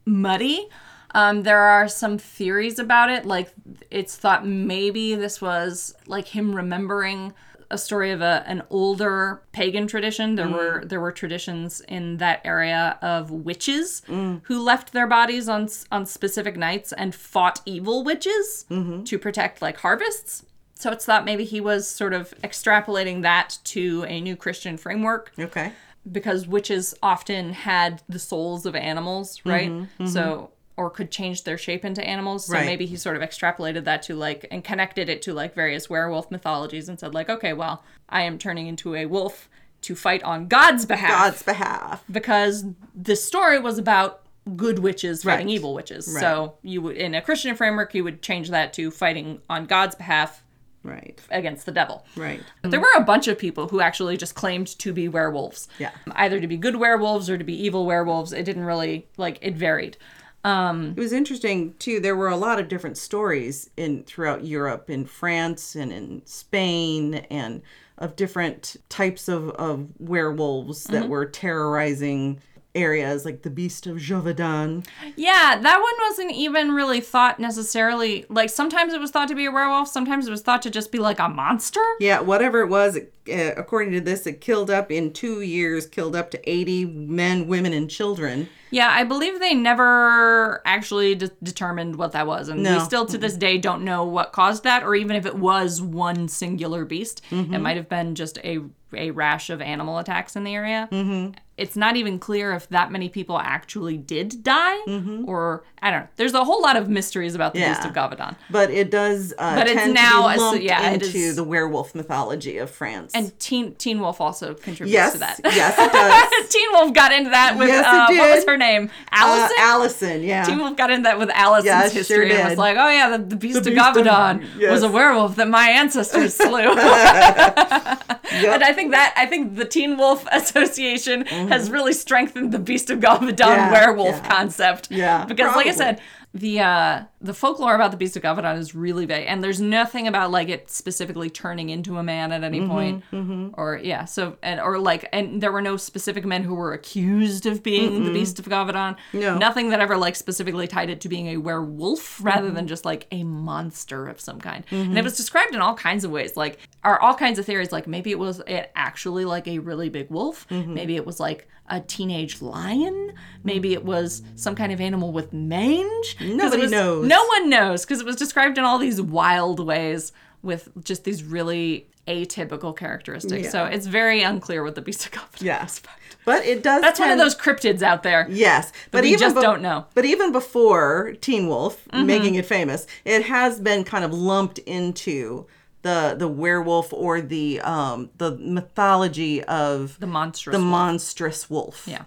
muddy. 0.04 0.68
Um, 1.14 1.44
there 1.44 1.60
are 1.60 1.86
some 1.86 2.18
theories 2.18 2.78
about 2.78 3.08
it. 3.08 3.24
Like, 3.24 3.52
it's 3.90 4.16
thought 4.16 4.46
maybe 4.46 5.14
this 5.14 5.40
was 5.40 5.94
like 6.06 6.28
him 6.28 6.54
remembering 6.54 7.32
a 7.70 7.78
story 7.78 8.10
of 8.10 8.20
a, 8.20 8.44
an 8.46 8.62
older 8.70 9.42
pagan 9.52 9.86
tradition. 9.86 10.34
There 10.34 10.46
mm. 10.46 10.52
were 10.52 10.84
there 10.84 11.00
were 11.00 11.12
traditions 11.12 11.80
in 11.88 12.18
that 12.18 12.40
area 12.44 12.98
of 13.00 13.30
witches 13.30 14.02
mm. 14.08 14.42
who 14.44 14.62
left 14.62 14.92
their 14.92 15.06
bodies 15.06 15.48
on 15.48 15.68
on 15.90 16.06
specific 16.06 16.56
nights 16.56 16.92
and 16.92 17.14
fought 17.14 17.60
evil 17.64 18.04
witches 18.04 18.66
mm-hmm. 18.70 19.04
to 19.04 19.18
protect 19.18 19.62
like 19.62 19.78
harvests. 19.78 20.44
So 20.84 20.92
it's 20.92 21.06
thought 21.06 21.24
maybe 21.24 21.44
he 21.44 21.62
was 21.62 21.88
sort 21.88 22.12
of 22.12 22.34
extrapolating 22.44 23.22
that 23.22 23.56
to 23.64 24.04
a 24.06 24.20
new 24.20 24.36
Christian 24.36 24.76
framework 24.76 25.32
Okay. 25.38 25.72
because 26.12 26.46
witches 26.46 26.94
often 27.02 27.54
had 27.54 28.02
the 28.06 28.18
souls 28.18 28.66
of 28.66 28.76
animals, 28.76 29.38
mm-hmm, 29.38 29.48
right? 29.48 29.70
Mm-hmm. 29.70 30.06
So 30.08 30.50
or 30.76 30.90
could 30.90 31.10
change 31.10 31.44
their 31.44 31.56
shape 31.56 31.86
into 31.86 32.06
animals. 32.06 32.44
So 32.48 32.52
Right. 32.52 32.66
maybe 32.66 32.84
he 32.84 32.96
sort 32.96 33.16
of 33.16 33.22
extrapolated 33.22 33.84
that 33.84 34.02
to 34.02 34.14
like 34.14 34.46
and 34.50 34.62
connected 34.62 35.08
it 35.08 35.22
to 35.22 35.32
like 35.32 35.54
various 35.54 35.88
werewolf 35.88 36.30
mythologies 36.30 36.86
and 36.90 37.00
said 37.00 37.14
like, 37.14 37.30
okay, 37.30 37.54
well, 37.54 37.82
I 38.10 38.20
am 38.22 38.36
turning 38.36 38.66
into 38.66 38.94
a 38.94 39.06
wolf 39.06 39.48
to 39.82 39.94
fight 39.94 40.22
on 40.22 40.48
God's 40.48 40.84
behalf 40.84 41.10
God's 41.10 41.42
behalf. 41.44 42.04
because 42.12 42.66
this 42.94 43.24
story 43.24 43.58
was 43.58 43.78
about 43.78 44.20
good 44.54 44.80
witches 44.80 45.22
fighting 45.22 45.46
Right. 45.46 45.54
evil 45.54 45.72
witches. 45.72 46.04
So 46.20 46.58
you 46.60 46.82
would 46.82 46.98
in 46.98 47.14
a 47.14 47.22
Christian 47.22 47.56
framework 47.56 47.94
you 47.94 48.04
would 48.04 48.20
change 48.20 48.50
that 48.50 48.74
to 48.74 48.90
fighting 48.90 49.40
on 49.48 49.64
God's 49.64 49.94
behalf 49.94 50.42
Right. 50.84 51.20
against 51.30 51.66
the 51.66 51.72
devil. 51.72 52.04
Right. 52.14 52.42
But 52.62 52.70
there 52.70 52.80
were 52.80 52.92
a 52.96 53.02
bunch 53.02 53.26
of 53.26 53.38
people 53.38 53.68
who 53.68 53.80
actually 53.80 54.16
just 54.16 54.34
claimed 54.34 54.66
to 54.78 54.92
be 54.92 55.08
werewolves. 55.08 55.66
Yeah. 55.78 55.90
Either 56.12 56.38
to 56.40 56.46
be 56.46 56.56
good 56.58 56.76
werewolves 56.76 57.28
or 57.30 57.38
to 57.38 57.44
be 57.44 57.54
evil 57.64 57.86
werewolves. 57.86 58.32
It 58.32 58.44
didn't 58.44 58.64
really, 58.64 59.08
like, 59.16 59.38
it 59.40 59.54
varied. 59.54 59.96
um, 60.44 60.92
It 60.96 61.00
was 61.00 61.12
interesting 61.12 61.74
too. 61.78 62.00
There 62.00 62.14
were 62.14 62.28
a 62.28 62.36
lot 62.36 62.60
of 62.60 62.68
different 62.68 62.98
stories 62.98 63.70
in 63.78 64.04
throughout 64.04 64.44
Europe, 64.44 64.90
in 64.90 65.06
France 65.06 65.74
and 65.74 65.90
in 65.90 66.22
Spain, 66.26 67.14
and 67.30 67.62
of 67.96 68.14
different 68.16 68.76
types 68.88 69.28
of, 69.28 69.48
of 69.50 69.88
werewolves 69.98 70.84
that 70.84 71.08
were 71.08 71.24
terrorizing 71.24 72.40
areas, 72.74 73.24
like 73.24 73.42
the 73.42 73.50
Beast 73.50 73.86
of 73.86 73.98
Gévaudan. 73.98 74.86
Yeah, 75.16 75.58
that 75.60 75.80
one 75.80 76.08
wasn't 76.08 76.32
even 76.32 76.72
really 76.72 77.00
thought 77.00 77.38
necessarily. 77.38 78.26
Like, 78.28 78.50
sometimes 78.50 78.92
it 78.92 79.00
was 79.00 79.10
thought 79.10 79.28
to 79.28 79.34
be 79.34 79.44
a 79.44 79.50
werewolf, 79.50 79.88
sometimes 79.88 80.26
it 80.26 80.30
was 80.30 80.42
thought 80.42 80.62
to 80.62 80.70
just 80.70 80.90
be 80.90 80.98
like 80.98 81.18
a 81.18 81.28
monster. 81.28 81.84
Yeah, 82.00 82.20
whatever 82.20 82.60
it 82.60 82.68
was, 82.68 82.96
it, 82.96 83.12
uh, 83.28 83.58
according 83.58 83.92
to 83.92 84.00
this, 84.00 84.26
it 84.26 84.40
killed 84.40 84.70
up 84.70 84.90
in 84.90 85.12
two 85.12 85.40
years, 85.40 85.86
killed 85.86 86.16
up 86.16 86.30
to 86.32 86.50
eighty 86.50 86.84
men, 86.84 87.46
women, 87.46 87.72
and 87.72 87.88
children. 87.88 88.48
Yeah, 88.70 88.90
I 88.90 89.04
believe 89.04 89.38
they 89.38 89.54
never 89.54 90.60
actually 90.66 91.14
de- 91.14 91.30
determined 91.42 91.96
what 91.96 92.12
that 92.12 92.26
was. 92.26 92.48
And 92.48 92.62
we 92.62 92.80
still 92.80 93.06
to 93.06 93.16
this 93.16 93.36
day 93.36 93.56
don't 93.56 93.84
know 93.84 94.04
what 94.04 94.32
caused 94.32 94.64
that, 94.64 94.82
or 94.82 94.96
even 94.96 95.14
if 95.14 95.26
it 95.26 95.36
was 95.36 95.80
one 95.80 96.26
singular 96.26 96.84
beast. 96.84 97.22
It 97.30 97.60
might 97.60 97.76
have 97.76 97.88
been 97.88 98.16
just 98.16 98.38
a, 98.38 98.58
a 98.92 99.12
rash 99.12 99.48
of 99.48 99.62
animal 99.62 99.98
attacks 99.98 100.34
in 100.34 100.42
the 100.42 100.54
area. 100.54 100.88
Mm-hmm. 100.90 101.38
It's 101.56 101.76
not 101.76 101.94
even 101.96 102.18
clear 102.18 102.52
if 102.52 102.68
that 102.70 102.90
many 102.90 103.08
people 103.08 103.38
actually 103.38 103.96
did 103.96 104.42
die, 104.42 104.76
or 105.24 105.62
I 105.80 105.90
don't 105.92 106.00
know. 106.00 106.08
There's 106.16 106.34
a 106.34 106.42
whole 106.44 106.60
lot 106.60 106.76
of 106.76 106.88
mysteries 106.88 107.36
about 107.36 107.54
the 107.54 107.60
Beast 107.60 107.84
of 107.84 107.92
Gévaudan. 107.92 108.34
But 108.50 108.70
it 108.70 108.90
does 108.90 109.32
uh, 109.38 109.54
But 109.54 109.68
it's 109.68 109.86
now 109.86 110.22
to 110.22 110.28
a- 110.28 110.34
be 110.34 110.40
lumped 110.40 110.62
yeah, 110.64 110.90
into 110.90 111.06
is- 111.16 111.36
the 111.36 111.44
werewolf 111.44 111.94
mythology 111.94 112.58
of 112.58 112.70
France. 112.70 113.12
And 113.14 113.38
Teen 113.38 113.74
Teen 113.76 114.00
Wolf 114.00 114.20
also 114.20 114.54
contributes 114.54 114.92
yes, 114.92 115.12
to 115.12 115.18
that. 115.20 115.38
yes, 115.44 115.76
it 115.78 115.92
does. 116.42 116.48
Teen 116.50 116.68
Wolf 116.72 116.92
got 116.92 117.12
into 117.12 117.30
that 117.30 117.56
with 117.56 117.68
Yes, 117.68 117.86
uh, 117.86 118.06
what 118.16 118.34
was 118.34 118.44
her 118.46 118.56
name? 118.56 118.86
uh, 118.86 118.88
Allison. 119.12 119.56
Allison, 119.60 120.22
yeah. 120.24 120.42
Teen 120.44 120.58
Wolf 120.58 120.76
got 120.76 120.90
into 120.90 121.04
that 121.04 121.18
with 121.20 121.28
Allison's 121.30 121.66
Yeah, 121.66 121.84
it 121.86 121.90
sure 121.92 121.98
history 122.24 122.32
and 122.34 122.48
was 122.48 122.58
like, 122.58 122.76
"Oh 122.76 122.88
yeah, 122.88 123.16
the, 123.16 123.18
the 123.24 123.36
Beast 123.36 123.62
The 123.62 123.70
of 123.70 123.76
Beast 123.76 123.96
of- 123.98 124.06
Gévaudan 124.06 124.44
yes. 124.58 124.72
was 124.72 124.82
a 124.82 124.90
werewolf 124.90 125.36
that 125.36 125.48
my 125.48 125.68
ancestors 125.68 126.34
slew." 126.44 126.74
And 128.34 128.64
I 128.64 128.72
think 128.72 128.90
that 128.90 129.14
I 129.16 129.26
think 129.26 129.54
the 129.56 129.64
Teen 129.64 129.96
Wolf 129.96 130.26
Association 130.32 131.24
has 131.48 131.70
really 131.70 131.92
strengthened 131.92 132.52
the 132.52 132.58
Beast 132.58 132.90
of 132.90 133.00
Gévaudan 133.00 133.36
Mm-hmm. 133.36 133.40
Yeah, 133.40 133.72
werewolf 133.72 134.16
yeah. 134.16 134.28
concept. 134.28 134.90
Yeah, 134.90 135.24
because 135.24 135.54
like 135.56 135.66
I 135.66 135.72
said, 135.72 136.00
the 136.32 136.60
uh 136.60 137.04
the 137.24 137.32
folklore 137.32 137.74
about 137.74 137.90
the 137.90 137.96
beast 137.96 138.16
of 138.16 138.22
Gévaudan 138.22 138.58
is 138.58 138.74
really 138.74 139.06
vague 139.06 139.26
and 139.26 139.42
there's 139.42 139.60
nothing 139.60 140.06
about 140.06 140.30
like 140.30 140.50
it 140.50 140.70
specifically 140.70 141.30
turning 141.30 141.70
into 141.70 141.96
a 141.96 142.02
man 142.02 142.32
at 142.32 142.44
any 142.44 142.60
mm-hmm, 142.60 142.70
point 142.70 143.04
mm-hmm. 143.10 143.48
or 143.54 143.80
yeah 143.82 144.04
so 144.04 144.36
and 144.42 144.60
or 144.60 144.78
like 144.78 145.08
and 145.10 145.42
there 145.42 145.50
were 145.50 145.62
no 145.62 145.78
specific 145.78 146.26
men 146.26 146.44
who 146.44 146.54
were 146.54 146.74
accused 146.74 147.46
of 147.46 147.62
being 147.62 148.04
the 148.04 148.12
beast 148.12 148.38
of 148.38 148.44
Gévaudan 148.44 148.96
No. 149.14 149.38
nothing 149.38 149.70
that 149.70 149.80
ever 149.80 149.96
like 149.96 150.16
specifically 150.16 150.68
tied 150.68 150.90
it 150.90 151.00
to 151.00 151.08
being 151.08 151.28
a 151.28 151.38
werewolf 151.38 152.22
rather 152.22 152.48
mm-hmm. 152.48 152.56
than 152.56 152.68
just 152.68 152.84
like 152.84 153.06
a 153.10 153.24
monster 153.24 154.06
of 154.06 154.20
some 154.20 154.40
kind. 154.40 154.64
And 154.70 154.98
it 154.98 155.04
was 155.04 155.16
described 155.16 155.54
in 155.54 155.60
all 155.62 155.74
kinds 155.74 156.04
of 156.04 156.10
ways 156.10 156.36
like 156.36 156.58
are 156.82 157.00
all 157.00 157.14
kinds 157.14 157.38
of 157.38 157.46
theories 157.46 157.72
like 157.72 157.86
maybe 157.86 158.10
it 158.10 158.18
was 158.18 158.40
it 158.46 158.70
actually 158.76 159.24
like 159.24 159.48
a 159.48 159.58
really 159.60 159.88
big 159.88 160.10
wolf. 160.10 160.46
Maybe 160.50 160.96
it 160.96 161.06
was 161.06 161.18
like 161.18 161.48
a 161.68 161.80
teenage 161.80 162.42
lion. 162.42 163.12
Maybe 163.42 163.72
it 163.72 163.84
was 163.84 164.22
some 164.36 164.54
kind 164.54 164.72
of 164.72 164.80
animal 164.80 165.12
with 165.12 165.32
mange. 165.32 166.16
Nobody 166.20 166.62
was- 166.62 166.70
knows. 166.70 167.06
no 167.06 167.13
one 167.22 167.50
knows 167.50 167.84
because 167.84 168.00
it 168.00 168.06
was 168.06 168.16
described 168.16 168.58
in 168.58 168.64
all 168.64 168.78
these 168.78 169.00
wild 169.00 169.60
ways 169.64 170.12
with 170.42 170.68
just 170.84 171.04
these 171.04 171.22
really 171.24 171.86
atypical 172.06 172.76
characteristics. 172.76 173.50
So 173.50 173.64
it's 173.64 173.86
very 173.86 174.22
unclear 174.22 174.62
what 174.62 174.74
the 174.74 174.82
beast 174.82 175.06
of 175.06 175.12
Gévaudan 175.12 175.42
Yeah. 175.42 175.64
is. 175.64 175.80
But 176.26 176.44
it 176.46 176.62
does. 176.62 176.80
That's 176.82 176.98
one 177.00 177.10
of 177.10 177.18
those 177.18 177.34
cryptids 177.34 177.82
out 177.82 178.02
there. 178.02 178.26
Yes, 178.30 178.72
but 178.90 179.02
we 179.02 179.08
even 179.08 179.20
just 179.20 179.36
be- 179.36 179.42
don't 179.42 179.60
know. 179.62 179.80
Mm-hmm. 179.80 179.90
But 179.94 180.04
even 180.06 180.32
before 180.32 181.14
Teen 181.20 181.48
Wolf 181.48 181.86
making 181.92 182.34
it 182.36 182.46
famous, 182.46 182.86
it 183.04 183.24
has 183.24 183.60
been 183.60 183.84
kind 183.84 184.04
of 184.04 184.12
lumped 184.14 184.58
into 184.60 185.46
the 185.82 186.14
the 186.18 186.28
werewolf 186.28 186.92
or 186.94 187.20
the 187.20 187.60
um 187.60 188.08
the 188.16 188.36
mythology 188.36 189.44
of 189.44 189.98
The 190.00 190.06
monstrous. 190.06 190.54
the 190.54 190.60
wolf. 190.62 190.70
monstrous 190.70 191.50
wolf. 191.50 191.84
Yeah. 191.86 192.04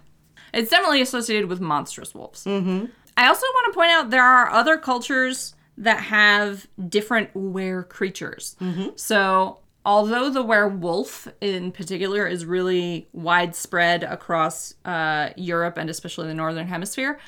It's 0.53 0.71
definitely 0.71 1.01
associated 1.01 1.47
with 1.47 1.59
monstrous 1.61 2.15
wolves. 2.15 2.43
Mm-hmm. 2.45 2.85
I 3.17 3.27
also 3.27 3.45
want 3.45 3.73
to 3.73 3.77
point 3.77 3.91
out 3.91 4.09
there 4.11 4.23
are 4.23 4.49
other 4.49 4.77
cultures 4.77 5.55
that 5.77 6.01
have 6.01 6.67
different 6.87 7.35
were 7.35 7.83
creatures. 7.83 8.55
So, 8.95 9.59
although 9.85 10.29
the 10.29 10.43
werewolf 10.43 11.27
in 11.41 11.71
particular 11.71 12.27
is 12.27 12.45
really 12.45 13.07
widespread 13.13 14.03
across 14.03 14.75
uh, 14.85 15.29
Europe 15.35 15.77
and 15.77 15.89
especially 15.89 16.27
the 16.27 16.33
Northern 16.33 16.67
Hemisphere, 16.67 17.19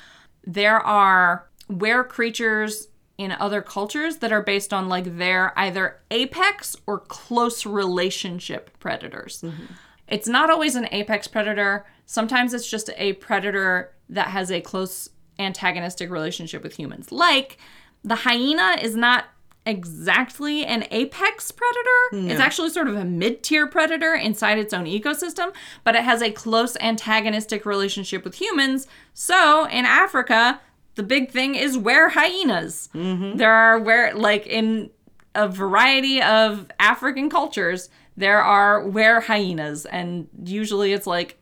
there 0.46 0.80
are 0.80 1.48
were 1.68 2.04
creatures 2.04 2.88
in 3.18 3.32
other 3.34 3.62
cultures 3.62 4.18
that 4.18 4.32
are 4.32 4.42
based 4.42 4.74
on 4.74 4.88
like 4.88 5.18
their 5.18 5.58
either 5.60 6.00
apex 6.10 6.76
or 6.88 7.00
close 7.00 7.66
relationship 7.66 8.72
predators. 8.80 9.44
It's 10.08 10.28
not 10.28 10.50
always 10.50 10.76
an 10.76 10.88
apex 10.92 11.28
predator. 11.28 11.86
Sometimes 12.06 12.54
it's 12.54 12.70
just 12.70 12.90
a 12.98 13.14
predator 13.14 13.94
that 14.08 14.30
has 14.30 14.52
a 14.52 14.62
close 14.62 15.10
antagonistic 15.40 16.10
relationship 16.10 16.62
with 16.62 16.76
humans. 16.78 17.12
Like 17.12 17.58
the 18.04 18.16
hyena 18.16 18.78
is 18.82 18.96
not 18.96 19.26
exactly 19.66 20.66
an 20.66 20.86
apex 20.90 21.52
predator. 21.52 22.30
It's 22.32 22.40
actually 22.40 22.70
sort 22.70 22.88
of 22.88 22.96
a 22.96 23.06
mid-tier 23.06 23.68
predator 23.68 24.16
inside 24.16 24.58
its 24.58 24.74
own 24.74 24.86
ecosystem, 24.86 25.54
but 25.84 25.96
it 25.96 26.04
has 26.04 26.22
a 26.22 26.32
close 26.32 26.76
antagonistic 26.80 27.66
relationship 27.66 28.24
with 28.24 28.36
humans. 28.36 28.88
So, 29.14 29.66
in 29.66 29.86
Africa, 29.86 30.60
the 30.96 31.04
big 31.04 31.32
thing 31.32 31.56
is 31.56 31.78
were 31.78 32.10
hyenas. 32.10 32.90
Mm-hmm. 32.94 33.38
There 33.38 33.54
are 33.54 33.80
where 33.80 34.14
like 34.16 34.48
in 34.48 34.90
a 35.36 35.48
variety 35.48 36.22
of 36.22 36.68
African 36.80 37.30
cultures, 37.30 37.90
there 38.18 38.42
are 38.42 38.88
were 38.88 39.22
hyenas, 39.22 39.86
and 39.86 40.28
usually 40.44 40.94
it's 40.94 41.08
like 41.08 41.39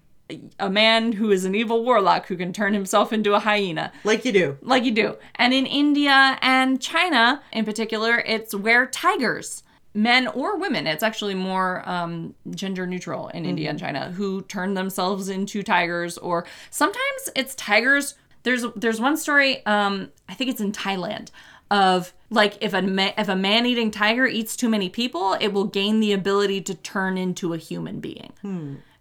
a 0.60 0.70
man 0.70 1.14
who 1.14 1.32
is 1.32 1.46
an 1.46 1.56
evil 1.56 1.84
warlock 1.84 2.28
who 2.28 2.36
can 2.36 2.52
turn 2.52 2.74
himself 2.74 3.14
into 3.14 3.34
a 3.34 3.40
hyena, 3.40 3.92
Like 4.04 4.26
you 4.26 4.32
do. 4.32 4.58
like 4.62 4.84
you 4.84 4.92
do. 4.92 5.16
And 5.36 5.54
in 5.54 5.66
India 5.66 6.38
and 6.42 6.82
China, 6.82 7.42
in 7.52 7.64
particular, 7.66 8.20
it's 8.26 8.54
where 8.54 8.86
tigers. 8.88 9.64
Men 9.94 10.28
or 10.28 10.58
women, 10.58 10.86
it's 10.86 11.02
actually 11.02 11.34
more 11.34 11.82
um, 11.90 12.36
gender 12.52 12.86
neutral 12.86 13.30
in 13.30 13.46
India 13.46 13.68
and 13.70 13.80
China, 13.80 14.12
who 14.12 14.44
turn 14.44 14.76
themselves 14.76 15.28
into 15.28 15.64
tigers, 15.64 16.20
or 16.20 16.46
sometimes 16.70 17.30
it's 17.36 17.56
tigers. 17.56 18.14
There's 18.44 18.64
there's 18.76 19.02
one 19.02 19.18
story, 19.18 19.66
um, 19.66 20.12
I 20.30 20.36
think 20.36 20.52
it's 20.52 20.62
in 20.62 20.72
Thailand, 20.72 21.32
of 21.72 22.14
like 22.30 22.58
if 22.62 22.74
a 22.76 22.82
ma- 22.84 23.14
if 23.18 23.28
a 23.28 23.36
man 23.36 23.66
eating 23.66 23.90
tiger 23.90 24.28
eats 24.28 24.56
too 24.56 24.70
many 24.70 24.88
people, 24.88 25.34
it 25.42 25.48
will 25.52 25.66
gain 25.66 26.00
the 26.00 26.12
ability 26.14 26.62
to 26.62 26.76
turn 26.76 27.18
into 27.18 27.54
a 27.54 27.58
human 27.58 28.00
being, 28.00 28.34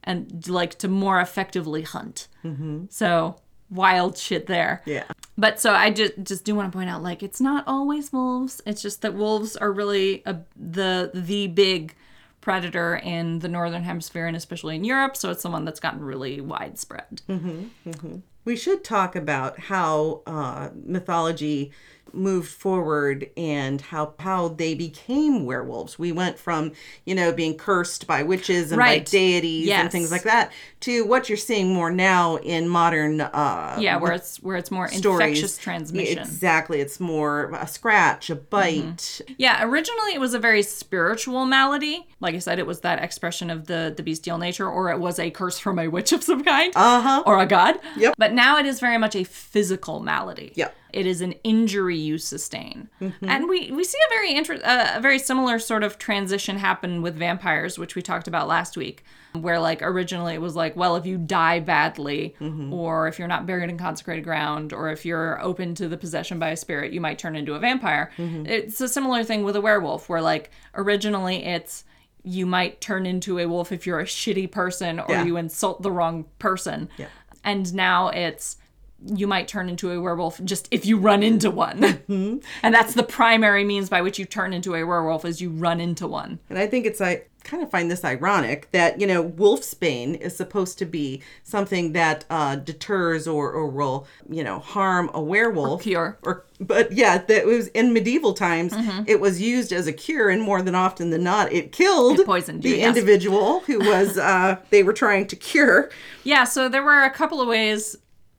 and 0.06 0.48
like 0.48 0.78
to 0.78 0.88
more 0.88 1.20
effectively 1.20 1.82
hunt. 1.82 2.28
Mm-hmm. 2.44 2.84
So 2.88 3.36
wild 3.68 4.16
shit 4.16 4.46
there. 4.46 4.82
Yeah. 4.86 5.04
But 5.36 5.60
so 5.60 5.74
I 5.74 5.90
just 5.90 6.14
just 6.22 6.44
do 6.44 6.54
want 6.54 6.72
to 6.72 6.76
point 6.76 6.88
out, 6.88 7.02
like, 7.02 7.22
it's 7.22 7.40
not 7.40 7.64
always 7.66 8.12
wolves. 8.12 8.62
It's 8.64 8.80
just 8.80 9.02
that 9.02 9.14
wolves 9.14 9.56
are 9.56 9.72
really 9.72 10.22
a, 10.24 10.36
the 10.56 11.10
the 11.12 11.48
big 11.48 11.94
predator 12.40 12.96
in 12.96 13.40
the 13.40 13.48
northern 13.48 13.82
hemisphere 13.82 14.26
and 14.28 14.36
especially 14.36 14.76
in 14.76 14.84
Europe. 14.84 15.16
So 15.16 15.30
it's 15.30 15.42
the 15.42 15.50
one 15.50 15.64
that's 15.64 15.80
gotten 15.80 16.00
really 16.00 16.40
widespread. 16.40 17.22
Mm-hmm. 17.28 17.90
Mm-hmm. 17.90 18.16
We 18.44 18.54
should 18.54 18.84
talk 18.84 19.16
about 19.16 19.58
how 19.58 20.22
uh, 20.26 20.68
mythology 20.84 21.72
moved 22.12 22.48
forward 22.48 23.28
and 23.36 23.80
how 23.80 24.14
how 24.20 24.48
they 24.48 24.74
became 24.74 25.44
werewolves. 25.44 25.98
We 25.98 26.12
went 26.12 26.38
from 26.38 26.72
you 27.04 27.14
know 27.14 27.32
being 27.32 27.56
cursed 27.56 28.06
by 28.06 28.22
witches 28.22 28.72
and 28.72 28.78
Right. 28.78 29.04
by 29.04 29.10
deities 29.10 29.68
and 29.70 29.90
things 29.92 30.10
like 30.10 30.22
that 30.22 30.52
to 30.80 31.04
what 31.06 31.28
you're 31.28 31.36
seeing 31.36 31.74
more 31.74 31.90
now 31.90 32.36
in 32.36 32.68
modern 32.68 33.20
uh, 33.20 33.76
Yeah, 33.78 33.96
where 33.96 34.12
it's 34.12 34.36
where 34.42 34.56
it's 34.56 34.70
more 34.70 34.88
stories. 34.88 35.20
infectious 35.20 35.58
transmission. 35.58 36.18
Exactly, 36.18 36.80
it's 36.80 37.00
more 37.00 37.50
a 37.54 37.66
scratch, 37.66 38.30
a 38.30 38.36
bite. 38.36 38.76
Mm-hmm. 38.84 39.34
Yeah, 39.38 39.62
originally 39.64 40.12
it 40.14 40.20
was 40.20 40.32
a 40.34 40.38
very 40.38 40.62
spiritual 40.62 41.44
malady. 41.44 42.06
Like 42.20 42.34
I 42.34 42.38
said, 42.38 42.58
it 42.58 42.66
was 42.66 42.80
that 42.80 43.02
expression 43.02 43.50
of 43.50 43.66
the 43.66 43.92
the 43.96 44.02
bestial 44.02 44.38
nature, 44.38 44.68
or 44.68 44.90
it 44.90 44.98
was 44.98 45.18
a 45.18 45.30
curse 45.30 45.58
from 45.58 45.78
a 45.78 45.88
witch 45.88 46.12
of 46.12 46.22
some 46.22 46.42
kind, 46.44 46.72
Uh 46.76 47.00
huh. 47.02 47.22
or 47.26 47.38
a 47.40 47.46
god. 47.46 47.78
Yep. 47.96 48.14
But 48.16 48.32
now 48.32 48.58
it 48.58 48.64
is 48.66 48.80
very 48.80 48.96
much 48.98 49.14
a 49.16 49.24
physical 49.24 50.00
malady. 50.00 50.52
Yep. 50.54 50.74
It 50.92 51.06
is 51.06 51.20
an 51.20 51.32
injury 51.44 51.96
you 51.98 52.16
sustain, 52.18 52.88
Mm-hmm. 53.00 53.28
and 53.28 53.48
we 53.48 53.70
we 53.72 53.84
see 53.84 53.98
a 54.08 54.14
very 54.14 54.34
inter- 54.34 54.60
uh, 54.64 54.92
a 54.94 55.00
very 55.00 55.18
similar 55.18 55.58
sort 55.58 55.82
of 55.82 55.98
transition 55.98 56.56
happen 56.58 57.02
with 57.02 57.16
vampires, 57.16 57.78
which 57.78 57.94
we 57.94 58.02
talked 58.02 58.28
about 58.28 58.48
last 58.48 58.76
week, 58.76 59.04
where 59.32 59.58
like 59.60 59.82
originally 59.82 60.34
it 60.34 60.40
was 60.40 60.56
like, 60.56 60.76
well, 60.76 60.96
if 60.96 61.04
you 61.04 61.18
die 61.18 61.60
badly, 61.60 62.34
Mm-hmm. 62.40 62.72
or 62.72 63.08
if 63.08 63.18
you're 63.18 63.28
not 63.28 63.46
buried 63.46 63.68
in 63.68 63.76
consecrated 63.78 64.22
ground, 64.24 64.72
or 64.72 64.90
if 64.90 65.04
you're 65.04 65.40
open 65.42 65.74
to 65.74 65.88
the 65.88 65.96
possession 65.98 66.38
by 66.38 66.50
a 66.50 66.56
spirit, 66.56 66.92
you 66.92 67.00
might 67.00 67.18
turn 67.18 67.36
into 67.36 67.54
a 67.54 67.58
vampire. 67.58 68.10
Mm-hmm. 68.16 68.46
It's 68.46 68.80
a 68.80 68.88
similar 68.88 69.24
thing 69.24 69.44
with 69.44 69.56
a 69.56 69.60
werewolf, 69.60 70.08
where 70.08 70.22
like 70.22 70.50
originally 70.74 71.44
it's 71.44 71.84
you 72.22 72.46
might 72.46 72.80
turn 72.80 73.06
into 73.06 73.38
a 73.38 73.46
wolf 73.46 73.70
if 73.70 73.86
you're 73.86 74.00
a 74.00 74.04
shitty 74.04 74.50
person 74.50 74.98
or 74.98 75.06
Yeah. 75.10 75.24
you 75.24 75.36
insult 75.36 75.82
the 75.82 75.92
wrong 75.92 76.24
person. 76.38 76.88
Yeah. 76.96 77.06
And 77.44 77.72
now 77.74 78.08
it's 78.08 78.56
you 79.04 79.26
might 79.26 79.46
turn 79.48 79.68
into 79.68 79.90
a 79.92 80.00
werewolf 80.00 80.42
just 80.44 80.68
if 80.70 80.86
you 80.86 80.96
run 80.98 81.22
into 81.22 81.50
one. 81.50 81.80
Mm-hmm. 81.80 82.38
and 82.62 82.74
that's 82.74 82.94
the 82.94 83.02
primary 83.02 83.64
means 83.64 83.88
by 83.88 84.00
which 84.00 84.18
you 84.18 84.24
turn 84.24 84.52
into 84.52 84.74
a 84.74 84.84
werewolf 84.84 85.24
is 85.24 85.40
you 85.40 85.50
run 85.50 85.80
into 85.80 86.06
one. 86.06 86.38
And 86.48 86.58
I 86.58 86.66
think 86.66 86.86
it's 86.86 87.00
I 87.00 87.22
kind 87.44 87.62
of 87.62 87.70
find 87.70 87.88
this 87.88 88.04
ironic 88.04 88.68
that 88.72 89.00
you 89.00 89.06
know 89.06 89.22
wolfsbane 89.22 90.18
is 90.20 90.36
supposed 90.36 90.78
to 90.78 90.84
be 90.84 91.22
something 91.44 91.92
that 91.92 92.24
uh, 92.28 92.56
deters 92.56 93.28
or 93.28 93.52
or 93.52 93.68
will 93.68 94.06
you 94.28 94.42
know 94.42 94.58
harm 94.58 95.08
a 95.14 95.20
werewolf 95.22 95.82
cure. 95.82 96.18
or 96.22 96.44
but 96.58 96.90
yeah 96.90 97.18
that 97.18 97.46
was 97.46 97.68
in 97.68 97.92
medieval 97.92 98.32
times 98.34 98.72
Mm-hmm. 98.72 99.04
it 99.06 99.20
was 99.20 99.40
used 99.40 99.72
as 99.72 99.86
a 99.86 99.92
cure 99.92 100.28
and 100.28 100.42
more 100.42 100.60
than 100.60 100.74
often 100.74 101.10
than 101.10 101.22
not 101.22 101.52
it 101.52 101.70
killed 101.70 102.18
It 102.18 102.26
poisoned 102.26 102.64
you, 102.64 102.72
the 102.72 102.78
yes. 102.78 102.88
individual 102.96 103.60
who 103.60 103.78
was 103.78 104.18
uh, 104.18 104.56
they 104.70 104.82
were 104.82 104.92
trying 104.92 105.26
to 105.28 105.36
cure 105.36 105.90
Yeah, 106.24 106.44
so 106.44 106.68
there 106.68 106.82
were 106.82 107.04
a 107.04 107.10
couple 107.10 107.40
of 107.40 107.46
ways 107.48 107.96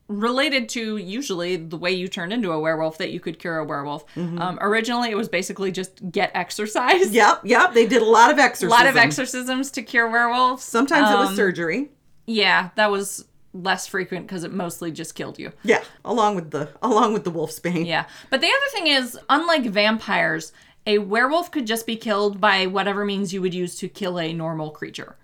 related 0.07 0.69
to 0.69 0.97
usually 0.97 1.57
the 1.57 1.77
way 1.77 1.91
you 1.91 2.07
turned 2.07 2.31
into 2.31 2.51
a 2.51 2.59
werewolf 2.59 2.97
that 2.97 3.11
you 3.11 3.19
could 3.19 3.39
cure 3.39 3.57
a 3.57 3.65
werewolf. 3.65 4.05
Mm-hmm. 4.15 4.41
Um, 4.41 4.57
originally, 4.61 5.09
it 5.11 5.17
was 5.17 5.27
basically 5.27 5.71
just 5.71 6.11
get 6.11 6.31
exercise. 6.33 7.11
yep 7.13 7.41
yep 7.43 7.73
they 7.73 7.85
did 7.85 8.01
a 8.01 8.05
lot 8.05 8.31
of 8.31 8.37
A 8.39 8.67
lot 8.67 8.87
of 8.87 8.95
exorcisms 8.95 9.69
to 9.71 9.81
cure 9.81 10.09
werewolves. 10.09 10.63
sometimes 10.63 11.11
it 11.11 11.17
was 11.17 11.29
Um, 11.29 11.35
surgery 11.35 11.89
Yeah, 12.25 12.69
that 12.75 12.89
was 12.91 13.25
less 13.53 13.87
frequent 13.87 14.27
because 14.27 14.43
it 14.43 14.53
mostly 14.53 14.91
just 14.91 15.15
killed 15.15 15.39
you. 15.39 15.51
yeah 15.63 15.83
along 16.05 16.35
with 16.35 16.51
the 16.51 16.69
along 16.81 17.11
with 17.13 17.23
the 17.23 17.31
wolfsbane 17.31 17.85
Yeah. 17.85 18.05
But 18.29 18.39
the 18.41 18.47
other 18.47 18.71
thing 18.71 18.87
is, 18.87 19.17
unlike 19.29 19.63
vampires, 19.65 20.53
a 20.85 20.99
werewolf 20.99 21.51
could 21.51 21.67
just 21.67 21.85
be 21.85 21.97
killed 21.97 22.39
by 22.39 22.65
whatever 22.67 23.03
means 23.03 23.33
you 23.33 23.41
would 23.41 23.53
use 23.53 23.75
to 23.79 23.89
kill 23.89 24.19
a 24.19 24.31
normal 24.31 24.69
creature. 24.71 25.17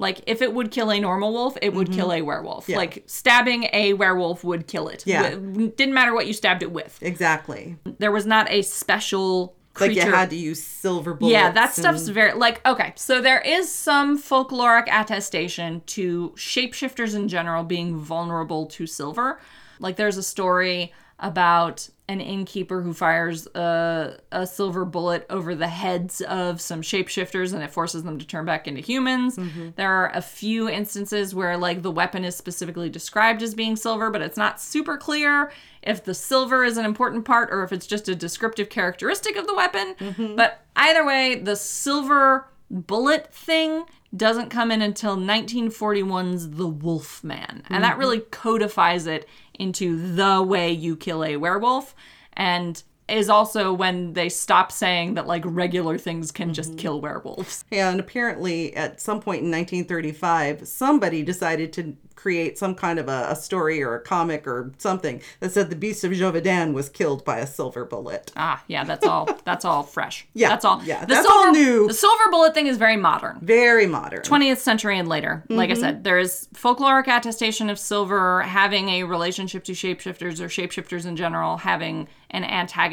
Like 0.00 0.22
if 0.26 0.40
it 0.40 0.54
would 0.54 0.70
kill 0.70 0.90
a 0.90 0.98
normal 0.98 1.32
wolf, 1.32 1.58
it 1.60 1.74
would 1.74 1.92
kill 1.92 2.08
mm-hmm. 2.08 2.22
a 2.22 2.22
werewolf. 2.22 2.68
Like 2.70 3.04
stabbing 3.06 3.68
a 3.72 3.92
werewolf 3.92 4.42
would 4.42 4.66
kill 4.66 4.88
it. 4.88 5.06
Yeah. 5.06 5.30
Wi- 5.30 5.72
didn't 5.76 5.92
matter 5.94 6.14
what 6.14 6.26
you 6.26 6.32
stabbed 6.32 6.62
it 6.62 6.72
with. 6.72 6.98
exactly 7.02 7.76
There 7.98 8.10
was 8.10 8.24
not 8.24 8.50
a 8.50 8.62
special 8.62 9.54
like 9.78 9.92
creature. 9.92 10.06
you 10.06 10.12
had 10.12 10.30
to 10.30 10.36
use 10.36 10.62
silver 10.62 11.14
bullets 11.14 11.32
yeah, 11.32 11.50
that 11.52 11.64
and- 11.64 11.74
stuff's 11.74 12.08
very 12.08 12.32
like 12.32 12.66
okay. 12.66 12.94
So 12.96 13.20
there 13.20 13.40
is 13.42 13.72
some 13.72 14.20
folkloric 14.20 14.88
attestation 14.90 15.82
to 15.86 16.32
shapeshifters 16.34 17.14
in 17.14 17.28
general 17.28 17.62
being 17.62 17.98
vulnerable 17.98 18.66
to 18.66 18.86
silver. 18.86 19.38
Like 19.80 19.96
there's 19.96 20.16
a 20.16 20.22
story 20.22 20.92
about 21.18 21.90
an 22.10 22.20
innkeeper 22.20 22.82
who 22.82 22.92
fires 22.92 23.46
a, 23.54 24.18
a 24.32 24.44
silver 24.44 24.84
bullet 24.84 25.24
over 25.30 25.54
the 25.54 25.68
heads 25.68 26.20
of 26.22 26.60
some 26.60 26.82
shapeshifters 26.82 27.54
and 27.54 27.62
it 27.62 27.70
forces 27.70 28.02
them 28.02 28.18
to 28.18 28.26
turn 28.26 28.44
back 28.44 28.66
into 28.66 28.80
humans. 28.80 29.36
Mm-hmm. 29.36 29.70
There 29.76 29.92
are 29.92 30.10
a 30.12 30.20
few 30.20 30.68
instances 30.68 31.36
where, 31.36 31.56
like, 31.56 31.82
the 31.82 31.90
weapon 31.90 32.24
is 32.24 32.34
specifically 32.34 32.90
described 32.90 33.42
as 33.42 33.54
being 33.54 33.76
silver, 33.76 34.10
but 34.10 34.22
it's 34.22 34.36
not 34.36 34.60
super 34.60 34.96
clear 34.96 35.52
if 35.82 36.02
the 36.02 36.12
silver 36.12 36.64
is 36.64 36.76
an 36.76 36.84
important 36.84 37.24
part 37.24 37.48
or 37.52 37.62
if 37.62 37.72
it's 37.72 37.86
just 37.86 38.08
a 38.08 38.16
descriptive 38.16 38.68
characteristic 38.68 39.36
of 39.36 39.46
the 39.46 39.54
weapon. 39.54 39.94
Mm-hmm. 40.00 40.34
But 40.34 40.64
either 40.74 41.06
way, 41.06 41.36
the 41.36 41.54
silver 41.54 42.48
bullet 42.68 43.32
thing 43.32 43.84
doesn't 44.16 44.48
come 44.48 44.72
in 44.72 44.82
until 44.82 45.16
1941's 45.16 46.50
The 46.50 46.66
Wolf 46.66 47.22
Man. 47.22 47.62
And 47.70 47.84
that 47.84 47.92
mm-hmm. 47.92 48.00
really 48.00 48.20
codifies 48.20 49.06
it 49.06 49.28
into 49.60 50.14
the 50.14 50.42
way 50.42 50.72
you 50.72 50.96
kill 50.96 51.22
a 51.22 51.36
werewolf. 51.36 51.94
And 52.32 52.82
is 53.10 53.28
also 53.28 53.72
when 53.72 54.12
they 54.14 54.28
stop 54.28 54.70
saying 54.72 55.14
that 55.14 55.26
like 55.26 55.42
regular 55.46 55.98
things 55.98 56.30
can 56.30 56.54
just 56.54 56.76
kill 56.78 57.00
werewolves. 57.00 57.64
And 57.72 58.00
apparently, 58.00 58.74
at 58.76 59.00
some 59.00 59.20
point 59.20 59.42
in 59.42 59.50
1935, 59.50 60.66
somebody 60.66 61.22
decided 61.22 61.72
to 61.74 61.96
create 62.16 62.58
some 62.58 62.74
kind 62.74 62.98
of 62.98 63.08
a, 63.08 63.28
a 63.30 63.34
story 63.36 63.82
or 63.82 63.94
a 63.94 64.00
comic 64.02 64.46
or 64.46 64.72
something 64.76 65.22
that 65.40 65.50
said 65.52 65.70
the 65.70 65.76
Beast 65.76 66.04
of 66.04 66.12
Gévaudan 66.12 66.74
was 66.74 66.90
killed 66.90 67.24
by 67.24 67.38
a 67.38 67.46
silver 67.46 67.86
bullet. 67.86 68.30
Ah, 68.36 68.62
yeah, 68.68 68.84
that's 68.84 69.06
all 69.06 69.26
that's 69.44 69.64
all 69.64 69.82
fresh. 69.82 70.26
Yeah, 70.34 70.50
That's 70.50 70.66
all. 70.66 70.82
yeah, 70.84 71.00
the 71.00 71.14
that's 71.14 71.26
silver, 71.26 71.46
all 71.46 71.52
new. 71.52 71.88
The 71.88 71.94
silver 71.94 72.24
bullet 72.30 72.52
thing 72.52 72.66
is 72.66 72.76
very 72.76 72.98
modern. 72.98 73.38
Very 73.40 73.86
modern. 73.86 74.20
20th 74.20 74.58
century 74.58 74.98
and 74.98 75.08
later. 75.08 75.44
Like 75.48 75.70
I 75.70 75.74
said, 75.74 76.04
there 76.04 76.18
is 76.18 76.46
folkloric 76.54 77.08
attestation 77.08 77.70
of 77.70 77.78
silver 77.78 78.42
having 78.42 78.90
a 78.90 79.04
relationship 79.04 79.64
to 79.64 79.72
shapeshifters 79.72 80.40
or 80.40 80.48
shapeshifters 80.48 81.06
in 81.06 81.16
general 81.16 81.56
having 81.56 82.06
an 82.32 82.44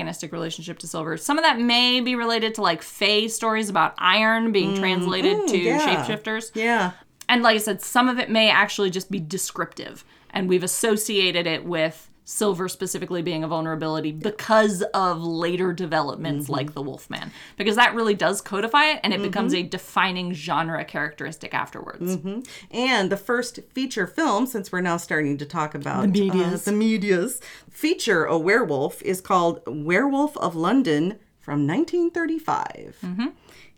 antagonistic 0.08 0.32
relationship 0.32 0.80
to 0.80 0.88
silver. 0.88 1.18
Some 1.18 1.38
of 1.38 1.44
that 1.44 1.60
may 1.60 2.00
be 2.00 2.16
related 2.16 2.56
to 2.56 2.62
like 2.62 2.82
fae 2.82 3.28
stories 3.28 3.70
about 3.70 3.94
iron 3.98 4.52
being 4.52 4.74
mm. 4.74 4.80
translated 4.80 5.48
to 5.50 5.58
yeah. 5.58 5.80
shapeshifters. 5.80 6.52
Yeah. 6.56 6.92
And 7.30 7.44
like 7.44 7.56
I 7.56 7.60
said, 7.60 7.82
some 7.82 8.08
of 8.08 8.20
it 8.20 8.30
may 8.30 8.50
actually 8.50 8.90
just 8.90 9.12
be 9.12 9.20
descriptive. 9.20 10.06
And 10.30 10.48
we've 10.48 10.64
associated 10.64 11.46
it 11.48 11.66
with 11.66 12.07
silver 12.30 12.68
specifically 12.68 13.22
being 13.22 13.42
a 13.42 13.48
vulnerability 13.48 14.12
because 14.12 14.82
of 14.94 15.24
later 15.24 15.72
developments 15.72 16.46
mm-hmm. 16.46 16.54
like 16.56 16.74
the 16.74 16.82
Wolfman. 16.82 17.32
Because 17.56 17.78
that 17.78 17.96
really 17.96 18.14
does 18.14 18.42
codify 18.42 18.88
it 18.92 19.00
and 19.02 19.14
it 19.14 19.22
becomes 19.22 19.54
mm-hmm. 19.54 19.66
a 19.66 19.70
defining 19.70 20.34
genre 20.34 20.84
characteristic 20.84 21.54
afterwards. 21.54 22.18
Mm-hmm. 22.18 22.42
And 22.70 23.10
the 23.10 23.16
first 23.16 23.62
feature 23.72 24.06
film, 24.06 24.46
since 24.46 24.74
we're 24.74 24.82
now 24.82 24.98
starting 24.98 25.38
to 25.38 25.46
talk 25.46 25.74
about 25.74 26.02
The 26.02 26.30
medias. 26.30 26.68
uh, 26.68 26.72
the 26.72 26.78
medias, 26.78 27.40
feature 27.70 28.26
a 28.26 28.38
werewolf 28.38 29.02
is 29.04 29.22
called 29.22 29.62
Werewolf 29.66 30.36
of 30.36 30.54
London 30.54 31.20
from 31.40 31.66
1935. 31.66 32.98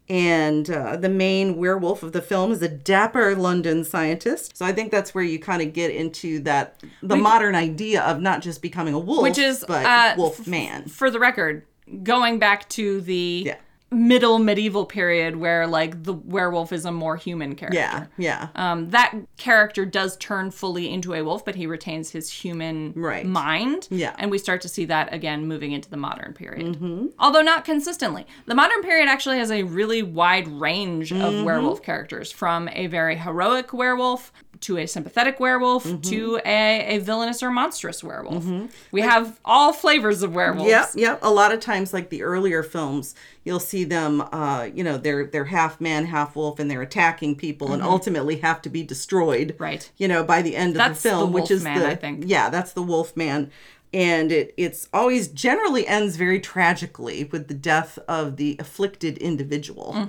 And 0.09 0.69
uh, 0.71 0.95
the 0.95 1.09
main 1.09 1.57
werewolf 1.57 2.01
of 2.01 2.13
the 2.13 2.21
film 2.21 2.51
is 2.51 2.63
a 2.63 2.67
dapper 2.67 3.35
London 3.35 3.83
scientist. 3.83 4.57
So 4.57 4.65
I 4.65 4.71
think 4.71 4.91
that's 4.91 5.13
where 5.13 5.23
you 5.23 5.37
kind 5.37 5.61
of 5.61 5.71
get 5.71 5.91
into 5.91 6.39
that 6.41 6.81
the 7.03 7.15
modern 7.15 7.53
idea 7.53 8.01
of 8.01 8.19
not 8.19 8.41
just 8.41 8.61
becoming 8.61 8.95
a 8.95 8.99
wolf, 8.99 9.21
Which 9.21 9.37
is, 9.37 9.63
but 9.67 9.85
uh, 9.85 10.15
wolf 10.17 10.47
man. 10.47 10.87
For 10.87 11.11
the 11.11 11.19
record, 11.19 11.65
going 12.03 12.39
back 12.39 12.67
to 12.69 13.01
the 13.01 13.43
Yeah. 13.47 13.57
Middle 13.91 14.37
medieval 14.39 14.85
period 14.85 15.35
where 15.35 15.65
like 15.65 16.03
the 16.03 16.13
werewolf 16.13 16.71
is 16.71 16.85
a 16.85 16.91
more 16.91 17.15
human 17.17 17.55
character. 17.55 17.79
Yeah, 17.79 18.05
yeah. 18.17 18.49
Um, 18.55 18.89
that 18.91 19.13
character 19.37 19.83
does 19.85 20.15
turn 20.17 20.51
fully 20.51 20.91
into 20.93 21.13
a 21.13 21.23
wolf, 21.23 21.43
but 21.43 21.55
he 21.55 21.65
retains 21.65 22.11
his 22.11 22.29
human 22.31 22.93
Right. 22.95 23.25
mind. 23.25 23.87
Yeah. 23.89 24.15
And 24.19 24.29
we 24.29 24.37
start 24.37 24.61
to 24.61 24.69
see 24.69 24.85
that 24.85 25.11
again 25.13 25.47
moving 25.47 25.71
into 25.71 25.89
the 25.89 25.97
modern 25.97 26.33
period. 26.33 27.11
Although 27.19 27.41
not 27.41 27.65
consistently. 27.65 28.25
The 28.45 28.55
modern 28.55 28.81
period 28.83 29.09
actually 29.09 29.37
has 29.39 29.49
a 29.51 29.63
really 29.63 30.03
wide 30.03 30.47
range 30.47 31.11
of 31.11 31.43
werewolf 31.43 31.81
characters 31.81 32.31
from 32.31 32.69
a 32.73 32.87
very 32.87 33.15
heroic 33.15 33.73
werewolf 33.73 34.31
to 34.61 34.77
a 34.77 34.85
sympathetic 34.85 35.39
werewolf 35.39 36.01
to 36.01 36.39
a, 36.45 36.95
a 36.95 36.97
villainous 36.99 37.41
or 37.41 37.49
monstrous 37.49 38.03
werewolf. 38.03 38.45
We 38.91 39.01
have 39.01 39.39
all 39.45 39.73
flavors 39.73 40.21
of 40.23 40.33
werewolves. 40.33 40.69
Yep, 40.69 40.89
yep. 40.95 41.19
A 41.21 41.31
lot 41.31 41.53
of 41.53 41.59
times, 41.59 41.93
like 41.93 42.09
the 42.09 42.23
earlier 42.23 42.63
films, 42.63 43.15
you'll 43.43 43.59
see 43.59 43.83
them. 43.83 44.21
Uh, 44.21 44.69
you 44.73 44.83
know, 44.83 44.97
they're 44.97 45.25
they're 45.25 45.45
half 45.45 45.79
man, 45.79 46.05
half 46.05 46.35
wolf, 46.35 46.59
and 46.59 46.69
they're 46.69 46.81
attacking 46.81 47.35
people, 47.35 47.73
and 47.73 47.81
ultimately 47.81 48.37
have 48.37 48.61
to 48.63 48.69
be 48.69 48.83
destroyed. 48.83 49.49
Mm-hmm. 49.49 49.63
Right. 49.63 49.91
You 49.97 50.07
know, 50.07 50.23
by 50.23 50.41
the 50.41 50.55
end 50.55 50.71
of 50.71 50.77
That's 50.77 51.01
the 51.01 51.09
film, 51.09 51.31
the 51.31 51.41
which 51.41 51.51
is 51.51 51.63
Wolfman, 51.63 51.79
the 51.83 51.89
I 51.89 51.95
think. 51.95 52.23
yeah, 52.27 52.49
that's 52.49 52.73
the 52.73 52.83
Wolf 52.83 53.15
Man, 53.15 53.51
and 53.93 54.31
it 54.31 54.53
it's 54.57 54.87
always 54.93 55.27
generally 55.29 55.87
ends 55.87 56.15
very 56.15 56.39
tragically 56.39 57.23
with 57.25 57.47
the 57.47 57.53
death 57.53 57.97
of 58.07 58.37
the 58.37 58.55
afflicted 58.59 59.17
individual. 59.17 60.07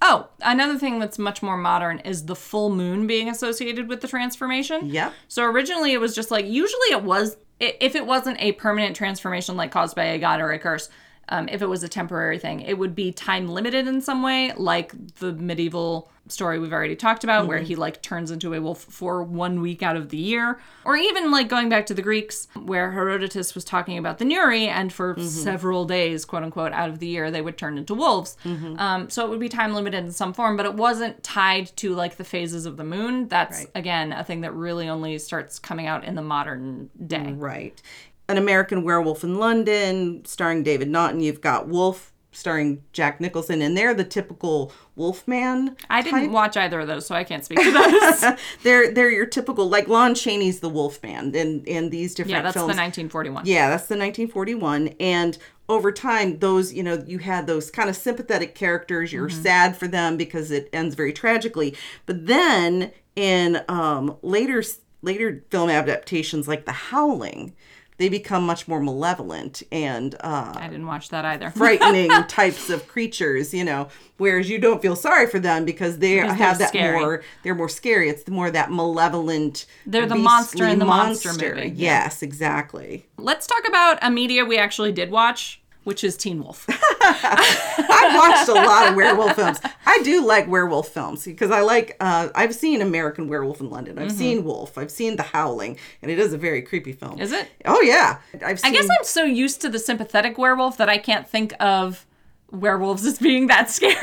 Oh, 0.00 0.28
another 0.42 0.78
thing 0.78 0.98
that's 0.98 1.18
much 1.18 1.42
more 1.42 1.56
modern 1.56 1.98
is 2.00 2.26
the 2.26 2.36
full 2.36 2.70
moon 2.70 3.06
being 3.06 3.28
associated 3.28 3.88
with 3.88 4.00
the 4.00 4.08
transformation. 4.08 4.90
Yep. 4.90 5.12
So 5.26 5.44
originally 5.44 5.92
it 5.92 6.00
was 6.00 6.14
just 6.14 6.30
like 6.30 6.46
usually 6.46 6.90
it 6.90 7.02
was 7.02 7.36
if 7.58 7.96
it 7.96 8.06
wasn't 8.06 8.40
a 8.40 8.52
permanent 8.52 8.94
transformation 8.94 9.56
like 9.56 9.72
caused 9.72 9.96
by 9.96 10.04
a 10.04 10.18
god 10.18 10.40
or 10.40 10.52
a 10.52 10.58
curse. 10.58 10.88
Um, 11.30 11.48
if 11.48 11.60
it 11.62 11.66
was 11.66 11.82
a 11.82 11.88
temporary 11.88 12.38
thing, 12.38 12.60
it 12.60 12.78
would 12.78 12.94
be 12.94 13.12
time 13.12 13.48
limited 13.48 13.86
in 13.86 14.00
some 14.00 14.22
way, 14.22 14.52
like 14.56 14.92
the 15.16 15.32
medieval 15.32 16.10
story 16.28 16.58
we've 16.58 16.74
already 16.74 16.94
talked 16.96 17.24
about, 17.24 17.46
where 17.46 17.58
he 17.58 17.74
like 17.74 18.02
turns 18.02 18.30
into 18.30 18.52
a 18.52 18.60
wolf 18.60 18.82
for 18.82 19.22
one 19.22 19.62
week 19.62 19.82
out 19.82 19.96
of 19.96 20.10
the 20.10 20.18
year, 20.18 20.60
or 20.84 20.94
even 20.96 21.30
like 21.30 21.48
going 21.48 21.70
back 21.70 21.86
to 21.86 21.94
the 21.94 22.02
Greeks, 22.02 22.48
where 22.54 22.90
Herodotus 22.92 23.54
was 23.54 23.64
talking 23.64 23.96
about 23.96 24.18
the 24.18 24.26
Neuri, 24.26 24.66
and 24.66 24.92
for 24.92 25.16
several 25.20 25.86
days, 25.86 26.24
quote 26.26 26.42
unquote, 26.42 26.72
out 26.72 26.90
of 26.90 26.98
the 26.98 27.06
year, 27.06 27.30
they 27.30 27.40
would 27.40 27.56
turn 27.56 27.78
into 27.78 27.94
wolves. 27.94 28.36
Um, 28.44 29.08
so 29.08 29.24
it 29.24 29.30
would 29.30 29.40
be 29.40 29.48
time 29.48 29.72
limited 29.74 30.04
in 30.04 30.10
some 30.12 30.34
form, 30.34 30.56
but 30.58 30.66
it 30.66 30.74
wasn't 30.74 31.22
tied 31.22 31.74
to 31.78 31.94
like 31.94 32.16
the 32.16 32.24
phases 32.24 32.66
of 32.66 32.76
the 32.76 32.84
moon. 32.84 33.28
That's 33.28 33.60
Right. 33.60 33.70
again 33.74 34.12
a 34.12 34.22
thing 34.22 34.42
that 34.42 34.52
really 34.52 34.88
only 34.88 35.18
starts 35.18 35.58
coming 35.58 35.86
out 35.86 36.04
in 36.04 36.14
the 36.14 36.22
modern 36.22 36.90
day. 37.06 37.32
Right. 37.32 37.80
An 38.28 38.36
American 38.36 38.82
Werewolf 38.84 39.24
in 39.24 39.36
London, 39.38 40.22
starring 40.24 40.62
David 40.62 40.88
Naughton. 40.90 41.20
You've 41.20 41.40
got 41.40 41.66
Wolf, 41.66 42.12
starring 42.30 42.82
Jack 42.92 43.20
Nicholson, 43.22 43.62
and 43.62 43.74
they're 43.74 43.94
the 43.94 44.04
typical 44.04 44.70
Wolfman. 44.96 45.76
I 45.88 46.02
didn't 46.02 46.30
watch 46.32 46.54
either 46.56 46.80
of 46.80 46.86
those, 46.88 47.06
so 47.06 47.14
I 47.14 47.24
can't 47.24 47.42
speak 47.42 47.58
to 47.62 47.70
those. 47.72 48.24
they're 48.62 48.92
they're 48.92 49.10
your 49.10 49.24
typical 49.24 49.68
like 49.70 49.88
Lon 49.88 50.14
Chaney's 50.14 50.60
the 50.60 50.68
Wolfman 50.68 51.34
in 51.34 51.64
in 51.64 51.88
these 51.88 52.14
different 52.14 52.32
yeah, 52.36 52.42
that's 52.42 52.54
films. 52.54 52.66
the 52.74 52.80
1941. 52.80 53.46
yeah, 53.46 53.70
that's 53.70 53.86
the 53.86 53.94
1941 53.96 54.88
and 55.00 55.38
over 55.70 55.90
time 55.92 56.38
those 56.38 56.72
you 56.72 56.82
know 56.82 57.02
you 57.06 57.18
had 57.18 57.46
those 57.46 57.70
kind 57.70 57.88
of 57.90 57.96
sympathetic 57.96 58.54
characters 58.54 59.12
you're 59.12 59.28
Mm-hmm. 59.28 59.42
sad 59.42 59.76
for 59.76 59.86
them 59.88 60.16
because 60.16 60.50
it 60.50 60.68
ends 60.72 60.94
very 60.94 61.12
tragically 61.12 61.74
but 62.06 62.26
then 62.26 62.90
in 63.16 63.62
um 63.68 64.16
later 64.22 64.62
later 65.02 65.44
film 65.50 65.68
adaptations 65.68 66.48
like 66.48 66.64
the 66.64 66.72
howling 66.72 67.54
they 67.98 68.08
become 68.08 68.46
much 68.46 68.66
more 68.66 68.80
malevolent 68.80 69.62
and 69.70 70.14
uh 70.20 70.52
I 70.56 70.68
didn't 70.68 70.86
watch 70.86 71.10
that 71.10 71.24
either. 71.24 71.50
frightening 71.56 72.10
types 72.28 72.70
of 72.70 72.88
creatures, 72.88 73.52
you 73.52 73.64
know, 73.64 73.88
whereas 74.16 74.48
you 74.48 74.58
don't 74.58 74.80
feel 74.80 74.96
sorry 74.96 75.26
for 75.26 75.38
them 75.38 75.64
because 75.64 75.98
they 75.98 76.20
Because 76.20 76.36
have 76.38 76.58
that 76.58 76.68
scary. 76.70 76.98
more 76.98 77.22
they're 77.42 77.54
more 77.54 77.68
scary. 77.68 78.08
It's 78.08 78.26
more 78.28 78.50
that 78.50 78.70
malevolent 78.70 79.66
They're 79.86 80.06
the 80.06 80.14
monster 80.16 80.64
in 80.66 80.78
the 80.78 80.84
monster 80.84 81.32
movie. 81.32 81.68
Yeah. 81.68 82.04
Yes, 82.04 82.22
exactly. 82.22 83.06
Let's 83.18 83.46
talk 83.46 83.66
about 83.68 83.98
a 84.00 84.10
media 84.10 84.44
we 84.44 84.58
actually 84.58 84.92
did 84.92 85.10
watch, 85.10 85.57
which 85.88 86.04
is 86.04 86.16
Teen 86.16 86.40
Wolf. 86.44 86.66
I've 87.00 88.14
watched 88.16 88.48
a 88.48 88.52
lot 88.52 88.88
of 88.90 88.94
werewolf 88.94 89.34
films. 89.34 89.58
I 89.86 90.00
do 90.04 90.24
like 90.24 90.46
werewolf 90.46 90.88
films 90.88 91.24
because 91.24 91.50
I 91.50 91.60
like 91.62 91.96
uh 92.00 92.28
I've 92.34 92.54
seen 92.54 92.82
American 92.82 93.26
Werewolf 93.28 93.60
in 93.60 93.70
London. 93.70 93.98
I've 93.98 94.12
seen 94.12 94.44
Wolf. 94.44 94.76
I've 94.78 94.90
seen 94.90 95.16
The 95.16 95.22
Howling, 95.24 95.78
and 96.02 96.10
it 96.10 96.18
is 96.18 96.32
a 96.32 96.38
very 96.38 96.62
creepy 96.62 96.92
film. 96.92 97.12
Mm-hmm. 97.12 97.22
Is 97.22 97.32
it? 97.32 97.48
Oh 97.64 97.80
yeah. 97.80 98.18
I've 98.44 98.60
seen 98.60 98.70
I 98.70 98.74
guess 98.74 98.88
I'm 98.88 99.04
so 99.04 99.24
used 99.24 99.60
to 99.62 99.68
the 99.68 99.78
sympathetic 99.78 100.38
werewolf 100.38 100.76
that 100.76 100.88
I 100.88 100.98
can't 100.98 101.26
think 101.28 101.52
of 101.60 102.04
werewolves 102.50 103.04
as 103.04 103.18
being 103.18 103.46
that 103.48 103.70
scary. 103.76 103.96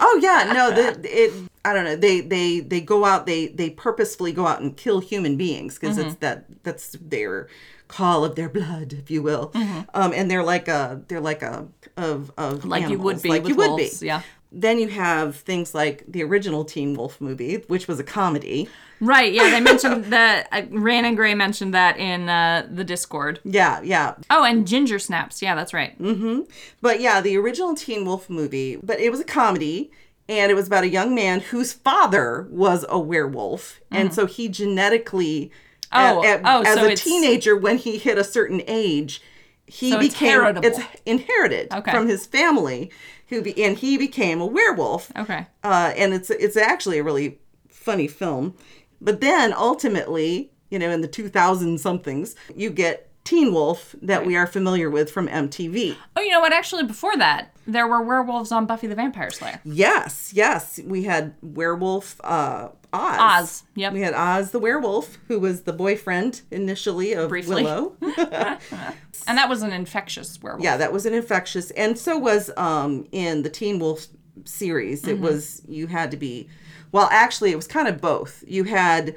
Oh 0.00 0.18
yeah, 0.22 0.52
no, 0.52 0.70
the, 0.70 1.00
it. 1.04 1.32
I 1.64 1.72
don't 1.74 1.84
know. 1.84 1.96
They 1.96 2.20
they 2.20 2.60
they 2.60 2.80
go 2.80 3.04
out. 3.04 3.26
They 3.26 3.48
they 3.48 3.70
purposefully 3.70 4.32
go 4.32 4.46
out 4.46 4.60
and 4.60 4.76
kill 4.76 5.00
human 5.00 5.36
beings 5.36 5.78
because 5.78 5.96
Mm-hmm. 5.98 6.08
it's 6.08 6.16
that 6.18 6.64
that's 6.64 6.96
their 7.00 7.48
call 7.88 8.24
of 8.24 8.36
their 8.36 8.48
blood, 8.48 8.92
if 8.92 9.10
you 9.10 9.22
will. 9.22 9.50
Mm-hmm. 9.50 9.80
Um, 9.94 10.12
and 10.14 10.30
they're 10.30 10.44
like 10.44 10.68
a 10.68 11.02
they're 11.08 11.20
like 11.20 11.42
a 11.42 11.66
of 11.96 12.30
of 12.38 12.64
like 12.64 12.88
you 12.88 12.98
would 12.98 13.20
be 13.22 13.30
like 13.30 13.48
you 13.48 13.56
would 13.56 13.76
be. 13.76 13.90
Yeah. 14.00 14.22
Then 14.50 14.78
you 14.78 14.88
have 14.88 15.36
things 15.36 15.74
like 15.74 16.04
the 16.08 16.22
original 16.22 16.64
Teen 16.64 16.94
Wolf 16.94 17.20
movie, 17.20 17.56
which 17.66 17.86
was 17.86 18.00
a 18.00 18.04
comedy. 18.04 18.68
Right. 18.98 19.30
Yeah. 19.32 19.50
They 19.50 19.60
mentioned 19.60 20.04
that. 20.12 20.48
Uh, 20.50 20.62
Ran 20.70 21.04
and 21.04 21.16
Gray 21.16 21.34
mentioned 21.34 21.74
that 21.74 21.98
in 21.98 22.28
uh, 22.28 22.66
the 22.70 22.84
Discord. 22.84 23.40
Yeah, 23.44 23.82
yeah. 23.82 24.14
Oh, 24.30 24.44
and 24.44 24.66
Ginger 24.66 24.98
Snaps. 24.98 25.42
Yeah, 25.42 25.54
that's 25.54 25.74
right. 25.74 26.00
Mm-hmm. 26.00 26.42
But 26.80 27.00
yeah, 27.00 27.20
the 27.20 27.36
original 27.36 27.74
Teen 27.74 28.06
Wolf 28.06 28.30
movie, 28.30 28.76
but 28.76 29.00
it 29.00 29.10
was 29.10 29.20
a 29.20 29.24
comedy 29.24 29.90
and 30.28 30.50
it 30.50 30.54
was 30.54 30.66
about 30.66 30.84
a 30.84 30.88
young 30.88 31.14
man 31.14 31.40
whose 31.40 31.72
father 31.72 32.46
was 32.50 32.84
a 32.88 32.98
werewolf. 32.98 33.80
And 33.90 34.12
so 34.12 34.26
he 34.26 34.48
genetically 34.48 35.50
Oh, 35.92 36.24
at- 36.24 36.40
oh, 36.44 36.62
as 36.62 36.74
so 36.78 36.86
a 36.86 36.94
teenager 36.96 37.56
when 37.56 37.78
he 37.78 37.98
hit 37.98 38.18
a 38.18 38.24
certain 38.24 38.62
age, 38.66 39.22
he 39.66 39.90
So 39.90 39.98
became 39.98 40.40
heritable. 40.40 40.66
it's 40.66 40.78
inherited 41.06 41.72
Okay. 41.72 41.90
from 41.90 42.08
his 42.08 42.26
family, 42.26 42.90
who 43.28 43.42
be, 43.42 43.62
and 43.62 43.76
he 43.76 43.98
became 43.98 44.40
a 44.40 44.46
werewolf. 44.46 45.10
Okay. 45.16 45.46
Uh, 45.62 45.92
and 45.96 46.14
it's 46.14 46.30
it's 46.30 46.56
actually 46.56 46.98
a 46.98 47.02
really 47.04 47.38
funny 47.68 48.08
film. 48.08 48.54
But 49.00 49.20
then 49.20 49.52
ultimately, 49.52 50.50
you 50.70 50.78
know, 50.78 50.90
in 50.90 51.00
the 51.02 51.08
2000 51.08 51.78
somethings, 51.78 52.34
you 52.54 52.70
get 52.70 53.04
Teen 53.24 53.52
Wolf 53.52 53.94
that 54.00 54.24
we 54.24 54.36
are 54.36 54.46
familiar 54.46 54.88
with 54.90 55.10
from 55.10 55.28
MTV. 55.28 55.96
Oh, 56.16 56.20
you 56.22 56.30
know 56.30 56.40
what? 56.40 56.52
Actually, 56.54 56.84
before 56.84 57.14
that, 57.18 57.52
there 57.66 57.86
were 57.86 58.02
werewolves 58.02 58.50
on 58.50 58.64
Buffy 58.64 58.86
the 58.86 58.94
Vampire 58.94 59.30
Slayer. 59.30 59.60
Yes, 59.64 60.32
yes. 60.34 60.80
We 60.84 61.04
had 61.04 61.34
werewolf 61.42 62.18
uh 62.24 62.68
Oz. 62.92 63.18
Oz, 63.20 63.62
yep. 63.74 63.92
We 63.92 64.00
had 64.00 64.14
Oz 64.14 64.50
the 64.50 64.58
werewolf, 64.58 65.18
who 65.28 65.38
was 65.38 65.62
the 65.62 65.72
boyfriend 65.72 66.42
initially 66.50 67.12
of 67.12 67.28
Briefly. 67.28 67.64
Willow. 67.64 67.96
And 69.26 69.36
that 69.36 69.48
was 69.50 69.60
an 69.62 69.72
infectious 69.72 70.40
werewolf. 70.40 70.64
yeah, 70.64 70.78
that 70.78 70.90
was 70.90 71.04
an 71.04 71.12
infectious 71.12 71.70
and 71.72 71.98
so 71.98 72.16
was 72.16 72.50
um 72.56 73.06
in 73.12 73.42
the 73.42 73.50
Teen 73.50 73.78
Wolf 73.78 74.06
series. 74.46 75.02
Mm-hmm. 75.02 75.10
It 75.10 75.20
was 75.20 75.60
you 75.68 75.86
had 75.88 76.10
to 76.12 76.16
be 76.16 76.48
well, 76.92 77.08
actually 77.12 77.50
it 77.52 77.56
was 77.56 77.66
kind 77.66 77.88
of 77.88 78.00
both. 78.00 78.42
You 78.46 78.64
had 78.64 79.16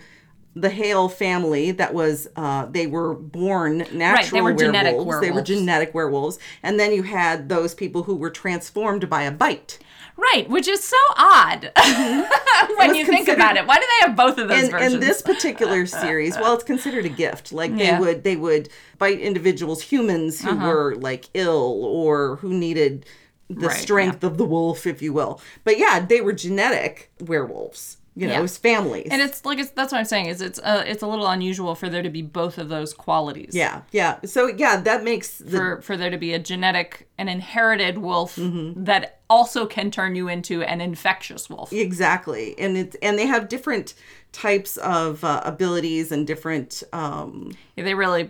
the 0.54 0.70
Hale 0.70 1.08
family 1.08 1.72
that 1.72 1.94
was 1.94 2.28
uh 2.36 2.66
they 2.66 2.88
were 2.88 3.14
born 3.14 3.78
natural 3.94 4.12
right, 4.16 4.32
they 4.32 4.42
were 4.42 4.54
genetic 4.54 4.96
werewolves. 4.96 5.22
They 5.22 5.32
were 5.32 5.42
genetic 5.42 5.94
werewolves. 5.94 6.40
And 6.62 6.78
then 6.78 6.92
you 6.92 7.04
had 7.04 7.48
those 7.48 7.74
people 7.74 8.04
who 8.04 8.16
were 8.16 8.32
transformed 8.32 9.10
by 9.10 9.22
a 9.24 9.32
bite. 9.32 9.80
Right, 10.18 10.48
which 10.50 10.68
is 10.68 10.84
so 10.84 10.98
odd 11.18 11.72
when 12.78 12.96
you 12.96 13.06
think 13.06 13.28
about 13.28 13.58
it. 13.58 13.66
Why 13.66 13.76
do 13.78 13.82
they 14.00 14.08
have 14.08 14.16
both 14.16 14.38
of 14.38 14.48
those 14.50 14.66
in, 14.66 14.72
versions? 14.72 14.94
in 14.96 15.00
this 15.00 15.22
particular 15.22 15.86
series, 15.86 16.38
well, 16.38 16.54
it's 16.54 16.64
considered 16.64 17.06
a 17.06 17.10
gift. 17.10 17.52
Like 17.52 17.76
they 17.76 17.86
Yeah. 17.86 18.00
would, 18.00 18.24
they 18.24 18.36
would 18.36 18.70
bite 18.98 19.20
individuals, 19.20 19.82
humans 19.82 20.42
Uh-huh. 20.46 20.56
who 20.56 20.68
were 20.68 20.96
like 20.96 21.26
ill 21.34 21.84
or 21.86 22.38
who 22.38 22.50
needed 22.54 23.06
the 23.50 23.68
Right, 23.68 23.76
strength 23.78 24.24
of 24.24 24.38
the 24.38 24.46
wolf, 24.46 24.86
if 24.88 25.02
you 25.02 25.12
will. 25.14 25.42
But 25.64 25.78
yeah, 25.78 26.00
they 26.00 26.22
were 26.22 26.34
genetic 26.34 27.12
werewolves. 27.20 27.98
You 28.14 28.28
know, 28.28 28.34
Yeah. 28.34 28.40
it 28.40 28.42
was 28.42 28.58
families. 28.58 29.08
and 29.10 29.22
it's 29.22 29.46
like 29.46 29.58
it's, 29.58 29.70
that's 29.72 29.92
what 29.94 30.00
I'm 30.00 30.06
saying 30.06 30.26
is 30.26 30.42
it's 30.42 30.60
uh, 30.60 30.84
it's 30.86 31.02
a 31.02 31.08
little 31.08 31.28
unusual 31.28 31.76
for 31.76 31.88
there 31.88 32.02
to 32.04 32.10
be 32.10 32.22
both 32.22 32.58
of 32.58 32.68
those 32.68 32.94
qualities. 32.94 33.52
yeah, 33.56 33.82
yeah. 33.92 34.18
So 34.26 34.48
yeah, 34.48 34.76
that 34.82 35.04
makes 35.06 35.38
the 35.38 35.58
For 35.58 35.82
for 35.82 35.96
there 35.96 36.10
to 36.10 36.18
be 36.18 36.34
a 36.34 36.40
genetic 36.40 37.08
an 37.18 37.30
inherited 37.30 37.98
wolf 38.00 38.36
Mm-hmm. 38.36 38.84
that 38.84 39.20
also 39.30 39.66
can 39.66 39.92
turn 39.92 40.16
you 40.16 40.28
into 40.28 40.62
an 40.64 40.82
infectious 40.82 41.50
wolf. 41.50 41.72
exactly, 41.72 42.54
and 42.60 42.76
it's 42.76 42.98
and 43.02 43.18
they 43.18 43.28
have 43.28 43.48
different 43.48 43.94
types 44.34 44.76
of 44.78 45.24
uh, 45.24 45.42
abilities 45.46 46.12
and 46.12 46.28
different. 46.28 46.84
um 46.92 47.52
Yeah, 47.78 47.86
they 47.86 47.94
really 47.96 48.30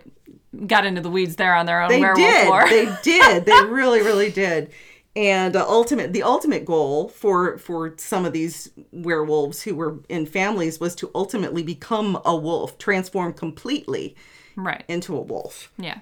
got 0.68 0.86
into 0.86 1.02
the 1.02 1.10
weeds 1.10 1.38
there 1.38 1.56
on 1.56 1.66
their 1.66 1.82
own 1.82 1.90
They 1.90 2.00
werewolf 2.02 2.18
did. 2.20 2.48
lore. 2.48 2.70
They 2.70 2.86
did. 3.04 3.46
They 3.46 3.62
really, 3.66 4.02
really 4.02 4.30
did. 4.30 4.70
And 5.16 5.56
uh, 5.58 5.66
ultimate, 5.68 6.14
the 6.14 6.24
ultimate 6.24 6.64
goal 6.64 7.10
for 7.10 7.58
for 7.58 7.94
some 7.98 8.26
of 8.26 8.32
these 8.32 8.70
werewolves 8.92 9.62
who 9.64 9.76
were 9.76 10.00
in 10.08 10.26
families 10.26 10.80
was 10.80 10.96
to 10.96 11.12
ultimately 11.14 11.64
become 11.64 12.20
a 12.24 12.36
wolf, 12.36 12.78
transform 12.78 13.34
completely 13.34 14.16
right. 14.56 14.86
into 14.88 15.18
a 15.18 15.22
wolf. 15.22 15.72
Yeah. 15.78 16.00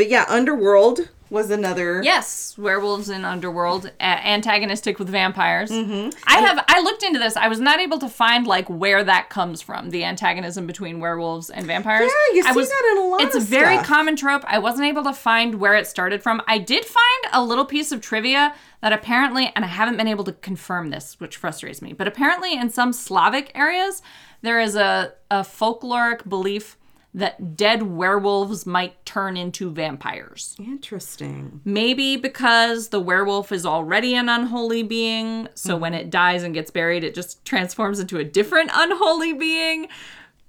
But 0.00 0.08
yeah, 0.08 0.24
Underworld 0.30 1.10
was 1.28 1.50
another. 1.50 2.02
Yes, 2.02 2.56
werewolves 2.56 3.10
in 3.10 3.22
Underworld, 3.22 3.84
uh, 4.00 4.02
antagonistic 4.02 4.98
with 4.98 5.10
vampires. 5.10 5.70
Mm-hmm. 5.70 6.18
I 6.26 6.38
have 6.38 6.64
I 6.68 6.80
looked 6.80 7.02
into 7.02 7.18
this. 7.18 7.36
I 7.36 7.48
was 7.48 7.60
not 7.60 7.80
able 7.80 7.98
to 7.98 8.08
find 8.08 8.46
like 8.46 8.66
where 8.70 9.04
that 9.04 9.28
comes 9.28 9.60
from, 9.60 9.90
the 9.90 10.04
antagonism 10.04 10.66
between 10.66 11.00
werewolves 11.00 11.50
and 11.50 11.66
vampires. 11.66 12.10
Yeah, 12.10 12.34
you 12.36 12.44
I 12.46 12.52
see 12.52 12.56
was, 12.56 12.70
that 12.70 12.92
in 12.92 13.02
a 13.02 13.06
lot 13.08 13.20
It's 13.20 13.36
a 13.36 13.40
very 13.40 13.74
stuff. 13.74 13.88
common 13.88 14.16
trope. 14.16 14.42
I 14.46 14.58
wasn't 14.58 14.86
able 14.88 15.04
to 15.04 15.12
find 15.12 15.56
where 15.56 15.74
it 15.74 15.86
started 15.86 16.22
from. 16.22 16.40
I 16.46 16.56
did 16.56 16.86
find 16.86 17.34
a 17.34 17.44
little 17.44 17.66
piece 17.66 17.92
of 17.92 18.00
trivia 18.00 18.54
that 18.80 18.94
apparently, 18.94 19.52
and 19.54 19.66
I 19.66 19.68
haven't 19.68 19.98
been 19.98 20.08
able 20.08 20.24
to 20.24 20.32
confirm 20.32 20.88
this, 20.88 21.20
which 21.20 21.36
frustrates 21.36 21.82
me, 21.82 21.92
but 21.92 22.08
apparently 22.08 22.54
in 22.54 22.70
some 22.70 22.94
Slavic 22.94 23.52
areas, 23.54 24.00
there 24.40 24.60
is 24.60 24.76
a, 24.76 25.12
a 25.30 25.40
folkloric 25.40 26.26
belief 26.26 26.78
that 27.12 27.56
dead 27.56 27.82
werewolves 27.82 28.64
might 28.66 29.04
turn 29.04 29.36
into 29.36 29.70
vampires. 29.70 30.54
Interesting. 30.58 31.60
Maybe 31.64 32.16
because 32.16 32.90
the 32.90 33.00
werewolf 33.00 33.50
is 33.50 33.66
already 33.66 34.14
an 34.14 34.28
unholy 34.28 34.82
being, 34.82 35.48
so 35.54 35.76
when 35.76 35.92
Mm-hmm. 35.92 36.02
it 36.02 36.10
dies 36.10 36.42
and 36.44 36.54
gets 36.54 36.70
buried, 36.70 37.02
it 37.02 37.14
just 37.14 37.44
transforms 37.44 37.98
into 37.98 38.18
a 38.18 38.24
different 38.24 38.70
unholy 38.72 39.32
being. 39.32 39.88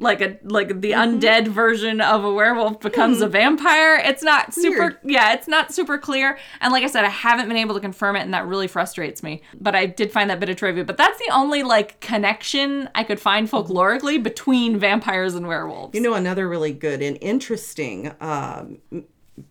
Like 0.01 0.19
a 0.19 0.37
like 0.43 0.81
the 0.81 0.91
Mm-hmm. 0.91 1.19
undead 1.19 1.47
version 1.47 2.01
of 2.01 2.23
a 2.25 2.33
werewolf 2.33 2.79
becomes 2.81 3.21
a 3.21 3.27
vampire. 3.27 3.95
It's 4.03 4.23
not 4.23 4.53
super 4.53 4.79
Weird. 4.79 4.97
yeah, 5.05 5.33
it's 5.33 5.47
not 5.47 5.71
super 5.73 5.97
clear. 5.97 6.37
And 6.59 6.73
like 6.73 6.83
I 6.83 6.87
said, 6.87 7.05
I 7.05 7.09
haven't 7.09 7.47
been 7.47 7.55
able 7.57 7.75
to 7.75 7.79
confirm 7.79 8.15
it 8.15 8.21
and 8.21 8.33
that 8.33 8.45
really 8.47 8.67
frustrates 8.67 9.21
me. 9.21 9.41
But 9.59 9.75
I 9.75 9.85
did 9.85 10.11
find 10.11 10.29
that 10.31 10.39
bit 10.39 10.49
of 10.49 10.55
trivia. 10.57 10.83
But 10.83 10.97
that's 10.97 11.19
the 11.19 11.29
only 11.31 11.61
like 11.63 11.99
connection 12.01 12.89
I 12.95 13.03
could 13.03 13.19
find 13.19 13.47
folklorically 13.49 14.21
between 14.21 14.77
vampires 14.79 15.35
and 15.35 15.47
werewolves. 15.47 15.93
You 15.95 16.01
know, 16.01 16.15
another 16.15 16.49
really 16.49 16.73
good 16.73 17.01
and 17.03 17.17
interesting 17.21 18.11
um, 18.19 18.79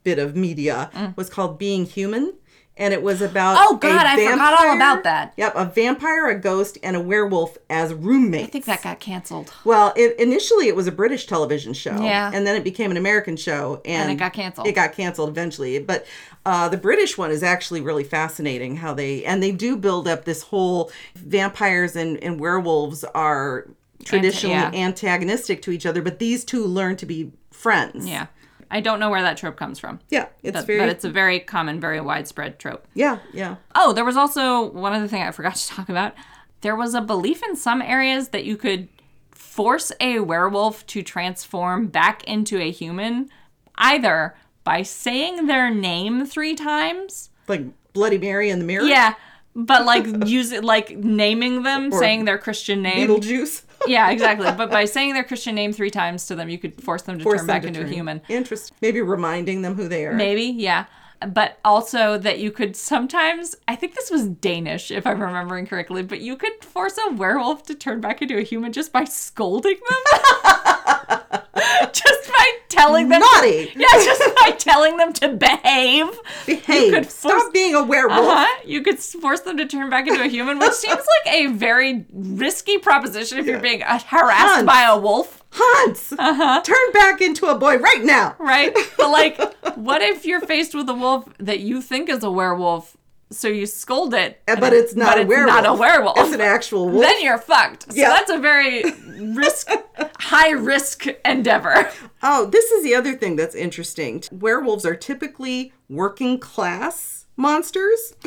bit 0.03 0.19
of 0.19 0.35
media 0.37 0.91
was 1.17 1.31
called 1.31 1.59
Being 1.59 1.87
Human. 1.87 2.35
And 2.81 2.93
it 2.93 3.03
was 3.03 3.23
about. 3.23 3.57
Oh, 3.61 3.77
God, 3.77 4.07
I 4.07 4.17
forgot 4.17 4.61
all 4.61 4.75
about 4.75 5.05
that. 5.05 5.35
Yep, 5.37 5.53
a 5.55 5.67
vampire, 5.67 6.29
a 6.29 6.39
ghost, 6.39 6.79
and 6.83 6.97
a 6.97 7.01
werewolf 7.01 7.59
as 7.69 7.95
roommates. 7.95 8.49
I 8.49 8.51
think 8.51 8.65
that 8.65 8.83
got 8.83 8.99
canceled. 8.99 9.53
Well, 9.65 9.93
it, 9.97 10.19
initially 10.19 10.67
it 10.67 10.75
was 10.75 10.87
a 10.87 10.93
British 10.93 11.27
television 11.27 11.75
show. 11.75 12.03
Yeah. 12.03 12.31
And 12.35 12.47
then 12.47 12.57
it 12.57 12.65
became 12.65 12.91
an 12.91 12.97
American 12.97 13.37
show. 13.37 13.81
And, 13.85 14.11
it 14.11 14.17
got 14.17 14.33
canceled. 14.33 14.67
It 14.67 14.73
got 14.73 14.95
canceled 14.95 15.29
eventually. 15.29 15.79
But 15.79 16.07
uh, 16.45 16.69
the 16.69 16.79
British 16.79 17.17
one 17.17 17.31
is 17.31 17.43
actually 17.43 17.83
really 17.83 18.05
fascinating 18.05 18.77
how 18.77 18.95
they, 18.95 19.25
and 19.25 19.43
they 19.43 19.53
do 19.53 19.77
build 19.77 20.09
up 20.09 20.25
this 20.25 20.43
whole 20.43 20.91
vampires 21.15 21.95
and, 21.95 22.17
and 22.25 22.41
werewolves 22.41 23.05
are 23.05 23.69
traditionally 24.05 24.55
yeah. 24.55 24.71
antagonistic 24.73 25.61
to 25.63 25.71
each 25.71 25.85
other, 25.85 26.01
but 26.01 26.19
these 26.19 26.45
two 26.45 26.65
learn 26.65 26.97
to 26.97 27.05
be 27.07 27.31
friends. 27.51 28.07
Yeah. 28.09 28.29
I 28.71 28.81
don't 28.81 29.01
know 29.01 29.11
where 29.11 29.23
that 29.23 29.37
trope 29.37 29.57
comes 29.57 29.79
from. 29.79 30.01
Yeah. 30.11 30.27
It's 30.43 30.57
But, 30.57 30.67
very, 30.67 30.79
but 30.79 30.89
it's 30.89 31.05
a 31.05 31.11
very 31.11 31.41
common, 31.41 31.81
very 31.81 32.01
widespread 32.01 32.59
trope. 32.59 32.87
yeah, 32.95 33.19
yeah. 33.33 33.57
Oh, 33.75 33.93
there 33.93 34.05
was 34.05 34.17
also 34.17 34.71
one 34.71 34.93
other 34.93 35.09
thing 35.09 35.23
I 35.23 35.31
forgot 35.33 35.57
to 35.57 35.69
talk 35.69 35.89
about. 35.89 36.15
There 36.61 36.77
was 36.77 36.95
a 36.95 37.01
belief 37.01 37.43
in 37.43 37.57
some 37.57 37.83
areas 37.83 38.29
that 38.29 38.45
you 38.45 38.57
could 38.57 38.89
force 39.33 39.91
a 40.01 40.21
werewolf 40.21 40.87
to 40.89 41.03
transform 41.03 41.89
back 41.89 42.23
into 42.25 42.59
a 42.59 42.71
human 42.71 43.29
either 43.77 44.35
by 44.63 44.83
saying 44.83 45.47
their 45.47 45.71
name 45.71 46.27
three 46.27 46.55
times. 46.55 47.31
Like 47.49 47.65
Bloody 47.93 48.19
Mary 48.19 48.51
in 48.51 48.59
the 48.61 48.65
mirror. 48.65 48.85
Yeah. 48.85 49.15
But 49.57 49.85
like 49.85 50.07
use 50.29 50.53
it 50.53 50.63
like 50.63 50.97
naming 50.97 51.63
them, 51.65 51.91
saying 51.91 52.25
their 52.27 52.39
Christian 52.39 52.83
name. 52.83 53.09
Beetlejuice. 53.09 53.63
Yeah, 53.87 54.11
exactly. 54.11 54.47
But 54.57 54.71
by 54.71 54.85
saying 54.85 55.15
their 55.15 55.25
Christian 55.25 55.55
name 55.55 55.73
three 55.73 55.91
times 55.91 56.27
to 56.27 56.35
them, 56.35 56.49
you 56.49 56.59
could 56.59 56.83
force 56.83 57.03
them 57.03 57.19
to 57.19 57.25
Force 57.25 57.39
turn 57.41 57.47
them 57.47 57.55
back 57.55 57.63
to 57.63 57.69
into 57.69 57.81
turn. 57.81 57.89
a 57.91 57.93
human. 57.95 58.21
Interesting. 58.29 58.77
Maybe 58.83 59.01
reminding 59.01 59.63
them 59.63 59.75
who 59.75 59.89
they 59.89 60.07
are. 60.07 60.13
Maybe, 60.13 60.43
yeah. 60.45 60.85
But 61.27 61.59
also 61.65 62.17
that 62.19 62.39
you 62.39 62.51
could 62.51 62.77
sometimes, 62.77 63.55
I 63.69 63.77
think 63.77 63.95
this 63.95 64.11
was 64.11 64.27
Danish, 64.27 64.91
if 64.91 65.07
I'm 65.07 65.21
remembering 65.23 65.67
correctly, 65.67 66.03
but 66.03 66.21
you 66.21 66.37
could 66.37 66.65
force 66.65 66.99
a 67.09 67.13
werewolf 67.13 67.63
to 67.65 67.75
turn 67.75 68.01
back 68.01 68.23
into 68.23 68.39
a 68.39 68.43
human 68.43 68.73
just 68.73 68.93
by 68.93 69.05
scolding 69.05 69.77
them. 69.89 70.75
just 71.93 72.31
by 72.33 72.51
telling 72.69 73.09
them. 73.09 73.21
Naughty. 73.21 73.73
yeah, 73.77 73.87
just 74.05 74.23
by 74.43 74.51
telling 74.53 74.97
them 74.97 75.13
to 75.15 75.29
behave. 75.29 76.07
Behave. 76.47 76.93
could 76.93 77.11
Stop 77.11 77.53
being 77.53 77.75
a 77.75 77.83
werewolf. 77.83 78.21
Uh-huh. 78.21 78.61
You 78.67 78.83
could 78.83 78.99
force 78.99 79.41
them 79.41 79.57
to 79.59 79.67
turn 79.67 79.91
back 79.91 80.07
into 80.07 80.23
a 80.23 80.29
human, 80.29 80.59
which 80.59 80.73
seems 80.73 80.97
like 81.25 81.35
a 81.35 81.47
very 81.49 82.07
risky 82.13 82.79
proposition 82.79 83.39
if 83.39 83.47
you're 83.47 83.61
being 83.61 83.83
uh, 83.83 83.99
harassed 83.99 84.65
by 84.67 84.83
a 84.83 84.97
wolf. 84.99 85.39
Hans, 85.53 86.13
Uh-huh. 86.17 86.61
turn 86.63 86.93
back 86.93 87.21
into 87.21 87.47
a 87.47 87.59
boy 87.59 87.77
right 87.79 88.05
now. 88.05 88.37
right? 88.39 88.73
But 88.97 89.11
like, 89.11 89.55
what 89.77 90.01
if 90.01 90.25
you're 90.25 90.41
faced 90.41 90.75
with 90.77 90.89
a 90.89 90.95
wolf 90.95 91.29
that 91.39 91.59
you 91.61 91.83
think 91.83 92.09
is 92.09 92.23
a 92.23 92.31
werewolf? 92.31 92.97
So 93.33 93.47
you 93.49 93.67
scold 93.67 94.13
it, 94.15 94.41
Uh, 94.49 94.57
But 94.59 94.73
it's 94.73 94.97
not 94.97 95.17
but 95.17 95.25
a 95.25 95.27
werewolf. 95.27 95.55
Not 95.63 95.67
a 95.67 95.73
werewolf. 95.75 96.19
It's 96.19 96.35
an 96.35 96.41
actual 96.41 96.89
wolf. 96.89 97.05
Then 97.05 97.23
you're 97.23 97.39
fucked. 97.39 97.85
So 97.93 97.97
Yeah. 97.97 98.09
that's 98.11 98.31
a 98.31 98.39
very 98.39 98.83
risk, 99.21 99.69
high 100.19 100.51
risk 100.51 101.07
endeavor. 101.25 101.91
Oh, 102.23 102.47
this 102.47 102.71
is 102.73 102.83
the 102.83 102.95
other 102.95 103.15
thing 103.15 103.37
that's 103.37 103.55
interesting. 103.55 104.25
Werewolves 104.33 104.85
are 104.85 104.97
typically 104.97 105.73
working 105.89 106.39
class 106.39 107.27
monsters. 107.37 108.15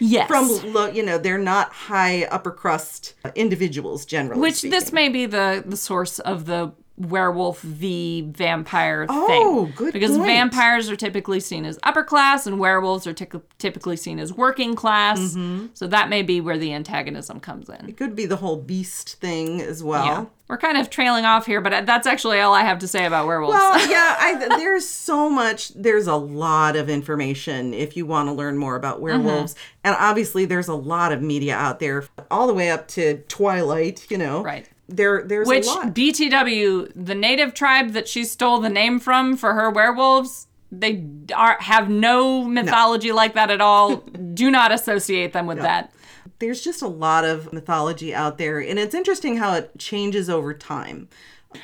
Yes. 0.00 0.26
From 0.28 0.48
low, 0.72 0.86
you 0.88 1.02
know, 1.04 1.18
they're 1.18 1.38
not 1.38 1.70
high 1.72 2.24
upper 2.24 2.50
crust 2.50 3.14
individuals 3.36 4.04
generally. 4.06 4.40
which 4.40 4.54
speaking. 4.56 4.70
this 4.80 4.92
may 4.92 5.08
be 5.08 5.26
the 5.26 5.62
the 5.64 5.76
source 5.76 6.18
of 6.20 6.46
the 6.46 6.72
werewolf 6.96 7.60
v 7.60 8.20
vampire 8.22 9.04
Oh, 9.08 9.26
thing. 9.66 9.72
good 9.76 9.92
Because 9.92 10.12
point. 10.16 10.28
vampires 10.28 10.88
are 10.88 10.96
typically 10.96 11.40
seen 11.40 11.64
as 11.64 11.78
upper 11.82 12.04
class 12.04 12.46
and 12.46 12.60
werewolves 12.60 13.06
are 13.06 13.12
tyc- 13.14 13.42
typically 13.58 13.96
seen 13.96 14.20
as 14.20 14.32
working 14.32 14.76
class. 14.76 15.18
Mm-hmm. 15.18 15.66
So 15.74 15.88
that 15.88 16.08
may 16.08 16.22
be 16.22 16.40
where 16.40 16.56
the 16.56 16.72
antagonism 16.72 17.40
comes 17.40 17.68
in. 17.68 17.88
It 17.88 17.96
could 17.96 18.14
be 18.14 18.26
the 18.26 18.36
whole 18.36 18.56
beast 18.56 19.16
thing 19.20 19.60
as 19.60 19.82
well. 19.82 20.04
Yeah. 20.06 20.24
We're 20.46 20.58
kind 20.58 20.76
of 20.76 20.90
trailing 20.90 21.24
off 21.24 21.46
here, 21.46 21.60
but 21.62 21.86
that's 21.86 22.06
actually 22.06 22.38
all 22.38 22.52
I 22.52 22.60
have 22.62 22.78
to 22.80 22.86
say 22.88 23.06
about 23.06 23.26
werewolves. 23.26 23.54
Well, 23.54 23.78
yeah, 23.90 24.14
I, 24.20 24.58
there's 24.58 24.86
so 24.86 25.30
much. 25.30 25.70
There's 25.70 26.06
a 26.06 26.16
lot 26.16 26.76
of 26.76 26.90
information 26.90 27.72
if 27.72 27.96
you 27.96 28.04
want 28.04 28.28
to 28.28 28.32
learn 28.34 28.58
more 28.58 28.76
about 28.76 29.00
werewolves, 29.00 29.54
and 29.82 29.96
obviously 29.98 30.44
there's 30.44 30.68
a 30.68 30.74
lot 30.74 31.12
of 31.12 31.22
media 31.22 31.56
out 31.56 31.80
there, 31.80 32.04
all 32.30 32.46
the 32.46 32.52
way 32.52 32.70
up 32.70 32.86
to 32.88 33.18
Twilight. 33.26 34.06
You 34.10 34.18
know, 34.18 34.42
Right. 34.42 34.68
There, 34.88 35.22
there's 35.22 35.48
Which 35.48 35.66
a 35.66 35.70
lot. 35.70 35.94
BTW, 35.94 36.92
the 36.94 37.14
native 37.14 37.54
tribe 37.54 37.92
that 37.92 38.06
she 38.08 38.24
stole 38.24 38.60
the 38.60 38.68
name 38.68 39.00
from 39.00 39.36
for 39.36 39.54
her 39.54 39.70
werewolves, 39.70 40.46
they 40.70 41.04
are 41.34 41.56
have 41.60 41.88
no 41.88 42.44
mythology 42.44 43.10
like 43.12 43.34
that 43.34 43.50
at 43.50 43.60
all. 43.60 43.96
Do 44.34 44.50
not 44.50 44.72
associate 44.72 45.32
them 45.32 45.46
with 45.46 45.58
that. 45.58 45.92
there's 46.40 46.60
just 46.62 46.82
a 46.82 46.88
lot 46.88 47.24
of 47.24 47.52
mythology 47.52 48.14
out 48.14 48.36
there, 48.38 48.58
and 48.58 48.78
it's 48.78 48.94
interesting 48.94 49.38
how 49.38 49.54
it 49.54 49.70
changes 49.78 50.28
over 50.28 50.52
time. 50.52 51.08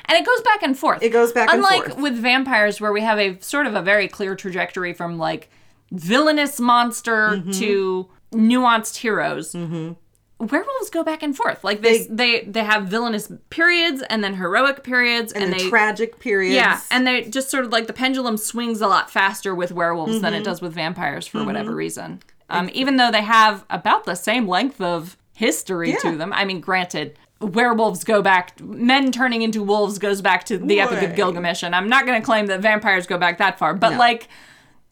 And 0.05 0.17
it 0.17 0.25
goes 0.25 0.41
back 0.41 0.63
and 0.63 0.77
forth. 0.77 1.03
It 1.03 1.09
goes 1.09 1.31
back 1.33 1.51
and 1.53 1.61
forth. 1.61 1.73
Unlike 1.85 1.97
with 2.01 2.15
vampires, 2.15 2.79
where 2.81 2.93
we 2.93 3.01
have 3.01 3.19
a 3.19 3.37
sort 3.41 3.67
of 3.67 3.75
a 3.75 3.81
very 3.81 4.07
clear 4.07 4.35
trajectory 4.35 4.93
from 4.93 5.17
like 5.19 5.49
villainous 5.91 6.59
monster 6.59 7.31
Mm-hmm. 7.31 7.51
to 7.51 8.09
nuanced 8.31 8.95
heroes. 8.97 9.53
Werewolves 10.49 10.89
go 10.89 11.03
back 11.03 11.21
and 11.23 11.35
forth. 11.35 11.63
Like 11.63 11.81
they, 11.81 12.05
they 12.07 12.41
they 12.45 12.63
have 12.63 12.87
villainous 12.87 13.31
periods 13.49 14.01
and 14.09 14.23
then 14.23 14.33
heroic 14.35 14.83
periods 14.83 15.31
and, 15.31 15.43
And, 15.45 15.53
they 15.53 15.69
tragic 15.69 16.19
periods. 16.19 16.55
Yeah, 16.55 16.79
and 16.89 17.05
they 17.05 17.23
just 17.29 17.49
sort 17.49 17.63
of 17.65 17.71
like 17.71 17.87
the 17.87 17.93
pendulum 17.93 18.37
swings 18.37 18.81
a 18.81 18.87
lot 18.87 19.09
faster 19.11 19.53
with 19.53 19.71
werewolves 19.71 20.21
than 20.21 20.33
Mm-hmm. 20.33 20.41
it 20.41 20.45
does 20.45 20.61
with 20.61 20.73
vampires 20.73 21.27
for 21.27 21.43
whatever 21.43 21.73
reason. 21.75 22.21
Um, 22.49 22.69
even 22.73 22.97
though 22.97 23.11
they 23.11 23.21
have 23.21 23.65
about 23.69 24.05
the 24.05 24.15
same 24.15 24.47
length 24.47 24.81
of 24.81 25.15
history 25.33 25.91
Yeah. 25.91 25.97
to 26.11 26.17
them. 26.17 26.33
I 26.33 26.43
mean, 26.45 26.59
granted, 26.59 27.17
werewolves 27.39 28.03
go 28.03 28.21
back, 28.21 28.59
men 28.59 29.11
turning 29.11 29.41
into 29.41 29.63
wolves 29.63 29.97
goes 29.99 30.21
back 30.21 30.43
to 30.45 30.57
the 30.57 30.79
Epic 30.79 31.01
of 31.01 31.15
Gilgamesh, 31.15 31.63
and 31.63 31.75
I'm 31.75 31.89
not 31.89 32.05
going 32.05 32.19
to 32.21 32.25
claim 32.25 32.47
that 32.47 32.59
vampires 32.61 33.07
go 33.07 33.17
back 33.17 33.37
that 33.39 33.57
far, 33.57 33.73
but 33.73 33.93
like 33.97 34.27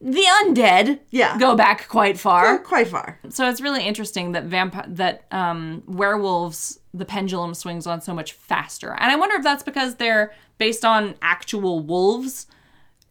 the 0.02 0.24
undead 0.44 1.00
Yeah. 1.10 1.38
go 1.38 1.56
back 1.56 1.88
quite 1.90 2.18
far. 2.18 2.60
quite 2.60 2.88
far. 2.88 3.20
So 3.30 3.50
it's 3.50 3.60
really 3.62 3.86
interesting 3.86 4.32
that 4.32 4.46
vamp- 4.46 4.86
that 4.96 5.26
um, 5.32 5.84
werewolves 5.88 6.80
the 6.94 7.06
pendulum 7.06 7.54
swings 7.54 7.86
on 7.86 8.02
so 8.02 8.14
much 8.14 8.34
faster, 8.34 8.94
and 8.94 9.12
I 9.12 9.16
wonder 9.16 9.36
if 9.36 9.44
that's 9.44 9.64
because 9.64 9.96
they're 9.96 10.34
based 10.58 10.84
on 10.86 11.16
actual 11.22 11.80
wolves, 11.82 12.48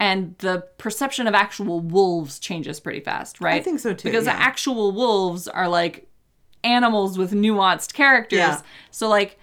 and 0.01 0.34
the 0.39 0.64
perception 0.78 1.26
of 1.26 1.34
actual 1.34 1.80
wolves 1.80 2.39
changes 2.39 2.80
pretty 2.80 3.01
fast, 3.01 3.41
right? 3.41 3.61
I 3.61 3.62
think 3.62 3.80
so, 3.80 3.93
too, 3.95 4.09
Because 4.09 4.26
yeah. 4.26 4.32
actual 4.32 4.93
wolves 4.93 5.47
are 5.49 5.68
like 5.68 6.09
animals 6.64 7.16
with 7.18 7.32
nuanced 7.32 7.93
characters, 7.95 8.39
Yeah. 8.39 8.61
so 8.91 9.09
like. 9.09 9.39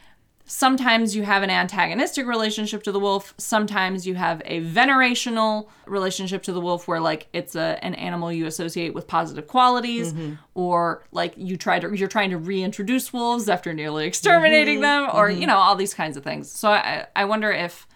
Sometimes 0.48 1.16
you 1.16 1.24
have 1.24 1.42
an 1.42 1.50
antagonistic 1.50 2.28
relationship 2.28 2.84
to 2.84 2.92
the 2.92 3.00
wolf. 3.00 3.34
Sometimes 3.38 4.06
you 4.06 4.14
have 4.14 4.44
a 4.46 4.62
venerational 4.62 5.70
relationship 5.88 6.44
to 6.44 6.54
the 6.54 6.62
wolf 6.62 6.88
where 6.88 7.00
like 7.00 7.28
it's 7.34 7.56
a 7.56 7.84
an 7.84 7.96
animal 7.96 8.32
you 8.32 8.46
associate 8.46 8.94
with 8.94 9.08
positive 9.08 9.48
qualities 9.48 10.14
mm-hmm. 10.14 10.36
or 10.54 11.04
like 11.12 11.34
you 11.36 11.58
try 11.58 11.80
to 11.80 11.92
you're 11.96 12.08
trying 12.08 12.30
to 12.30 12.38
reintroduce 12.38 13.12
wolves 13.12 13.50
after 13.50 13.74
nearly 13.74 14.06
exterminating 14.06 14.76
mm-hmm. 14.76 15.08
them 15.08 15.16
or 15.16 15.30
mm-hmm. 15.30 15.42
you 15.42 15.48
know 15.48 15.58
all 15.58 15.76
these 15.76 15.96
kinds 15.96 16.16
of 16.16 16.24
things. 16.24 16.52
So 16.52 16.70
I 16.70 17.08
I 17.16 17.26
wonder 17.26 17.52
if 17.52 17.88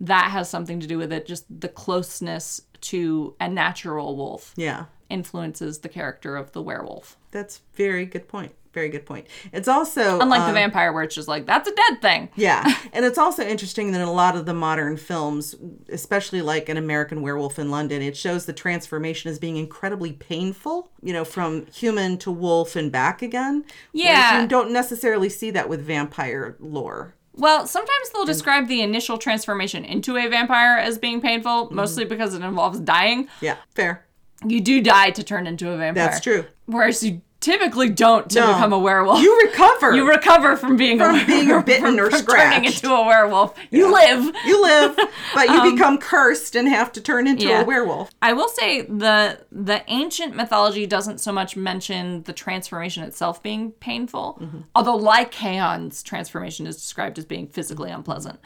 that 0.00 0.30
has 0.30 0.48
something 0.48 0.80
to 0.80 0.86
do 0.86 0.96
with 0.96 1.12
it 1.12 1.26
just 1.26 1.44
the 1.60 1.68
closeness 1.68 2.62
to 2.80 3.34
a 3.40 3.48
natural 3.48 4.16
wolf 4.16 4.54
Yeah. 4.56 4.86
influences 5.10 5.80
the 5.80 5.88
character 5.88 6.36
of 6.36 6.52
the 6.52 6.62
werewolf. 6.62 7.16
That's 7.30 7.60
very 7.74 8.06
good 8.06 8.28
point. 8.28 8.54
Very 8.72 8.88
good 8.90 9.06
point. 9.06 9.26
It's 9.52 9.66
also 9.68 10.20
Unlike 10.20 10.40
the 10.42 10.48
um, 10.48 10.54
vampire 10.54 10.92
where 10.92 11.02
it's 11.02 11.14
just 11.14 11.26
like 11.28 11.46
that's 11.46 11.68
a 11.68 11.74
dead 11.74 12.02
thing. 12.02 12.28
Yeah. 12.36 12.64
And 12.92 13.04
it's 13.04 13.18
also 13.18 13.42
interesting 13.42 13.92
that 13.92 14.00
in 14.00 14.06
a 14.06 14.12
lot 14.12 14.36
of 14.36 14.46
the 14.46 14.54
modern 14.54 14.96
films, 14.96 15.54
especially 15.88 16.42
like 16.42 16.68
An 16.68 16.76
American 16.76 17.22
Werewolf 17.22 17.58
in 17.58 17.70
London, 17.70 18.02
it 18.02 18.16
shows 18.16 18.46
the 18.46 18.52
transformation 18.52 19.30
as 19.30 19.38
being 19.38 19.56
incredibly 19.56 20.12
painful, 20.12 20.90
you 21.02 21.12
know, 21.12 21.24
from 21.24 21.66
human 21.66 22.18
to 22.18 22.30
wolf 22.30 22.76
and 22.76 22.92
back 22.92 23.22
again. 23.22 23.64
Yeah. 23.92 24.42
You 24.42 24.46
don't 24.48 24.70
necessarily 24.72 25.28
see 25.28 25.50
that 25.52 25.68
with 25.68 25.80
vampire 25.82 26.56
lore. 26.60 27.14
Well, 27.34 27.66
sometimes 27.66 28.10
they'll 28.10 28.24
describe 28.24 28.66
the 28.68 28.82
initial 28.82 29.16
transformation 29.16 29.84
into 29.84 30.16
a 30.16 30.28
vampire 30.28 30.76
as 30.78 30.98
being 30.98 31.20
painful, 31.20 31.66
Mm-hmm. 31.66 31.74
mostly 31.76 32.04
because 32.04 32.34
it 32.34 32.42
involves 32.42 32.80
dying. 32.80 33.28
Yeah. 33.40 33.56
Fair. 33.74 34.04
You 34.44 34.60
do 34.60 34.80
die 34.80 35.10
to 35.10 35.22
turn 35.24 35.46
into 35.46 35.70
a 35.70 35.76
vampire. 35.76 36.04
That's 36.06 36.20
true. 36.20 36.44
Whereas 36.66 37.02
you 37.02 37.22
typically 37.40 37.88
don't 37.88 38.28
to 38.30 38.40
No. 38.40 38.46
become 38.54 38.72
a 38.72 38.78
werewolf. 38.78 39.20
You 39.22 39.40
recover. 39.46 39.94
You 39.94 40.08
recover 40.08 40.56
from 40.56 40.76
being 40.76 41.00
a 41.00 41.04
From 41.04 41.26
being 41.26 41.46
werewolf, 41.46 41.66
bitten 41.66 42.00
or 42.00 42.10
from 42.10 42.26
turning 42.26 42.64
into 42.64 42.92
a 42.92 43.06
werewolf. 43.06 43.54
You 43.70 43.92
live. 43.92 44.34
You 44.44 44.62
live, 44.62 44.96
but 45.34 45.48
you 45.48 45.72
become 45.72 45.98
cursed 45.98 46.56
and 46.56 46.68
have 46.68 46.90
to 46.92 47.00
turn 47.00 47.26
into 47.26 47.44
Um, 47.44 47.50
yeah. 47.50 47.60
a 47.62 47.64
werewolf. 47.64 48.10
I 48.20 48.32
will 48.32 48.48
say 48.48 48.82
the 48.82 49.40
the 49.52 49.82
ancient 49.88 50.34
mythology 50.34 50.86
doesn't 50.86 51.18
so 51.20 51.30
much 51.32 51.56
mention 51.56 52.24
the 52.24 52.32
transformation 52.32 53.04
itself 53.04 53.42
being 53.42 53.70
painful, 53.72 54.38
Mm-hmm. 54.42 54.58
although 54.74 54.96
Lycaon's 54.96 56.02
transformation 56.02 56.66
is 56.66 56.76
described 56.76 57.18
as 57.18 57.24
being 57.24 57.46
physically 57.46 57.90
unpleasant. 57.90 58.40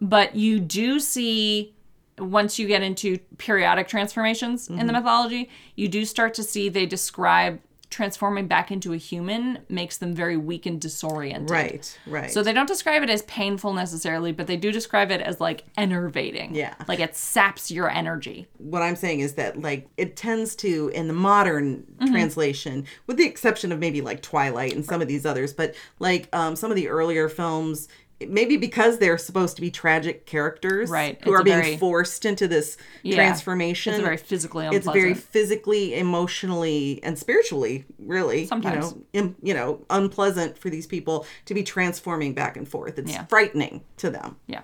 But 0.00 0.34
you 0.34 0.58
do 0.58 0.98
see 0.98 1.74
once 2.18 2.58
you 2.58 2.66
get 2.68 2.82
into 2.82 3.18
periodic 3.38 3.88
transformations 3.88 4.68
in 4.68 4.76
the 4.76 4.82
Mm-hmm. 4.82 4.92
mythology, 4.92 5.50
you 5.76 5.88
do 5.88 6.04
start 6.04 6.34
to 6.34 6.42
see 6.42 6.68
they 6.68 6.86
describe 6.86 7.60
transforming 7.94 8.46
back 8.48 8.70
into 8.70 8.92
a 8.92 8.96
human 8.96 9.60
makes 9.68 9.96
them 9.98 10.14
very 10.14 10.36
weak 10.36 10.66
and 10.66 10.80
disoriented. 10.80 11.50
Right, 11.50 11.98
right. 12.06 12.30
So 12.30 12.42
they 12.42 12.52
don't 12.52 12.66
describe 12.66 13.02
it 13.02 13.08
as 13.08 13.22
painful 13.22 13.72
necessarily, 13.72 14.32
but 14.32 14.46
they 14.48 14.56
do 14.56 14.72
describe 14.72 15.10
it 15.10 15.20
as 15.20 15.40
like 15.40 15.62
enervating. 15.78 16.54
Yeah. 16.54 16.74
Like 16.88 17.00
it 17.00 17.14
saps 17.14 17.70
your 17.70 17.88
energy. 17.88 18.48
what 18.58 18.82
I'm 18.82 18.96
saying 18.96 19.20
is 19.20 19.34
that 19.34 19.60
like 19.62 19.88
it 19.96 20.16
tends 20.16 20.54
to 20.56 20.88
in 20.94 21.06
the 21.08 21.14
modern 21.14 21.84
Mm-hmm. 21.94 22.12
translation, 22.12 22.86
with 23.06 23.16
the 23.18 23.24
exception 23.26 23.70
of 23.70 23.78
maybe 23.78 24.00
like 24.00 24.20
Twilight 24.20 24.74
and 24.74 24.84
some 24.84 25.00
of 25.00 25.06
these 25.06 25.24
others, 25.24 25.52
but 25.52 25.74
like 26.00 26.28
um, 26.32 26.56
some 26.56 26.70
of 26.72 26.76
the 26.76 26.88
earlier 26.88 27.28
films, 27.28 27.88
maybe 28.26 28.56
because 28.56 28.98
they're 28.98 29.18
supposed 29.18 29.56
to 29.56 29.60
be 29.60 29.70
tragic 29.70 30.24
characters, 30.26 30.88
Right. 30.90 31.18
who 31.24 31.32
It's 31.32 31.40
are 31.40 31.44
being 31.44 31.60
very- 31.60 31.76
forced 31.76 32.24
into 32.24 32.46
this 32.48 32.76
Yeah. 33.02 33.16
transformation. 33.16 33.94
It's 33.94 34.02
very 34.02 34.16
physically 34.16 34.66
It's 34.72 34.86
very 34.86 35.14
physically, 35.14 35.94
emotionally, 35.98 37.00
and 37.02 37.18
spiritually, 37.18 37.84
really, 37.98 38.46
Sometimes. 38.46 38.74
you 38.74 38.80
know, 38.80 39.26
im- 39.26 39.36
you 39.42 39.54
know, 39.54 39.80
unpleasant 39.90 40.58
for 40.58 40.70
these 40.70 40.86
people 40.86 41.26
to 41.46 41.54
be 41.54 41.62
transforming 41.62 42.32
back 42.34 42.56
and 42.56 42.68
forth. 42.68 42.98
It's 42.98 43.10
Yeah. 43.12 43.24
frightening 43.26 43.82
to 43.98 44.10
them. 44.10 44.36
Yeah. 44.46 44.60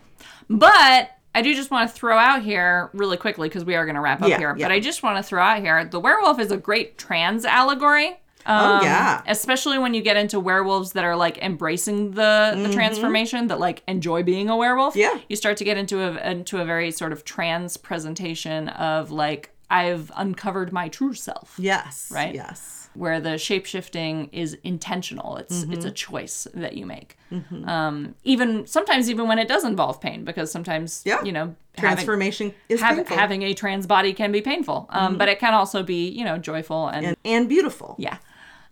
But 0.48 1.11
I 1.34 1.42
do 1.42 1.55
just 1.55 1.70
want 1.70 1.88
to 1.88 1.94
throw 1.94 2.16
out 2.18 2.42
here 2.42 2.90
really 2.92 3.16
quickly 3.16 3.48
because 3.48 3.64
we 3.64 3.76
are 3.76 3.84
going 3.84 3.94
to 3.94 4.01
wrap 4.01 4.22
up 4.22 4.28
Yeah, 4.28 4.38
here. 4.38 4.55
But 4.55 4.72
I 4.72 4.80
just 4.80 5.03
want 5.03 5.16
to 5.16 5.22
throw 5.22 5.42
out 5.42 5.61
here 5.61 5.84
the 5.84 6.01
werewolf 6.01 6.40
is 6.40 6.51
a 6.51 6.57
great 6.57 6.98
trans 6.98 7.44
allegory. 7.44 8.19
Oh 8.47 8.76
Um, 8.76 8.82
yeah, 8.84 9.22
Especially 9.26 9.78
when 9.78 9.95
you 9.95 10.03
get 10.03 10.16
into 10.16 10.41
werewolves 10.41 10.93
that 10.93 11.05
are 11.05 11.16
like 11.16 11.38
embracing 11.38 12.12
the, 12.12 12.55
the 12.62 12.72
transformation, 12.72 13.49
that 13.49 13.61
like 13.61 13.82
enjoy 13.88 14.22
being 14.22 14.49
a 14.49 14.57
werewolf. 14.57 14.95
Mm-hmm. 14.95 15.16
Yeah. 15.16 15.22
You 15.28 15.36
start 15.36 15.57
to 15.59 15.64
get 15.64 15.76
into 15.76 16.01
a 16.03 16.30
into 16.30 16.61
a 16.61 16.64
very 16.64 16.91
sort 16.91 17.12
of 17.12 17.24
trans 17.24 17.76
presentation 17.76 18.68
of 18.70 19.11
like 19.11 19.51
I've 19.70 20.11
uncovered 20.16 20.72
my 20.72 20.88
true 20.88 21.14
self. 21.14 21.55
yes, 21.59 22.11
Right? 22.12 22.34
yes. 22.34 22.76
where 22.95 23.20
the 23.20 23.38
shape 23.38 23.66
shifting 23.66 24.28
is 24.32 24.55
intentional. 24.64 25.36
It's 25.36 25.62
it's 25.74 25.84
a 25.84 25.93
choice 25.93 26.49
that 26.55 26.76
you 26.76 26.86
make. 26.86 27.16
Um, 27.64 28.14
even 28.24 28.66
sometimes 28.66 29.09
even 29.09 29.28
when 29.28 29.38
it 29.38 29.47
does 29.49 29.64
involve 29.64 30.01
pain, 30.01 30.24
because 30.24 30.51
sometimes 30.51 31.03
Yeah. 31.05 31.22
you 31.22 31.30
know 31.30 31.55
having, 31.76 31.95
Transformation 31.97 32.53
is 32.68 32.80
hav- 32.80 32.97
painful 32.97 33.16
having 33.16 33.43
a 33.45 33.55
trans 33.55 33.86
body 33.86 34.12
can 34.12 34.32
be 34.32 34.41
painful, 34.41 34.86
um, 34.91 35.16
but 35.18 35.28
it 35.28 35.38
can 35.38 35.55
also 35.55 35.82
be 35.84 36.09
you 36.09 36.24
know 36.24 36.36
joyful 36.38 36.88
and, 36.88 37.07
and, 37.07 37.16
and 37.24 37.49
beautiful. 37.49 37.95
yeah. 37.99 38.16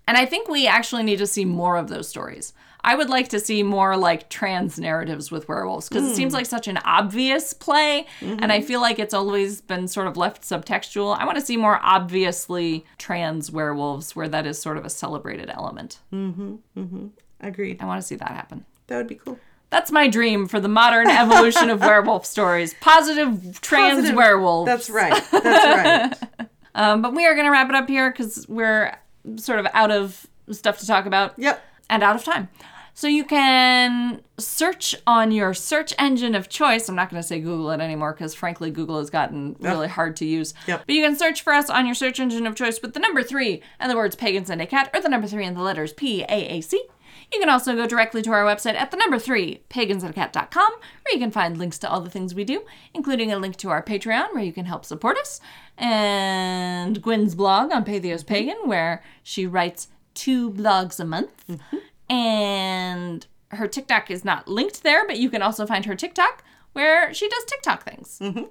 And 0.09 0.17
I 0.17 0.27
think 0.27 0.49
we 0.49 0.67
actually 0.67 1.05
need 1.05 1.19
to 1.19 1.27
see 1.27 1.45
more 1.45 1.77
of 1.77 1.87
those 1.89 2.09
stories. 2.09 2.53
I 2.83 2.95
would 2.95 3.11
like 3.11 3.29
to 3.29 3.41
see 3.41 3.63
more 3.63 3.97
like 3.97 4.31
trans 4.31 4.79
narratives 4.79 5.31
with 5.31 5.49
werewolves 5.49 5.89
because 5.89 6.07
it 6.11 6.15
seems 6.15 6.33
like 6.33 6.47
such 6.47 6.67
an 6.69 6.79
obvious 6.85 7.53
play. 7.53 8.07
And 8.23 8.51
I 8.51 8.61
feel 8.63 8.81
like 8.81 8.99
it's 8.99 9.13
always 9.13 9.61
been 9.61 9.87
sort 9.89 10.07
of 10.07 10.17
left 10.17 10.43
subtextual. 10.43 11.19
I 11.19 11.25
want 11.27 11.37
to 11.39 11.45
see 11.45 11.57
more 11.57 11.79
obviously 11.83 12.87
trans 12.97 13.51
werewolves 13.51 14.17
where 14.17 14.29
that 14.29 14.47
is 14.47 14.59
sort 14.61 14.77
of 14.79 14.85
a 14.85 14.91
celebrated 14.91 15.51
element. 15.51 15.99
Mhm. 16.13 17.11
Agreed. 17.41 17.81
I 17.81 17.85
want 17.85 18.01
to 18.01 18.07
see 18.07 18.17
that 18.17 18.31
happen. 18.31 18.65
That 18.87 18.97
would 18.97 19.09
be 19.09 19.17
cool. 19.17 19.39
That's 19.71 19.93
my 19.93 20.09
dream 20.09 20.49
for 20.49 20.59
the 20.61 20.69
modern 20.69 21.09
evolution 21.11 21.69
of 21.69 21.81
werewolf 21.81 22.25
stories. 22.37 22.75
Positive 22.81 23.61
trans 23.61 23.97
Positive- 23.97 24.17
werewolves. 24.17 24.67
That's 24.67 24.89
right. 24.89 25.23
That's 25.31 26.19
right. 26.23 26.49
Um, 26.75 27.03
but 27.03 27.13
we 27.13 27.27
are 27.27 27.35
going 27.35 27.47
to 27.47 27.51
wrap 27.51 27.69
it 27.71 27.75
up 27.75 27.89
here 27.89 28.09
because 28.09 28.47
we're 28.49 28.97
sort 29.37 29.59
of 29.59 29.67
out 29.73 29.91
of 29.91 30.27
stuff 30.51 30.79
to 30.79 30.87
talk 30.87 31.07
about. 31.07 31.35
Yep. 31.39 31.63
and 31.91 32.03
out 32.03 32.17
of 32.17 32.25
time. 32.25 32.49
So 32.95 33.07
you 33.07 33.25
can 33.25 34.23
search 34.39 34.93
on 35.07 35.31
your 35.31 35.55
search 35.55 35.95
engine 36.01 36.35
of 36.35 36.49
choice. 36.49 36.89
I'm 36.89 36.97
not 36.97 37.11
going 37.11 37.23
to 37.23 37.27
say 37.27 37.39
Google 37.39 37.71
it 37.71 37.81
anymore 37.81 38.13
because, 38.13 38.35
frankly, 38.35 38.73
Google 38.73 38.99
has 38.99 39.09
gotten 39.09 39.55
really 39.61 39.87
hard 39.87 40.17
to 40.17 40.25
use. 40.25 40.53
Yep. 40.67 40.83
But 40.85 40.95
you 40.97 41.03
can 41.05 41.15
search 41.15 41.43
for 41.43 41.53
us 41.53 41.71
on 41.71 41.87
your 41.87 41.95
search 41.95 42.19
engine 42.19 42.45
of 42.45 42.57
choice 42.57 42.83
with 42.83 42.95
the 42.95 43.01
number 43.01 43.23
three 43.23 43.63
and 43.79 43.89
the 43.89 43.95
words 43.97 44.17
Pagans 44.17 44.51
and 44.51 44.61
a 44.61 44.67
Cat 44.67 44.91
or 44.93 45.01
the 45.01 45.09
number 45.09 45.29
three 45.29 45.47
and 45.47 45.57
the 45.57 45.63
letters 45.63 45.93
P 45.93 46.23
A 46.23 46.59
A 46.59 46.61
C. 46.61 46.87
You 47.33 47.41
can 47.41 47.51
also 47.51 47.77
go 47.77 47.87
directly 47.87 48.23
to 48.23 48.31
our 48.31 48.45
website 48.45 48.75
at 48.75 48.91
the 48.91 48.97
number 48.97 49.19
three, 49.19 49.63
pagansandcat.com, 49.69 50.73
where 50.73 51.13
you 51.13 51.19
can 51.19 51.31
find 51.31 51.59
links 51.59 51.79
to 51.79 51.91
all 51.91 52.01
the 52.01 52.11
things 52.11 52.35
we 52.35 52.45
do, 52.45 52.65
including 52.95 53.33
a 53.33 53.39
link 53.39 53.57
to 53.57 53.69
our 53.69 53.83
Patreon, 53.83 54.33
where 54.33 54.43
you 54.43 54.53
can 54.53 54.65
help 54.65 54.85
support 54.85 55.19
us, 55.19 55.41
and 55.77 57.03
Gwyn's 57.03 57.35
blog 57.35 57.71
on 57.73 57.85
Patheos 57.85 58.21
mm-hmm. 58.21 58.29
Pagan, 58.29 58.57
where 58.65 59.03
she 59.23 59.47
writes 59.47 59.89
two 60.15 60.51
blogs 60.51 60.99
a 60.99 61.05
month. 61.05 61.47
Mm-hmm. 61.47 61.77
And 62.11 63.27
her 63.51 63.69
TikTok 63.69 64.11
is 64.11 64.25
not 64.25 64.49
linked 64.49 64.83
there, 64.83 65.07
but 65.07 65.19
you 65.19 65.29
can 65.29 65.43
also 65.43 65.67
find 65.67 65.85
her 65.85 65.95
TikTok, 65.95 66.43
where 66.73 67.13
she 67.13 67.29
does 67.29 67.45
TikTok 67.45 67.85
things. 67.85 68.19
Mm-hmm. 68.23 68.45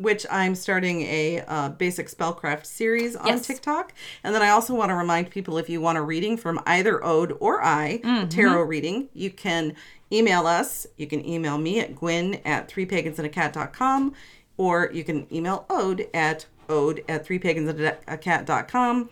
Which 0.00 0.24
I'm 0.30 0.54
starting 0.54 1.02
a 1.02 1.40
uh, 1.46 1.68
basic 1.70 2.08
spellcraft 2.08 2.64
series 2.66 3.14
on 3.16 3.26
Yes. 3.26 3.46
TikTok. 3.46 3.92
And 4.24 4.34
then 4.34 4.40
I 4.42 4.48
also 4.48 4.74
want 4.74 4.88
to 4.88 4.94
remind 4.94 5.30
people 5.30 5.58
if 5.58 5.68
you 5.68 5.80
want 5.80 5.98
a 5.98 6.02
reading 6.02 6.36
from 6.36 6.60
either 6.66 7.04
Ode 7.04 7.36
or 7.38 7.62
I, 7.62 8.00
a 8.04 8.26
tarot 8.26 8.62
reading, 8.62 9.08
you 9.12 9.30
can 9.30 9.74
email 10.12 10.46
us. 10.46 10.86
You 10.96 11.06
can 11.06 11.24
email 11.28 11.58
me 11.58 11.80
at 11.80 11.94
gwyn 11.94 12.40
at 12.44 12.68
threepagansandacat.com 12.68 14.14
or 14.56 14.90
you 14.92 15.04
can 15.04 15.26
email 15.32 15.66
Ode 15.70 16.08
at 16.14 16.46
ode 16.68 17.02
at 17.08 17.26
threepagansandacat.com. 17.26 19.10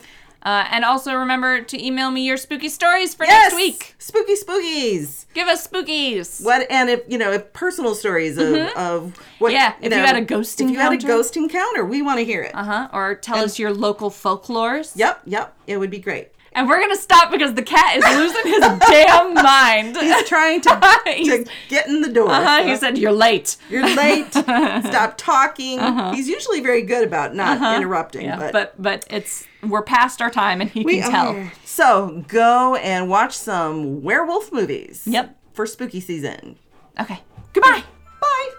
Uh, 0.49 0.67
and 0.71 0.83
also 0.83 1.15
remember 1.15 1.61
to 1.61 1.77
email 1.85 2.11
me 2.11 2.25
your 2.25 2.39
spooky 2.39 2.71
stories 2.71 3.15
for 3.15 3.27
next 3.27 3.55
week. 3.55 3.95
Spooky 3.99 4.35
spookies. 4.35 5.27
Give 5.35 5.47
us 5.47 5.67
spookies. 5.69 6.43
What 6.43 6.67
and 6.71 6.89
if 6.89 7.03
you 7.07 7.19
know 7.19 7.33
if 7.33 7.53
personal 7.53 7.95
stories 7.95 8.39
of, 8.39 8.55
of 8.75 9.15
what 9.41 9.53
Mm-hmm. 9.53 9.57
Yeah, 9.57 9.75
if 9.83 9.93
you 9.93 9.99
had 9.99 10.17
a 10.17 10.23
ghost 10.23 10.59
if 10.63 10.71
you 10.71 10.79
had 10.79 10.93
a 10.93 10.95
encounter. 10.95 11.07
ghost 11.15 11.37
encounter, 11.37 11.85
we 11.85 12.01
want 12.01 12.19
to 12.19 12.25
hear 12.25 12.43
it. 12.43 12.55
Uh 12.55 12.65
huh. 12.65 12.89
Or 12.95 13.15
tell 13.15 13.37
us 13.45 13.59
your 13.59 13.75
local 13.75 14.09
folklores. 14.11 14.93
Yep, 14.97 15.21
yep, 15.27 15.55
it 15.67 15.77
would 15.77 15.91
be 15.91 15.99
great. 15.99 16.31
And 16.53 16.67
we're 16.67 16.81
gonna 16.81 16.97
stop 16.97 17.31
because 17.31 17.53
the 17.53 17.63
cat 17.63 17.97
is 17.99 18.05
losing 18.17 18.51
his 18.51 18.61
damn 18.89 19.35
mind. 19.35 19.97
He's 19.99 20.27
trying 20.27 20.63
to, 20.63 20.71
to 21.07 21.45
get 21.69 21.89
in 21.89 22.01
the 22.01 22.09
door. 22.11 22.31
Uh-huh, 22.31 22.65
he 22.65 22.75
said 22.77 22.97
you're 22.97 23.13
late. 23.13 23.59
You're 23.69 23.87
late. 23.95 24.33
Stop 24.33 25.19
talking. 25.19 25.79
He's 26.15 26.27
usually 26.27 26.61
very 26.61 26.83
good 26.83 27.07
about 27.07 27.35
not 27.35 27.77
interrupting, 27.77 28.29
Uh-huh. 28.31 28.45
Yeah, 28.47 28.51
but, 28.51 28.75
but 28.79 28.83
but 28.83 29.15
it's 29.15 29.47
we're 29.63 29.83
past 29.83 30.23
our 30.23 30.31
time 30.31 30.61
and 30.61 30.71
he 30.71 30.85
we 30.85 31.01
can 31.01 31.11
tell. 31.11 31.37
are. 31.37 31.53
So 31.65 32.25
go 32.29 32.77
and 32.77 33.09
watch 33.09 33.37
some 33.37 34.03
werewolf 34.03 34.53
movies. 34.53 35.03
Yep. 35.07 35.37
For 35.53 35.67
spooky 35.67 36.01
season. 36.01 36.57
Okay. 37.01 37.21
Goodbye. 37.53 37.83
Bye. 38.21 38.51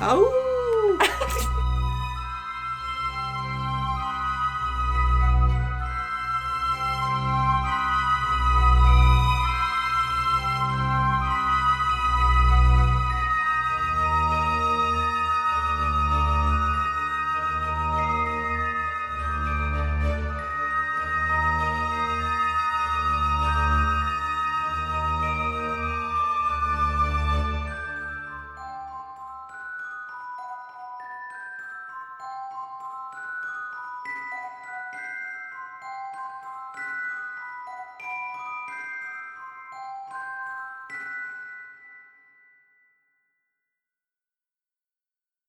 Oh. 0.00 0.60